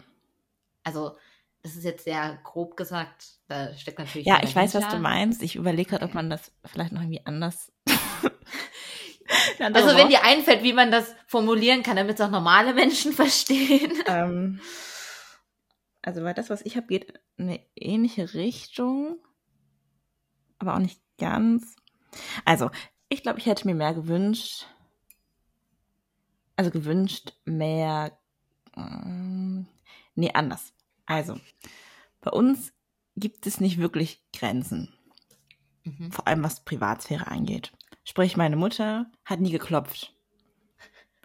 Also, 0.82 1.16
das 1.62 1.76
ist 1.76 1.84
jetzt 1.84 2.04
sehr 2.04 2.40
grob 2.42 2.76
gesagt. 2.76 3.38
Da 3.48 3.74
steckt 3.76 3.98
natürlich. 3.98 4.26
Ja, 4.26 4.40
ich 4.42 4.56
weiß, 4.56 4.74
was 4.74 4.88
du 4.88 4.96
meinst. 4.96 5.42
Ich 5.42 5.56
überlege 5.56 5.90
gerade, 5.90 6.06
ob 6.06 6.14
man 6.14 6.30
das 6.30 6.52
vielleicht 6.64 6.92
noch 6.92 7.02
irgendwie 7.02 7.24
anders. 7.26 7.70
Also, 9.58 9.96
wenn 9.96 10.08
dir 10.08 10.24
einfällt, 10.24 10.62
wie 10.62 10.72
man 10.72 10.90
das 10.90 11.14
formulieren 11.26 11.82
kann, 11.82 11.96
damit 11.96 12.16
es 12.16 12.20
auch 12.20 12.30
normale 12.30 12.74
Menschen 12.74 13.12
verstehen. 13.12 13.92
ähm, 14.06 14.60
also, 16.02 16.22
weil 16.22 16.34
das, 16.34 16.50
was 16.50 16.62
ich 16.62 16.76
habe, 16.76 16.86
geht 16.86 17.20
in 17.36 17.48
eine 17.48 17.60
ähnliche 17.76 18.34
Richtung, 18.34 19.18
aber 20.58 20.74
auch 20.74 20.80
nicht 20.80 21.00
ganz. 21.18 21.76
Also, 22.44 22.70
ich 23.08 23.22
glaube, 23.22 23.38
ich 23.38 23.46
hätte 23.46 23.66
mir 23.66 23.74
mehr 23.74 23.94
gewünscht. 23.94 24.66
Also 26.56 26.70
gewünscht 26.70 27.34
mehr. 27.44 28.18
Ähm, 28.76 29.66
nee, 30.14 30.30
anders. 30.32 30.72
Also, 31.06 31.38
bei 32.20 32.30
uns 32.30 32.72
gibt 33.16 33.46
es 33.46 33.60
nicht 33.60 33.78
wirklich 33.78 34.22
Grenzen. 34.32 34.94
Mhm. 35.84 36.12
vor 36.12 36.26
allem 36.28 36.42
was 36.42 36.64
Privatsphäre 36.64 37.26
angeht. 37.26 37.72
Sprich, 38.04 38.36
meine 38.36 38.56
Mutter 38.56 39.10
hat 39.24 39.40
nie 39.40 39.52
geklopft. 39.52 40.14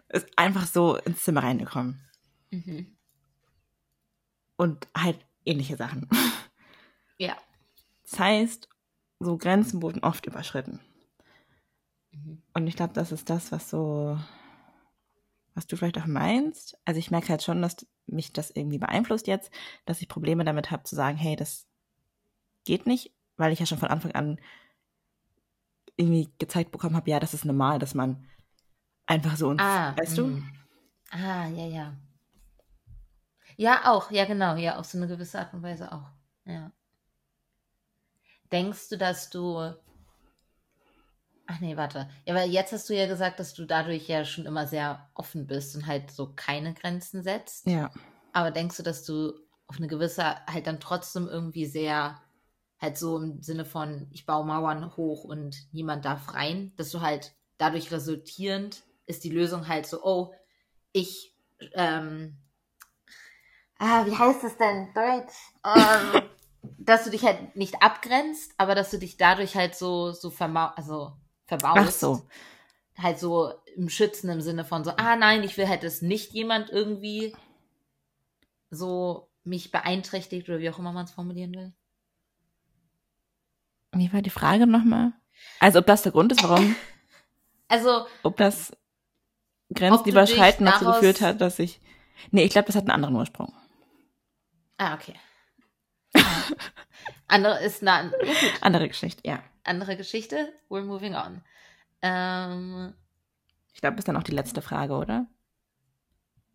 Ist 0.08 0.26
einfach 0.36 0.66
so 0.66 0.96
ins 0.96 1.22
Zimmer 1.22 1.42
reingekommen. 1.42 2.00
Mhm. 2.50 2.96
Und 4.56 4.88
halt 4.96 5.18
ähnliche 5.44 5.76
Sachen. 5.76 6.08
Ja. 7.18 7.36
Das 8.08 8.18
heißt, 8.20 8.68
so 9.18 9.36
Grenzen 9.36 9.82
wurden 9.82 10.04
oft 10.04 10.26
überschritten. 10.26 10.80
Mhm. 12.12 12.42
Und 12.54 12.66
ich 12.66 12.76
glaube, 12.76 12.94
das 12.94 13.12
ist 13.12 13.28
das, 13.28 13.52
was 13.52 13.68
so, 13.68 14.18
was 15.54 15.66
du 15.66 15.76
vielleicht 15.76 15.98
auch 15.98 16.06
meinst. 16.06 16.78
Also 16.84 16.98
ich 16.98 17.10
merke 17.10 17.28
halt 17.28 17.42
schon, 17.42 17.60
dass 17.60 17.86
mich 18.06 18.32
das 18.32 18.50
irgendwie 18.50 18.78
beeinflusst 18.78 19.26
jetzt, 19.26 19.50
dass 19.84 20.00
ich 20.00 20.08
Probleme 20.08 20.44
damit 20.44 20.70
habe 20.70 20.84
zu 20.84 20.94
sagen, 20.94 21.18
hey, 21.18 21.36
das 21.36 21.66
geht 22.64 22.86
nicht, 22.86 23.12
weil 23.36 23.52
ich 23.52 23.58
ja 23.58 23.66
schon 23.66 23.78
von 23.78 23.90
Anfang 23.90 24.12
an 24.12 24.40
irgendwie 25.98 26.30
gezeigt 26.38 26.70
bekommen 26.70 26.96
habe, 26.96 27.10
ja, 27.10 27.20
das 27.20 27.34
ist 27.34 27.44
normal, 27.44 27.78
dass 27.78 27.94
man 27.94 28.24
einfach 29.06 29.36
so 29.36 29.48
uns, 29.48 29.62
Ah, 29.62 29.96
weißt 29.96 30.18
du? 30.18 30.26
mhm. 30.26 30.44
Ah, 31.10 31.48
ja, 31.48 31.66
ja. 31.66 31.96
Ja, 33.56 33.90
auch, 33.92 34.10
ja, 34.10 34.24
genau, 34.24 34.54
ja, 34.56 34.76
auf 34.76 34.86
so 34.86 34.98
eine 34.98 35.08
gewisse 35.08 35.38
Art 35.38 35.52
und 35.52 35.62
Weise 35.62 35.90
auch. 35.92 36.08
Ja. 36.44 36.70
Denkst 38.52 38.88
du, 38.90 38.96
dass 38.96 39.30
du. 39.30 39.74
Ach 41.46 41.60
nee, 41.60 41.76
warte. 41.76 42.08
Ja, 42.26 42.34
weil 42.34 42.50
jetzt 42.50 42.72
hast 42.72 42.88
du 42.88 42.94
ja 42.94 43.06
gesagt, 43.06 43.40
dass 43.40 43.54
du 43.54 43.64
dadurch 43.64 44.06
ja 44.06 44.24
schon 44.24 44.46
immer 44.46 44.66
sehr 44.66 45.08
offen 45.14 45.46
bist 45.46 45.74
und 45.76 45.86
halt 45.86 46.10
so 46.10 46.32
keine 46.34 46.74
Grenzen 46.74 47.22
setzt. 47.22 47.66
Ja. 47.66 47.90
Aber 48.32 48.50
denkst 48.50 48.76
du, 48.76 48.82
dass 48.82 49.04
du 49.04 49.32
auf 49.66 49.78
eine 49.78 49.88
gewisse 49.88 50.36
halt 50.46 50.66
dann 50.66 50.78
trotzdem 50.80 51.26
irgendwie 51.26 51.66
sehr 51.66 52.20
halt 52.80 52.96
so 52.96 53.18
im 53.18 53.42
Sinne 53.42 53.64
von 53.64 54.08
ich 54.12 54.26
baue 54.26 54.46
Mauern 54.46 54.96
hoch 54.96 55.24
und 55.24 55.56
niemand 55.72 56.04
darf 56.04 56.34
rein, 56.34 56.72
dass 56.76 56.90
du 56.90 57.00
halt 57.00 57.34
dadurch 57.58 57.90
resultierend 57.90 58.82
ist 59.06 59.24
die 59.24 59.30
Lösung 59.30 59.68
halt 59.68 59.86
so, 59.86 60.02
oh, 60.04 60.34
ich 60.92 61.34
ähm, 61.72 62.36
ah, 63.78 64.06
wie 64.06 64.16
heißt 64.16 64.44
es 64.44 64.56
denn 64.56 64.88
Deutsch? 64.94 65.34
Ähm, 65.64 66.22
dass 66.78 67.04
du 67.04 67.10
dich 67.10 67.24
halt 67.24 67.56
nicht 67.56 67.82
abgrenzt, 67.82 68.52
aber 68.58 68.74
dass 68.74 68.90
du 68.90 68.98
dich 68.98 69.16
dadurch 69.16 69.56
halt 69.56 69.74
so 69.74 70.12
so 70.12 70.30
vermau 70.30 70.70
also 70.76 71.12
verbaust 71.46 71.80
Ach 71.80 71.90
so. 71.90 72.28
halt 72.96 73.18
so 73.18 73.52
im 73.74 73.88
Schützen 73.88 74.30
im 74.30 74.40
Sinne 74.40 74.64
von 74.64 74.84
so, 74.84 74.92
ah 74.92 75.16
nein, 75.16 75.42
ich 75.42 75.56
will 75.56 75.68
halt, 75.68 75.82
dass 75.82 76.02
nicht 76.02 76.32
jemand 76.32 76.70
irgendwie 76.70 77.34
so 78.70 79.30
mich 79.44 79.70
beeinträchtigt 79.70 80.48
oder 80.48 80.58
wie 80.58 80.70
auch 80.70 80.78
immer 80.78 80.92
man 80.92 81.06
es 81.06 81.12
formulieren 81.12 81.54
will. 81.54 81.72
Wie 83.92 84.12
war 84.12 84.22
die 84.22 84.30
Frage 84.30 84.66
nochmal? 84.66 85.12
Also 85.60 85.78
ob 85.80 85.86
das 85.86 86.02
der 86.02 86.12
Grund 86.12 86.32
ist, 86.32 86.42
warum, 86.42 86.74
Also, 87.68 88.06
ob 88.22 88.36
das 88.38 88.72
Ob 88.72 88.78
du 89.68 89.74
Grenzen 89.74 90.04
dich 90.04 90.12
überschreiten 90.12 90.64
dazu 90.66 90.86
geführt 90.86 91.20
hat, 91.20 91.40
dass 91.40 91.58
ich. 91.58 91.80
Nee, 92.30 92.44
ich 92.44 92.50
glaube, 92.50 92.66
das 92.66 92.76
hat 92.76 92.82
einen 92.84 92.90
anderen 92.92 93.14
Ursprung. 93.16 93.52
ah, 94.78 94.94
okay. 94.94 95.14
Andere 97.26 97.62
ist 97.62 97.82
eine 97.86 98.10
Andere 98.62 98.88
Geschichte, 98.88 99.20
ja. 99.26 99.42
andere 99.64 99.96
Geschichte. 99.96 100.52
We're 100.70 100.82
moving 100.82 101.14
on. 101.14 101.42
Ähm, 102.00 102.94
Ich 103.74 103.80
glaube, 103.80 103.96
das 103.96 104.02
ist 104.02 104.08
dann 104.08 104.16
auch 104.16 104.22
die 104.22 104.32
letzte 104.32 104.62
Frage, 104.62 104.94
oder? 104.94 105.26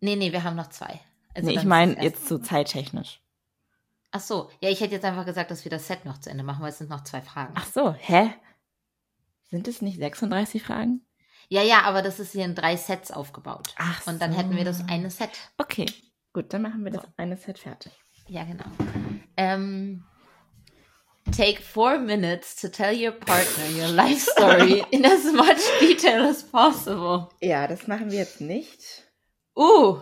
nee, 0.00 0.16
nee, 0.16 0.32
wir 0.32 0.42
haben 0.42 0.56
noch 0.56 0.68
zwei. 0.68 1.00
Also 1.34 1.48
nee, 1.48 1.56
ich 1.56 1.64
meine 1.64 2.02
jetzt 2.02 2.26
so 2.26 2.38
zeittechnisch. 2.38 3.20
Ach 4.16 4.20
so, 4.20 4.48
ja, 4.60 4.70
ich 4.70 4.80
hätte 4.80 4.94
jetzt 4.94 5.04
einfach 5.04 5.26
gesagt, 5.26 5.50
dass 5.50 5.64
wir 5.64 5.70
das 5.70 5.88
Set 5.88 6.04
noch 6.04 6.18
zu 6.18 6.30
Ende 6.30 6.44
machen, 6.44 6.62
weil 6.62 6.70
es 6.70 6.78
sind 6.78 6.88
noch 6.88 7.02
zwei 7.02 7.20
Fragen. 7.20 7.52
Ach 7.56 7.66
so, 7.66 7.92
hä? 7.94 8.32
Sind 9.50 9.66
es 9.66 9.82
nicht 9.82 9.98
36 9.98 10.62
Fragen? 10.62 11.04
Ja, 11.48 11.62
ja, 11.62 11.82
aber 11.82 12.00
das 12.00 12.20
ist 12.20 12.30
hier 12.30 12.44
in 12.44 12.54
drei 12.54 12.76
Sets 12.76 13.10
aufgebaut. 13.10 13.74
Ach 13.76 14.06
Und 14.06 14.22
dann 14.22 14.30
so. 14.30 14.38
hätten 14.38 14.56
wir 14.56 14.64
das 14.64 14.88
eine 14.88 15.10
Set. 15.10 15.30
Okay, 15.58 15.86
gut, 16.32 16.52
dann 16.52 16.62
machen 16.62 16.84
wir 16.84 16.92
das 16.92 17.02
eine 17.16 17.36
Set 17.36 17.58
fertig. 17.58 17.90
Ja, 18.28 18.44
genau. 18.44 18.66
Ähm, 19.36 20.04
Take 21.36 21.60
four 21.60 21.98
minutes 21.98 22.54
to 22.60 22.68
tell 22.68 22.94
your 22.94 23.10
partner 23.10 23.64
your 23.76 23.88
life 23.88 24.20
story 24.20 24.84
in 24.92 25.04
as 25.04 25.24
much 25.32 25.58
detail 25.80 26.22
as 26.28 26.44
possible. 26.44 27.30
Ja, 27.40 27.66
das 27.66 27.88
machen 27.88 28.12
wir 28.12 28.18
jetzt 28.18 28.40
nicht. 28.40 28.78
Uh. 29.56 29.98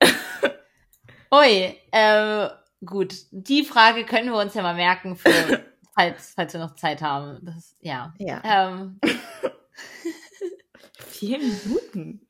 Ui, 1.30 1.78
äh, 1.92 2.48
gut. 2.84 3.14
Die 3.30 3.64
Frage 3.64 4.04
können 4.04 4.30
wir 4.30 4.38
uns 4.38 4.54
ja 4.54 4.62
mal 4.62 4.74
merken, 4.74 5.16
für, 5.16 5.30
falls, 5.94 6.34
falls 6.34 6.52
wir 6.52 6.60
noch 6.60 6.76
Zeit 6.76 7.02
haben. 7.02 7.38
Das, 7.42 7.76
ja. 7.80 8.14
Ja. 8.18 8.40
Ähm, 8.44 9.00
Vier 10.98 11.38
Minuten. 11.38 12.26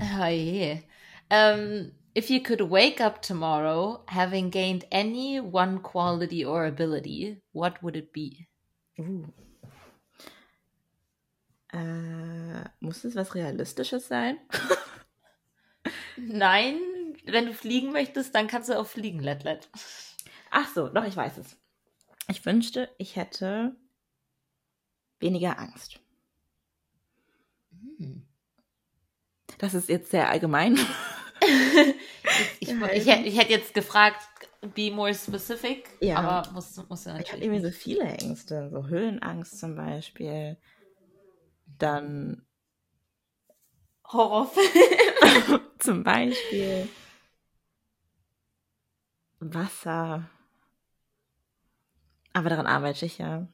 oh 0.00 0.26
je. 0.26 0.82
Um, 1.30 1.92
if 2.14 2.30
you 2.30 2.40
could 2.40 2.70
wake 2.70 3.00
up 3.00 3.20
tomorrow 3.20 4.02
having 4.08 4.50
gained 4.50 4.86
any 4.90 5.40
one 5.40 5.80
quality 5.82 6.44
or 6.44 6.64
ability, 6.66 7.42
what 7.52 7.82
would 7.82 7.96
it 7.96 8.12
be? 8.12 8.46
Uh. 8.98 9.26
Äh, 11.72 12.64
muss 12.80 13.04
es 13.04 13.14
was 13.14 13.34
Realistisches 13.34 14.08
sein? 14.08 14.38
Nein, 16.16 16.80
wenn 17.32 17.46
du 17.46 17.54
fliegen 17.54 17.92
möchtest, 17.92 18.34
dann 18.34 18.46
kannst 18.48 18.68
du 18.68 18.78
auch 18.78 18.86
fliegen, 18.86 19.20
Letlet. 19.20 19.68
Ach 20.50 20.68
so, 20.74 20.88
doch, 20.88 21.04
ich 21.04 21.16
weiß 21.16 21.38
es. 21.38 21.56
Ich 22.28 22.44
wünschte, 22.44 22.88
ich 22.98 23.16
hätte 23.16 23.76
weniger 25.20 25.58
Angst. 25.58 26.00
Hm. 27.98 28.26
Das 29.58 29.74
ist 29.74 29.88
jetzt 29.88 30.10
sehr 30.10 30.28
allgemein. 30.28 30.78
Ich, 32.60 32.68
ich, 32.68 32.74
ich, 32.92 33.06
hätte- 33.06 33.26
ich 33.28 33.38
hätte 33.38 33.52
jetzt 33.52 33.72
gefragt, 33.72 34.20
be 34.74 34.90
more 34.90 35.14
specific, 35.14 35.88
Ja. 36.00 36.16
aber 36.18 36.50
muss, 36.52 36.76
muss 36.88 37.04
ja 37.04 37.12
Ich 37.12 37.32
habe 37.32 37.38
natürlich. 37.38 37.44
irgendwie 37.44 37.64
so 37.64 37.70
viele 37.70 38.02
Ängste, 38.04 38.68
so 38.70 38.86
Höhenangst 38.88 39.58
zum 39.58 39.74
Beispiel. 39.76 40.58
Dann 41.78 42.44
Horrorfilm. 44.12 45.60
zum 45.78 46.02
Beispiel 46.04 46.88
Wasser. 49.40 50.28
Aber 52.32 52.48
daran 52.50 52.66
arbeite 52.66 53.06
ich 53.06 53.18
ja. 53.18 53.46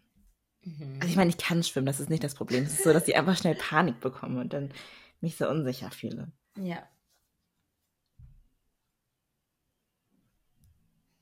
Mhm. 0.65 0.97
Also 1.01 1.09
ich 1.09 1.17
meine, 1.17 1.31
ich 1.31 1.39
kann 1.39 1.63
schwimmen, 1.63 1.87
das 1.87 2.01
ist 2.01 2.11
nicht 2.11 2.25
das 2.25 2.35
Problem. 2.35 2.65
Es 2.65 2.73
ist 2.75 2.85
so, 2.85 2.93
dass 2.93 3.09
ich 3.09 3.17
einfach 3.17 3.37
schnell 3.37 3.55
Panik 3.55 4.01
bekomme 4.01 4.41
und 4.41 4.53
dann 4.53 4.73
mich 5.21 5.37
so 5.37 5.49
unsicher 5.49 5.91
fühle. 5.91 6.31
Ja. 6.59 6.83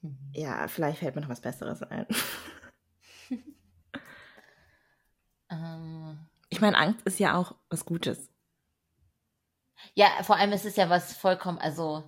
Mhm. 0.03 0.17
Ja, 0.35 0.67
vielleicht 0.69 0.99
fällt 0.99 1.15
mir 1.15 1.23
noch 1.23 1.29
was 1.29 1.41
Besseres 1.41 1.83
ein. 1.83 2.07
Ähm, 5.51 6.19
Ich 6.49 6.61
meine, 6.61 6.77
Angst 6.79 7.03
ist 7.07 7.19
ja 7.19 7.37
auch 7.37 7.55
was 7.69 7.85
Gutes. 7.85 8.31
ja, 9.95 10.07
vor 10.23 10.37
allem 10.37 10.53
ist 10.53 10.65
es 10.65 10.77
ja 10.77 10.89
was 10.91 11.15
vollkommen, 11.15 11.59
also 11.59 12.05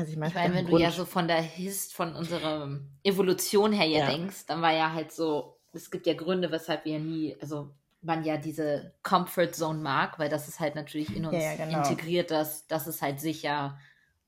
Also 0.00 0.12
ich 0.12 0.16
meine, 0.18 0.30
Ich 0.30 0.34
meine, 0.34 0.54
wenn 0.54 0.66
du 0.66 0.78
ja 0.78 0.90
so 0.90 1.04
von 1.04 1.28
der 1.28 1.42
Hist, 1.42 1.92
von 1.94 2.14
unserer 2.14 2.80
Evolution 3.04 3.70
her 3.72 3.86
ja, 3.86 4.00
Ja. 4.00 4.06
denkst, 4.06 4.46
dann 4.46 4.62
war 4.62 4.72
ja 4.72 4.92
halt 4.92 5.12
so, 5.12 5.58
es 5.74 5.90
gibt 5.90 6.06
ja 6.06 6.14
Gründe, 6.14 6.50
weshalb 6.50 6.86
wir 6.86 6.98
nie, 6.98 7.36
also 7.40 7.74
man 8.00 8.24
ja 8.24 8.38
diese 8.38 8.94
Comfort 9.02 9.52
Zone 9.52 9.78
mag, 9.80 10.18
weil 10.18 10.30
das 10.30 10.48
ist 10.48 10.58
halt 10.58 10.74
natürlich 10.74 11.14
in 11.14 11.26
uns 11.26 11.34
Ja, 11.34 11.52
ja, 11.52 11.66
genau. 11.66 11.78
integriert, 11.90 12.30
dass 12.30 12.66
das 12.66 12.86
ist 12.86 13.02
halt 13.02 13.20
sicher 13.20 13.78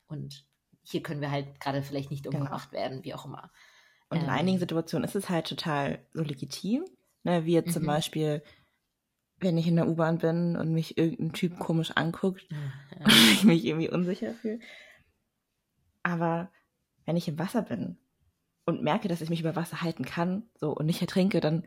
und 0.08 0.44
hier 0.82 1.02
können 1.02 1.22
wir 1.22 1.30
halt 1.30 1.58
gerade 1.58 1.82
vielleicht 1.82 2.10
nicht 2.10 2.24
Genau. 2.24 2.36
umgebracht 2.38 2.72
werden, 2.72 3.02
wie 3.04 3.14
auch 3.14 3.24
immer. 3.24 3.50
Und 4.10 4.18
in 4.18 4.24
Ähm. 4.24 4.30
einigen 4.30 4.58
Situationen 4.58 5.08
ist 5.08 5.14
es 5.14 5.30
halt 5.30 5.46
total 5.46 6.00
so 6.12 6.22
legitim. 6.22 6.84
Ne? 7.22 7.46
Wie 7.46 7.54
jetzt 7.54 7.72
zum 7.72 7.84
Mhm. 7.84 7.86
Beispiel, 7.86 8.42
wenn 9.38 9.56
ich 9.56 9.66
in 9.66 9.76
der 9.76 9.88
U-Bahn 9.88 10.18
bin 10.18 10.56
und 10.56 10.72
mich 10.72 10.98
irgendein 10.98 11.32
Typ 11.32 11.58
komisch 11.58 11.92
anguckt, 11.94 12.46
Ja. 12.50 12.58
und 13.06 13.12
ich 13.32 13.44
mich 13.44 13.64
irgendwie 13.64 13.88
unsicher 13.90 14.34
fühle. 14.34 14.60
Aber 16.02 16.50
wenn 17.06 17.16
ich 17.16 17.28
im 17.28 17.38
Wasser 17.38 17.62
bin 17.62 17.98
und 18.64 18.82
merke, 18.82 19.08
dass 19.08 19.20
ich 19.20 19.30
mich 19.30 19.40
über 19.40 19.56
Wasser 19.56 19.82
halten 19.82 20.04
kann 20.04 20.44
so 20.54 20.72
und 20.72 20.86
nicht 20.86 21.00
ertrinke, 21.00 21.40
dann 21.40 21.66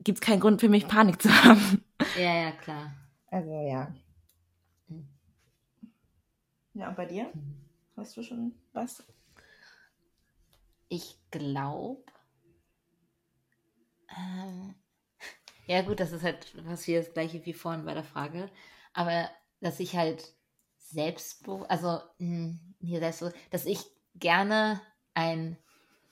gibt 0.00 0.18
es 0.18 0.22
keinen 0.26 0.40
Grund 0.40 0.60
für 0.60 0.68
mich, 0.68 0.88
Panik 0.88 1.20
zu 1.22 1.30
haben. 1.44 1.84
ja, 2.16 2.34
ja, 2.44 2.52
klar. 2.52 2.92
Also 3.28 3.50
ja. 3.50 3.94
Mhm. 4.88 5.08
Ja, 6.74 6.88
und 6.88 6.96
bei 6.96 7.06
dir? 7.06 7.32
Hast 7.96 8.16
du 8.16 8.22
schon 8.22 8.54
was? 8.72 9.04
Ich 10.88 11.18
glaube. 11.30 12.02
Ähm, 14.16 14.74
ja, 15.66 15.82
gut, 15.82 16.00
das 16.00 16.12
ist 16.12 16.22
halt 16.22 16.54
was 16.66 16.86
wie 16.86 16.94
das 16.94 17.12
gleiche 17.12 17.44
wie 17.46 17.52
vorhin 17.52 17.84
bei 17.84 17.94
der 17.94 18.04
Frage. 18.04 18.50
Aber 18.92 19.30
dass 19.60 19.80
ich 19.80 19.96
halt 19.96 20.34
selbstbewusst, 20.78 21.70
also 21.70 22.00
mh, 22.18 22.58
hier 22.82 23.00
selbstbewusst, 23.00 23.36
dass 23.50 23.66
ich 23.66 23.80
gerne 24.14 24.80
ein 25.14 25.56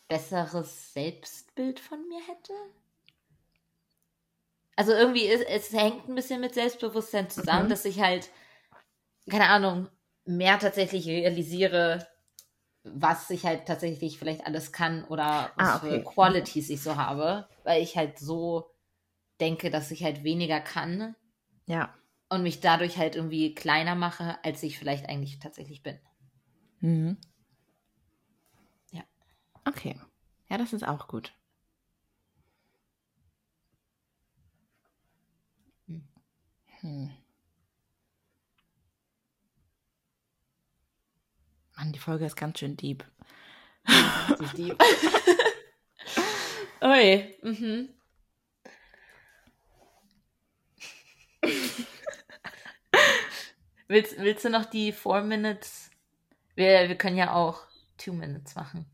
besseres 0.08 0.92
Selbstbild 0.92 1.80
von 1.80 2.06
mir 2.08 2.20
hätte. 2.26 2.52
Also 4.76 4.92
irgendwie 4.92 5.26
ist, 5.26 5.44
es 5.46 5.72
hängt 5.72 6.08
ein 6.08 6.14
bisschen 6.14 6.40
mit 6.40 6.54
Selbstbewusstsein 6.54 7.28
zusammen, 7.30 7.66
Mhm. 7.66 7.70
dass 7.70 7.84
ich 7.84 8.00
halt, 8.00 8.30
keine 9.30 9.48
Ahnung, 9.48 9.88
mehr 10.24 10.58
tatsächlich 10.58 11.06
realisiere, 11.06 12.06
was 12.84 13.30
ich 13.30 13.44
halt 13.46 13.66
tatsächlich 13.66 14.18
vielleicht 14.18 14.46
alles 14.46 14.72
kann 14.72 15.04
oder 15.04 15.52
was 15.56 15.68
Ah, 15.68 15.76
okay. 15.76 16.00
für 16.00 16.04
Qualities 16.04 16.70
ich 16.70 16.82
so 16.82 16.96
habe, 16.96 17.48
weil 17.64 17.82
ich 17.82 17.96
halt 17.96 18.18
so 18.18 18.70
denke, 19.40 19.70
dass 19.70 19.90
ich 19.90 20.04
halt 20.04 20.24
weniger 20.24 20.60
kann 20.60 21.16
Ja. 21.66 21.94
und 22.30 22.42
mich 22.42 22.60
dadurch 22.60 22.96
halt 22.96 23.14
irgendwie 23.16 23.54
kleiner 23.54 23.94
mache, 23.94 24.42
als 24.42 24.62
ich 24.62 24.78
vielleicht 24.78 25.06
eigentlich 25.08 25.38
tatsächlich 25.38 25.82
bin. 25.82 25.98
Mhm. 26.81 27.16
Ja. 28.93 29.03
Okay. 29.64 29.99
Ja, 30.49 30.59
das 30.59 30.72
ist 30.72 30.87
auch 30.87 31.09
gut. 31.09 31.33
Hm. 36.81 37.11
Mann, 41.76 41.93
die 41.93 41.99
Folge 41.99 42.26
ist 42.26 42.37
ganz 42.37 42.59
schön 42.59 42.76
deep. 42.76 43.05
Richtig 44.28 44.53
deep. 44.53 44.83
Ui, 46.83 47.35
mhm. 47.43 47.89
willst, 53.89 54.18
willst 54.18 54.45
du 54.45 54.51
noch 54.51 54.64
die 54.64 54.93
Four 54.93 55.22
Minutes? 55.22 55.89
Wir, 56.61 56.90
wir 56.90 56.98
können 56.98 57.16
ja 57.16 57.32
auch 57.32 57.62
Two 57.96 58.12
Minutes 58.12 58.54
machen. 58.54 58.84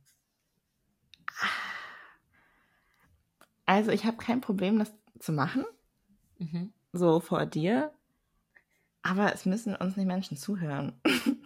Also, 3.65 3.91
ich 3.91 4.05
habe 4.05 4.19
kein 4.19 4.41
Problem, 4.41 4.79
das 4.79 4.93
zu 5.19 5.33
machen, 5.33 5.65
Mhm. 6.39 6.73
so 6.93 7.19
vor 7.19 7.45
dir. 7.45 7.93
Aber 9.03 9.35
es 9.35 9.47
müssen 9.47 9.75
uns 9.75 9.97
nicht 9.97 10.07
Menschen 10.07 10.37
zuhören. 10.37 11.01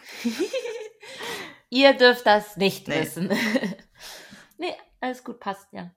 Ihr 1.71 1.95
dürft 1.95 2.27
das 2.27 2.59
nicht 2.59 2.87
Nee. 2.89 3.01
wissen. 3.01 3.29
nee, 4.59 4.75
alles 5.01 5.25
gut, 5.25 5.41
passt, 5.41 5.69
ja. 5.73 5.91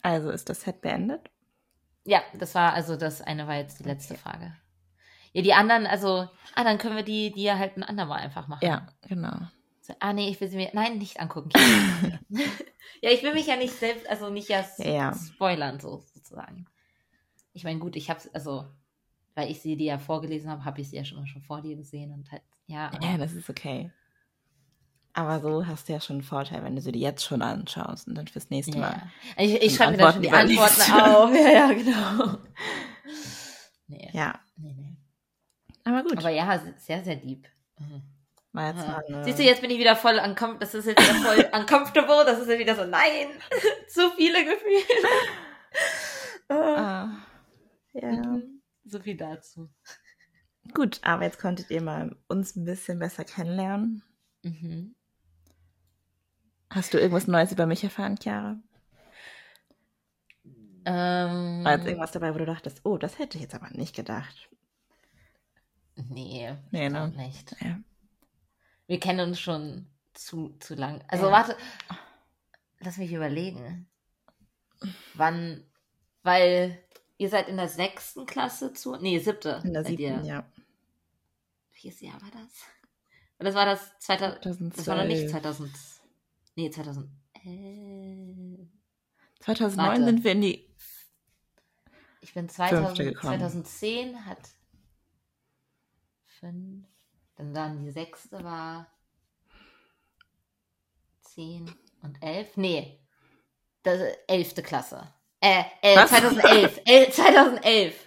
Also, 0.00 0.30
ist 0.30 0.48
das 0.48 0.62
Set 0.62 0.80
beendet? 0.80 1.28
Ja, 2.04 2.22
das 2.32 2.54
war, 2.54 2.72
also 2.72 2.96
das 2.96 3.20
eine 3.20 3.46
war 3.48 3.56
jetzt 3.56 3.80
die 3.80 3.84
letzte 3.84 4.16
Frage. 4.16 4.56
Ja, 5.36 5.42
die 5.42 5.52
anderen, 5.52 5.86
also, 5.86 6.26
ah, 6.54 6.64
dann 6.64 6.78
können 6.78 6.96
wir 6.96 7.02
die, 7.02 7.30
die 7.30 7.42
ja 7.42 7.58
halt 7.58 7.76
ein 7.76 7.82
andermal 7.82 8.20
einfach 8.20 8.48
machen. 8.48 8.64
Ja, 8.64 8.86
genau. 9.06 9.36
So, 9.82 9.92
ah, 10.00 10.14
nee, 10.14 10.30
ich 10.30 10.40
will 10.40 10.48
sie 10.48 10.56
mir, 10.56 10.70
nein, 10.72 10.96
nicht 10.96 11.20
angucken. 11.20 11.50
ja, 13.02 13.10
ich 13.10 13.22
will 13.22 13.34
mich 13.34 13.46
ja 13.46 13.56
nicht 13.56 13.74
selbst, 13.74 14.08
also 14.08 14.30
nicht 14.30 14.48
ja, 14.48 14.64
Ja. 14.78 15.12
spoilern, 15.12 15.78
so, 15.78 16.02
sozusagen. 16.14 16.64
Ich 17.52 17.64
meine, 17.64 17.78
gut, 17.80 17.96
ich 17.96 18.08
hab's, 18.08 18.30
also, 18.32 18.64
weil 19.34 19.50
ich 19.50 19.60
sie 19.60 19.76
dir 19.76 19.84
ja 19.88 19.98
vorgelesen 19.98 20.48
habe, 20.50 20.64
habe 20.64 20.80
ich 20.80 20.88
sie 20.88 20.96
ja 20.96 21.04
schon, 21.04 21.26
schon 21.26 21.42
vor 21.42 21.60
dir 21.60 21.76
gesehen 21.76 22.14
und 22.14 22.32
halt, 22.32 22.40
ja. 22.66 22.90
Ja, 23.02 23.18
das 23.18 23.34
ist 23.34 23.50
okay. 23.50 23.92
Aber 25.12 25.40
so 25.40 25.66
hast 25.66 25.86
du 25.86 25.92
ja 25.92 26.00
schon 26.00 26.16
einen 26.16 26.22
Vorteil, 26.22 26.64
wenn 26.64 26.76
du 26.76 26.80
sie 26.80 26.92
dir 26.92 27.02
jetzt 27.02 27.24
schon 27.24 27.42
anschaust 27.42 28.08
und 28.08 28.14
dann 28.14 28.26
fürs 28.26 28.48
nächste 28.48 28.78
Ja, 28.78 28.80
Mal. 28.80 29.02
ja. 29.36 29.44
Ich, 29.44 29.62
ich 29.62 29.74
schreibe 29.74 29.92
mir 29.92 29.98
dann 29.98 30.14
schon 30.14 30.22
die 30.22 30.30
Antworten 30.30 30.80
auf. 30.92 31.30
Ja, 31.34 31.50
ja, 31.50 31.72
genau. 31.74 32.38
Nee, 33.88 34.10
Ja, 34.14 34.40
nee, 34.56 34.72
nee. 34.72 34.95
Aber 35.86 36.02
gut. 36.02 36.18
Aber 36.18 36.30
ja, 36.30 36.60
sehr, 36.78 37.02
sehr 37.04 37.16
deep. 37.16 37.46
Mhm. 37.78 38.02
Mal 38.52 38.72
eine- 38.72 39.24
Siehst 39.24 39.38
du, 39.38 39.42
jetzt 39.42 39.60
bin 39.60 39.70
ich 39.70 39.78
wieder 39.78 39.96
voll 39.96 40.18
uncom 40.18 40.58
das 40.58 40.74
ist 40.74 40.86
jetzt 40.86 40.98
wieder 41.02 41.20
voll 41.20 41.44
uncomfortable, 41.60 42.24
das 42.24 42.40
ist 42.40 42.48
jetzt 42.48 42.58
wieder 42.58 42.74
so, 42.74 42.84
nein, 42.84 43.28
zu 43.88 44.10
viele 44.16 44.44
Gefühle. 44.44 44.82
Ah, 46.48 47.08
ja. 47.92 48.12
Mhm. 48.12 48.62
So 48.84 49.00
viel 49.00 49.16
dazu. 49.16 49.68
Gut, 50.74 51.00
aber 51.02 51.24
jetzt 51.24 51.40
konntet 51.40 51.70
ihr 51.70 51.82
mal 51.82 52.16
uns 52.28 52.54
ein 52.54 52.64
bisschen 52.64 53.00
besser 53.00 53.24
kennenlernen. 53.24 54.04
Mhm. 54.42 54.94
Hast 56.70 56.94
du 56.94 56.98
irgendwas 56.98 57.26
Neues 57.26 57.50
über 57.50 57.66
mich 57.66 57.82
erfahren, 57.82 58.16
Chiara? 58.22 58.60
Ähm, 60.84 61.64
War 61.64 61.72
jetzt 61.76 61.86
irgendwas 61.86 62.12
dabei, 62.12 62.32
wo 62.32 62.38
du 62.38 62.46
dachtest, 62.46 62.80
oh, 62.84 62.96
das 62.96 63.18
hätte 63.18 63.38
ich 63.38 63.42
jetzt 63.42 63.54
aber 63.56 63.70
nicht 63.70 63.96
gedacht. 63.96 64.48
Nee, 65.96 66.54
Nee, 66.70 66.88
ne? 66.88 67.08
nicht. 67.16 67.56
Ja. 67.60 67.78
Wir 68.86 69.00
kennen 69.00 69.28
uns 69.28 69.40
schon 69.40 69.86
zu, 70.14 70.56
zu 70.60 70.74
lang. 70.74 71.02
Also 71.08 71.26
Ja. 71.26 71.32
warte, 71.32 71.56
lass 72.80 72.96
mich 72.98 73.12
überlegen. 73.12 73.88
Wann, 75.14 75.64
weil 76.22 76.78
ihr 77.18 77.28
seid 77.30 77.48
in 77.48 77.56
der 77.56 77.68
sechsten 77.68 78.26
Klasse 78.26 78.72
zu, 78.72 78.96
nee, 78.96 79.18
siebte. 79.18 79.60
In 79.64 79.72
der 79.72 79.84
siebten, 79.84 80.24
ja. 80.24 80.44
Welches 81.72 82.00
Jahr 82.00 82.20
war 82.22 82.30
das? 82.30 82.50
Und 83.38 83.44
das 83.46 83.54
war 83.54 83.66
das 83.66 83.98
2000, 84.00 84.78
das 84.78 84.86
war 84.86 84.96
noch 84.96 85.04
nicht 85.04 85.28
2012. 85.28 85.72
2000, 85.74 86.00
nee, 86.56 86.70
2011. 86.70 88.68
2009 89.40 89.86
Warte. 89.88 90.04
sind 90.04 90.24
wir 90.24 90.32
in 90.32 90.40
die. 90.40 90.66
Ich 92.22 92.34
bin 92.34 92.48
Fünfte 92.48 92.68
2000, 92.70 92.98
gekommen. 92.98 93.38
2010 93.38 94.26
hat 94.26 94.38
fünf, 96.46 96.86
dann 97.36 97.54
dann 97.54 97.84
die 97.84 97.90
sechste 97.90 98.42
war 98.44 98.86
zehn 101.20 101.74
und 102.02 102.22
elf. 102.22 102.56
Nee, 102.56 102.98
das 103.82 104.00
elfte 104.26 104.62
Klasse. 104.62 105.12
Äh, 105.40 105.64
äh 105.82 105.96
Was? 105.96 106.10
2011. 106.10 106.80
El, 106.86 107.12
2011. 107.12 108.04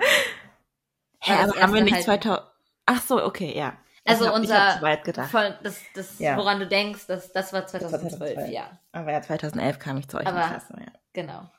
Hä, 1.22 1.32
War 1.32 1.38
das 1.42 1.52
aber 1.52 1.62
haben 1.62 1.74
wir 1.74 1.84
nicht 1.84 1.94
halt- 1.94 2.06
2000. 2.06 2.48
Ach 2.86 3.02
so, 3.02 3.24
okay, 3.24 3.56
ja. 3.56 3.78
Also 4.06 4.24
ich 4.24 4.30
hab, 4.30 4.36
unser- 4.36 4.76
Ich 4.78 4.82
weit 4.82 5.04
gedacht. 5.04 5.30
Von, 5.30 5.54
das, 5.62 5.80
das 5.94 6.18
Ja. 6.18 6.38
woran 6.38 6.60
du 6.60 6.66
denkst, 6.68 7.06
das, 7.08 7.32
das 7.32 7.54
war 7.54 7.62
war 7.62 7.68
2012, 7.68 8.18
2012. 8.36 8.52
ja. 8.52 8.80
Aber 8.94 9.12
ja, 9.12 9.22
2011 9.22 9.78
kam 9.78 9.98
ich 9.98 10.08
zu 10.08 10.18
euch 10.18 10.26
Aber- 10.26 10.42
in 10.42 10.50
Klasse, 10.50 10.74
ja. 10.80 10.92
Genau. 11.14 11.52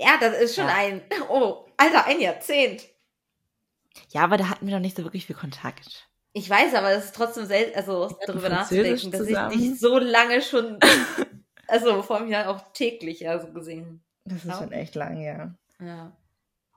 Ja, 0.00 0.16
das 0.20 0.38
ist 0.38 0.54
schon 0.54 0.68
Ja. 0.68 0.74
ein, 0.76 1.02
oh, 1.28 1.66
Alter, 1.76 2.06
ein 2.06 2.20
Jahrzehnt. 2.20 2.82
Ja, 4.10 4.22
aber 4.24 4.36
da 4.36 4.48
hatten 4.50 4.66
wir 4.66 4.74
doch 4.74 4.80
nicht 4.80 4.96
so 4.96 5.04
wirklich 5.04 5.26
viel 5.26 5.36
Kontakt. 5.36 6.08
Ich 6.32 6.48
weiß, 6.48 6.74
aber 6.74 6.90
es 6.92 7.06
ist 7.06 7.14
trotzdem 7.14 7.46
selten, 7.46 7.76
also 7.76 8.16
darüber 8.26 8.48
nachzudenken, 8.48 9.10
dass 9.10 9.26
zusammen. 9.26 9.52
ich 9.52 9.58
dich 9.70 9.80
so 9.80 9.98
lange 9.98 10.40
schon, 10.42 10.78
also 11.66 12.02
vor 12.02 12.16
allem 12.18 12.28
ja 12.28 12.48
auch 12.48 12.72
täglich 12.72 13.20
ja 13.20 13.38
so 13.40 13.52
gesehen. 13.52 14.04
Das 14.24 14.38
ist 14.38 14.44
Ja. 14.46 14.58
schon 14.58 14.72
echt 14.72 14.94
lang, 14.94 15.20
ja. 15.20 15.54
Ja. 15.80 16.12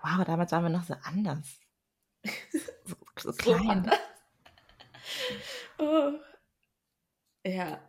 Wow, 0.02 0.26
damals 0.26 0.52
waren 0.52 0.64
wir 0.64 0.70
noch 0.70 0.84
so 0.84 0.96
anders. 1.04 1.48
So, 2.86 2.96
so 3.18 3.32
So 3.32 3.54
klein. 3.54 3.70
anders. 3.70 4.00
Oh. 5.80 6.12
Ja. 7.46 7.80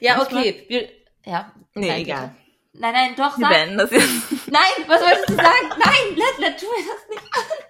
Ja, 0.00 0.16
Manchmal- 0.16 0.42
okay. 0.42 0.64
Wir, 0.68 0.88
ja. 1.24 1.52
Nee, 1.74 1.88
Nein, 1.88 2.00
egal. 2.00 2.28
bitte. 2.72 2.80
Nein, 2.80 2.92
nein, 2.92 3.14
doch, 3.16 3.38
Wir 3.38 3.48
sag. 3.48 3.76
das 3.78 3.90
jetzt. 3.90 4.48
Nein, 4.50 4.88
was 4.88 5.00
wolltest 5.00 5.28
du 5.30 5.34
sagen? 5.34 5.68
Nein, 5.78 6.16
Lettler, 6.16 6.56
tu 6.56 6.66
mir 6.66 6.84
das 6.86 7.08
nicht 7.08 7.36
an. 7.36 7.67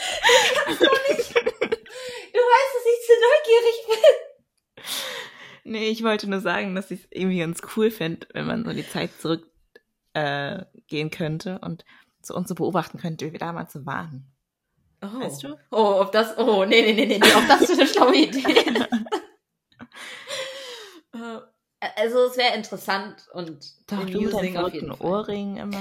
Du 0.00 0.60
kannst 0.64 0.82
doch 0.82 1.08
nicht. 1.08 1.34
Du 1.34 2.38
weißt, 2.38 2.72
dass 2.74 2.86
ich 2.86 3.00
zu 3.06 3.12
neugierig 3.26 3.78
bin. 3.86 4.14
Nee, 5.72 5.88
ich 5.88 6.02
wollte 6.02 6.28
nur 6.28 6.40
sagen, 6.40 6.74
dass 6.74 6.90
ich 6.90 7.00
es 7.00 7.06
irgendwie 7.10 7.38
ganz 7.38 7.60
cool 7.76 7.90
finde, 7.90 8.26
wenn 8.32 8.46
man 8.46 8.64
so 8.64 8.72
die 8.72 8.88
Zeit 8.88 9.10
zurückgehen 9.20 9.46
äh, 10.14 11.10
könnte 11.10 11.58
und 11.62 11.84
zu 12.22 12.34
uns 12.34 12.48
so 12.48 12.54
beobachten 12.54 12.98
könnte, 12.98 13.26
wie 13.26 13.32
wir 13.32 13.38
damals 13.38 13.72
so 13.72 13.86
waren. 13.86 14.26
Oh. 15.02 15.20
Weißt 15.20 15.44
du? 15.44 15.56
Oh, 15.70 16.00
ob 16.00 16.12
das, 16.12 16.36
oh, 16.38 16.64
nee, 16.64 16.82
nee, 16.82 16.92
nee, 16.92 17.06
nee, 17.06 17.18
nee, 17.18 17.34
ob 17.34 17.48
das 17.48 17.66
so 17.66 17.72
eine 17.72 17.86
schlaue 17.86 18.16
Idee 18.16 18.40
ist. 18.40 18.88
Äh, 21.82 21.88
also, 21.96 22.26
es 22.26 22.36
wäre 22.36 22.54
interessant 22.54 23.26
und 23.32 23.64
Doch, 23.86 24.04
du 24.04 24.20
mit 24.20 24.32
deinem 24.32 24.54
Fall. 24.54 24.96
Ohrring 25.00 25.56
immer. 25.56 25.78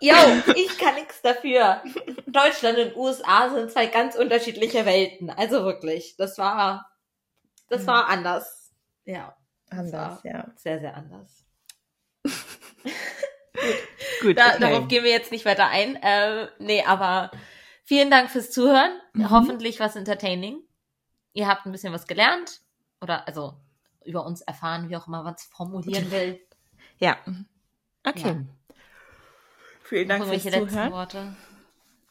Yo, 0.00 0.14
ich 0.56 0.76
kann 0.78 0.94
nichts 0.96 1.22
dafür. 1.22 1.82
Deutschland 2.26 2.78
und 2.78 2.96
USA 2.96 3.50
sind 3.50 3.70
zwei 3.70 3.86
ganz 3.86 4.16
unterschiedliche 4.16 4.84
Welten. 4.86 5.30
Also 5.30 5.64
wirklich, 5.64 6.16
das 6.16 6.36
war, 6.38 6.90
das 7.68 7.82
Ja. 7.82 7.86
war 7.88 8.08
anders. 8.08 8.72
Ja, 9.04 9.36
Anders, 9.70 10.22
ja. 10.24 10.52
sehr, 10.56 10.80
sehr 10.80 10.94
anders. 10.96 11.44
Gut, 14.20 14.38
Da, 14.38 14.48
okay. 14.50 14.58
Darauf 14.60 14.88
gehen 14.88 15.04
wir 15.04 15.10
jetzt 15.10 15.32
nicht 15.32 15.44
weiter 15.44 15.68
ein. 15.68 15.96
Äh, 15.96 16.48
nee, 16.58 16.82
aber 16.84 17.30
vielen 17.84 18.10
Dank 18.10 18.30
fürs 18.30 18.50
Zuhören. 18.50 18.92
Mhm. 19.12 19.30
Hoffentlich 19.30 19.80
was 19.80 19.96
entertaining. 19.96 20.60
Ihr 21.32 21.48
habt 21.48 21.66
ein 21.66 21.72
bisschen 21.72 21.92
was 21.92 22.06
gelernt. 22.06 22.60
Oder 23.00 23.26
also 23.26 23.54
über 24.04 24.24
uns 24.24 24.40
erfahren, 24.42 24.88
wie 24.88 24.96
auch 24.96 25.06
immer 25.08 25.22
man 25.22 25.34
es 25.34 25.44
formulieren 25.44 26.10
will. 26.10 26.40
Ja. 26.98 27.16
Okay. 28.06 28.28
Ja. 28.28 28.44
Vielen 29.84 30.08
Dank 30.08 30.24
fürs 30.24 30.42
Zuhören. 30.42 30.92
Worte. 30.92 31.36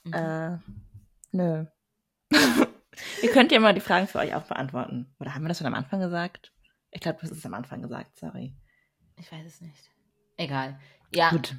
Mhm. 0.03 0.13
Äh, 0.13 0.57
nö. 1.31 1.65
Ihr 3.21 3.31
könnt 3.31 3.51
ja 3.51 3.59
mal 3.59 3.73
die 3.73 3.81
Fragen 3.81 4.07
für 4.07 4.19
euch 4.19 4.35
auch 4.35 4.43
beantworten. 4.43 5.13
Oder 5.19 5.33
haben 5.33 5.43
wir 5.43 5.47
das 5.49 5.57
schon 5.57 5.67
am 5.67 5.73
Anfang 5.73 5.99
gesagt? 5.99 6.53
Ich 6.91 7.01
glaube, 7.01 7.19
das 7.21 7.31
ist 7.31 7.45
am 7.45 7.53
Anfang 7.53 7.81
gesagt, 7.81 8.17
sorry. 8.17 8.55
Ich 9.17 9.31
weiß 9.31 9.45
es 9.45 9.61
nicht. 9.61 9.89
Egal. 10.37 10.79
Ja, 11.13 11.31
Gut. 11.31 11.55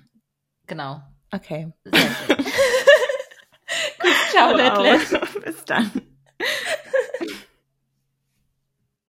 genau. 0.67 1.03
Okay. 1.33 1.73
Sehr 1.85 2.01
schön. 2.01 2.37
Gut, 3.99 4.13
ciao, 4.31 4.53
Wow. 4.53 5.43
Bis 5.45 5.65
dann. 5.65 5.91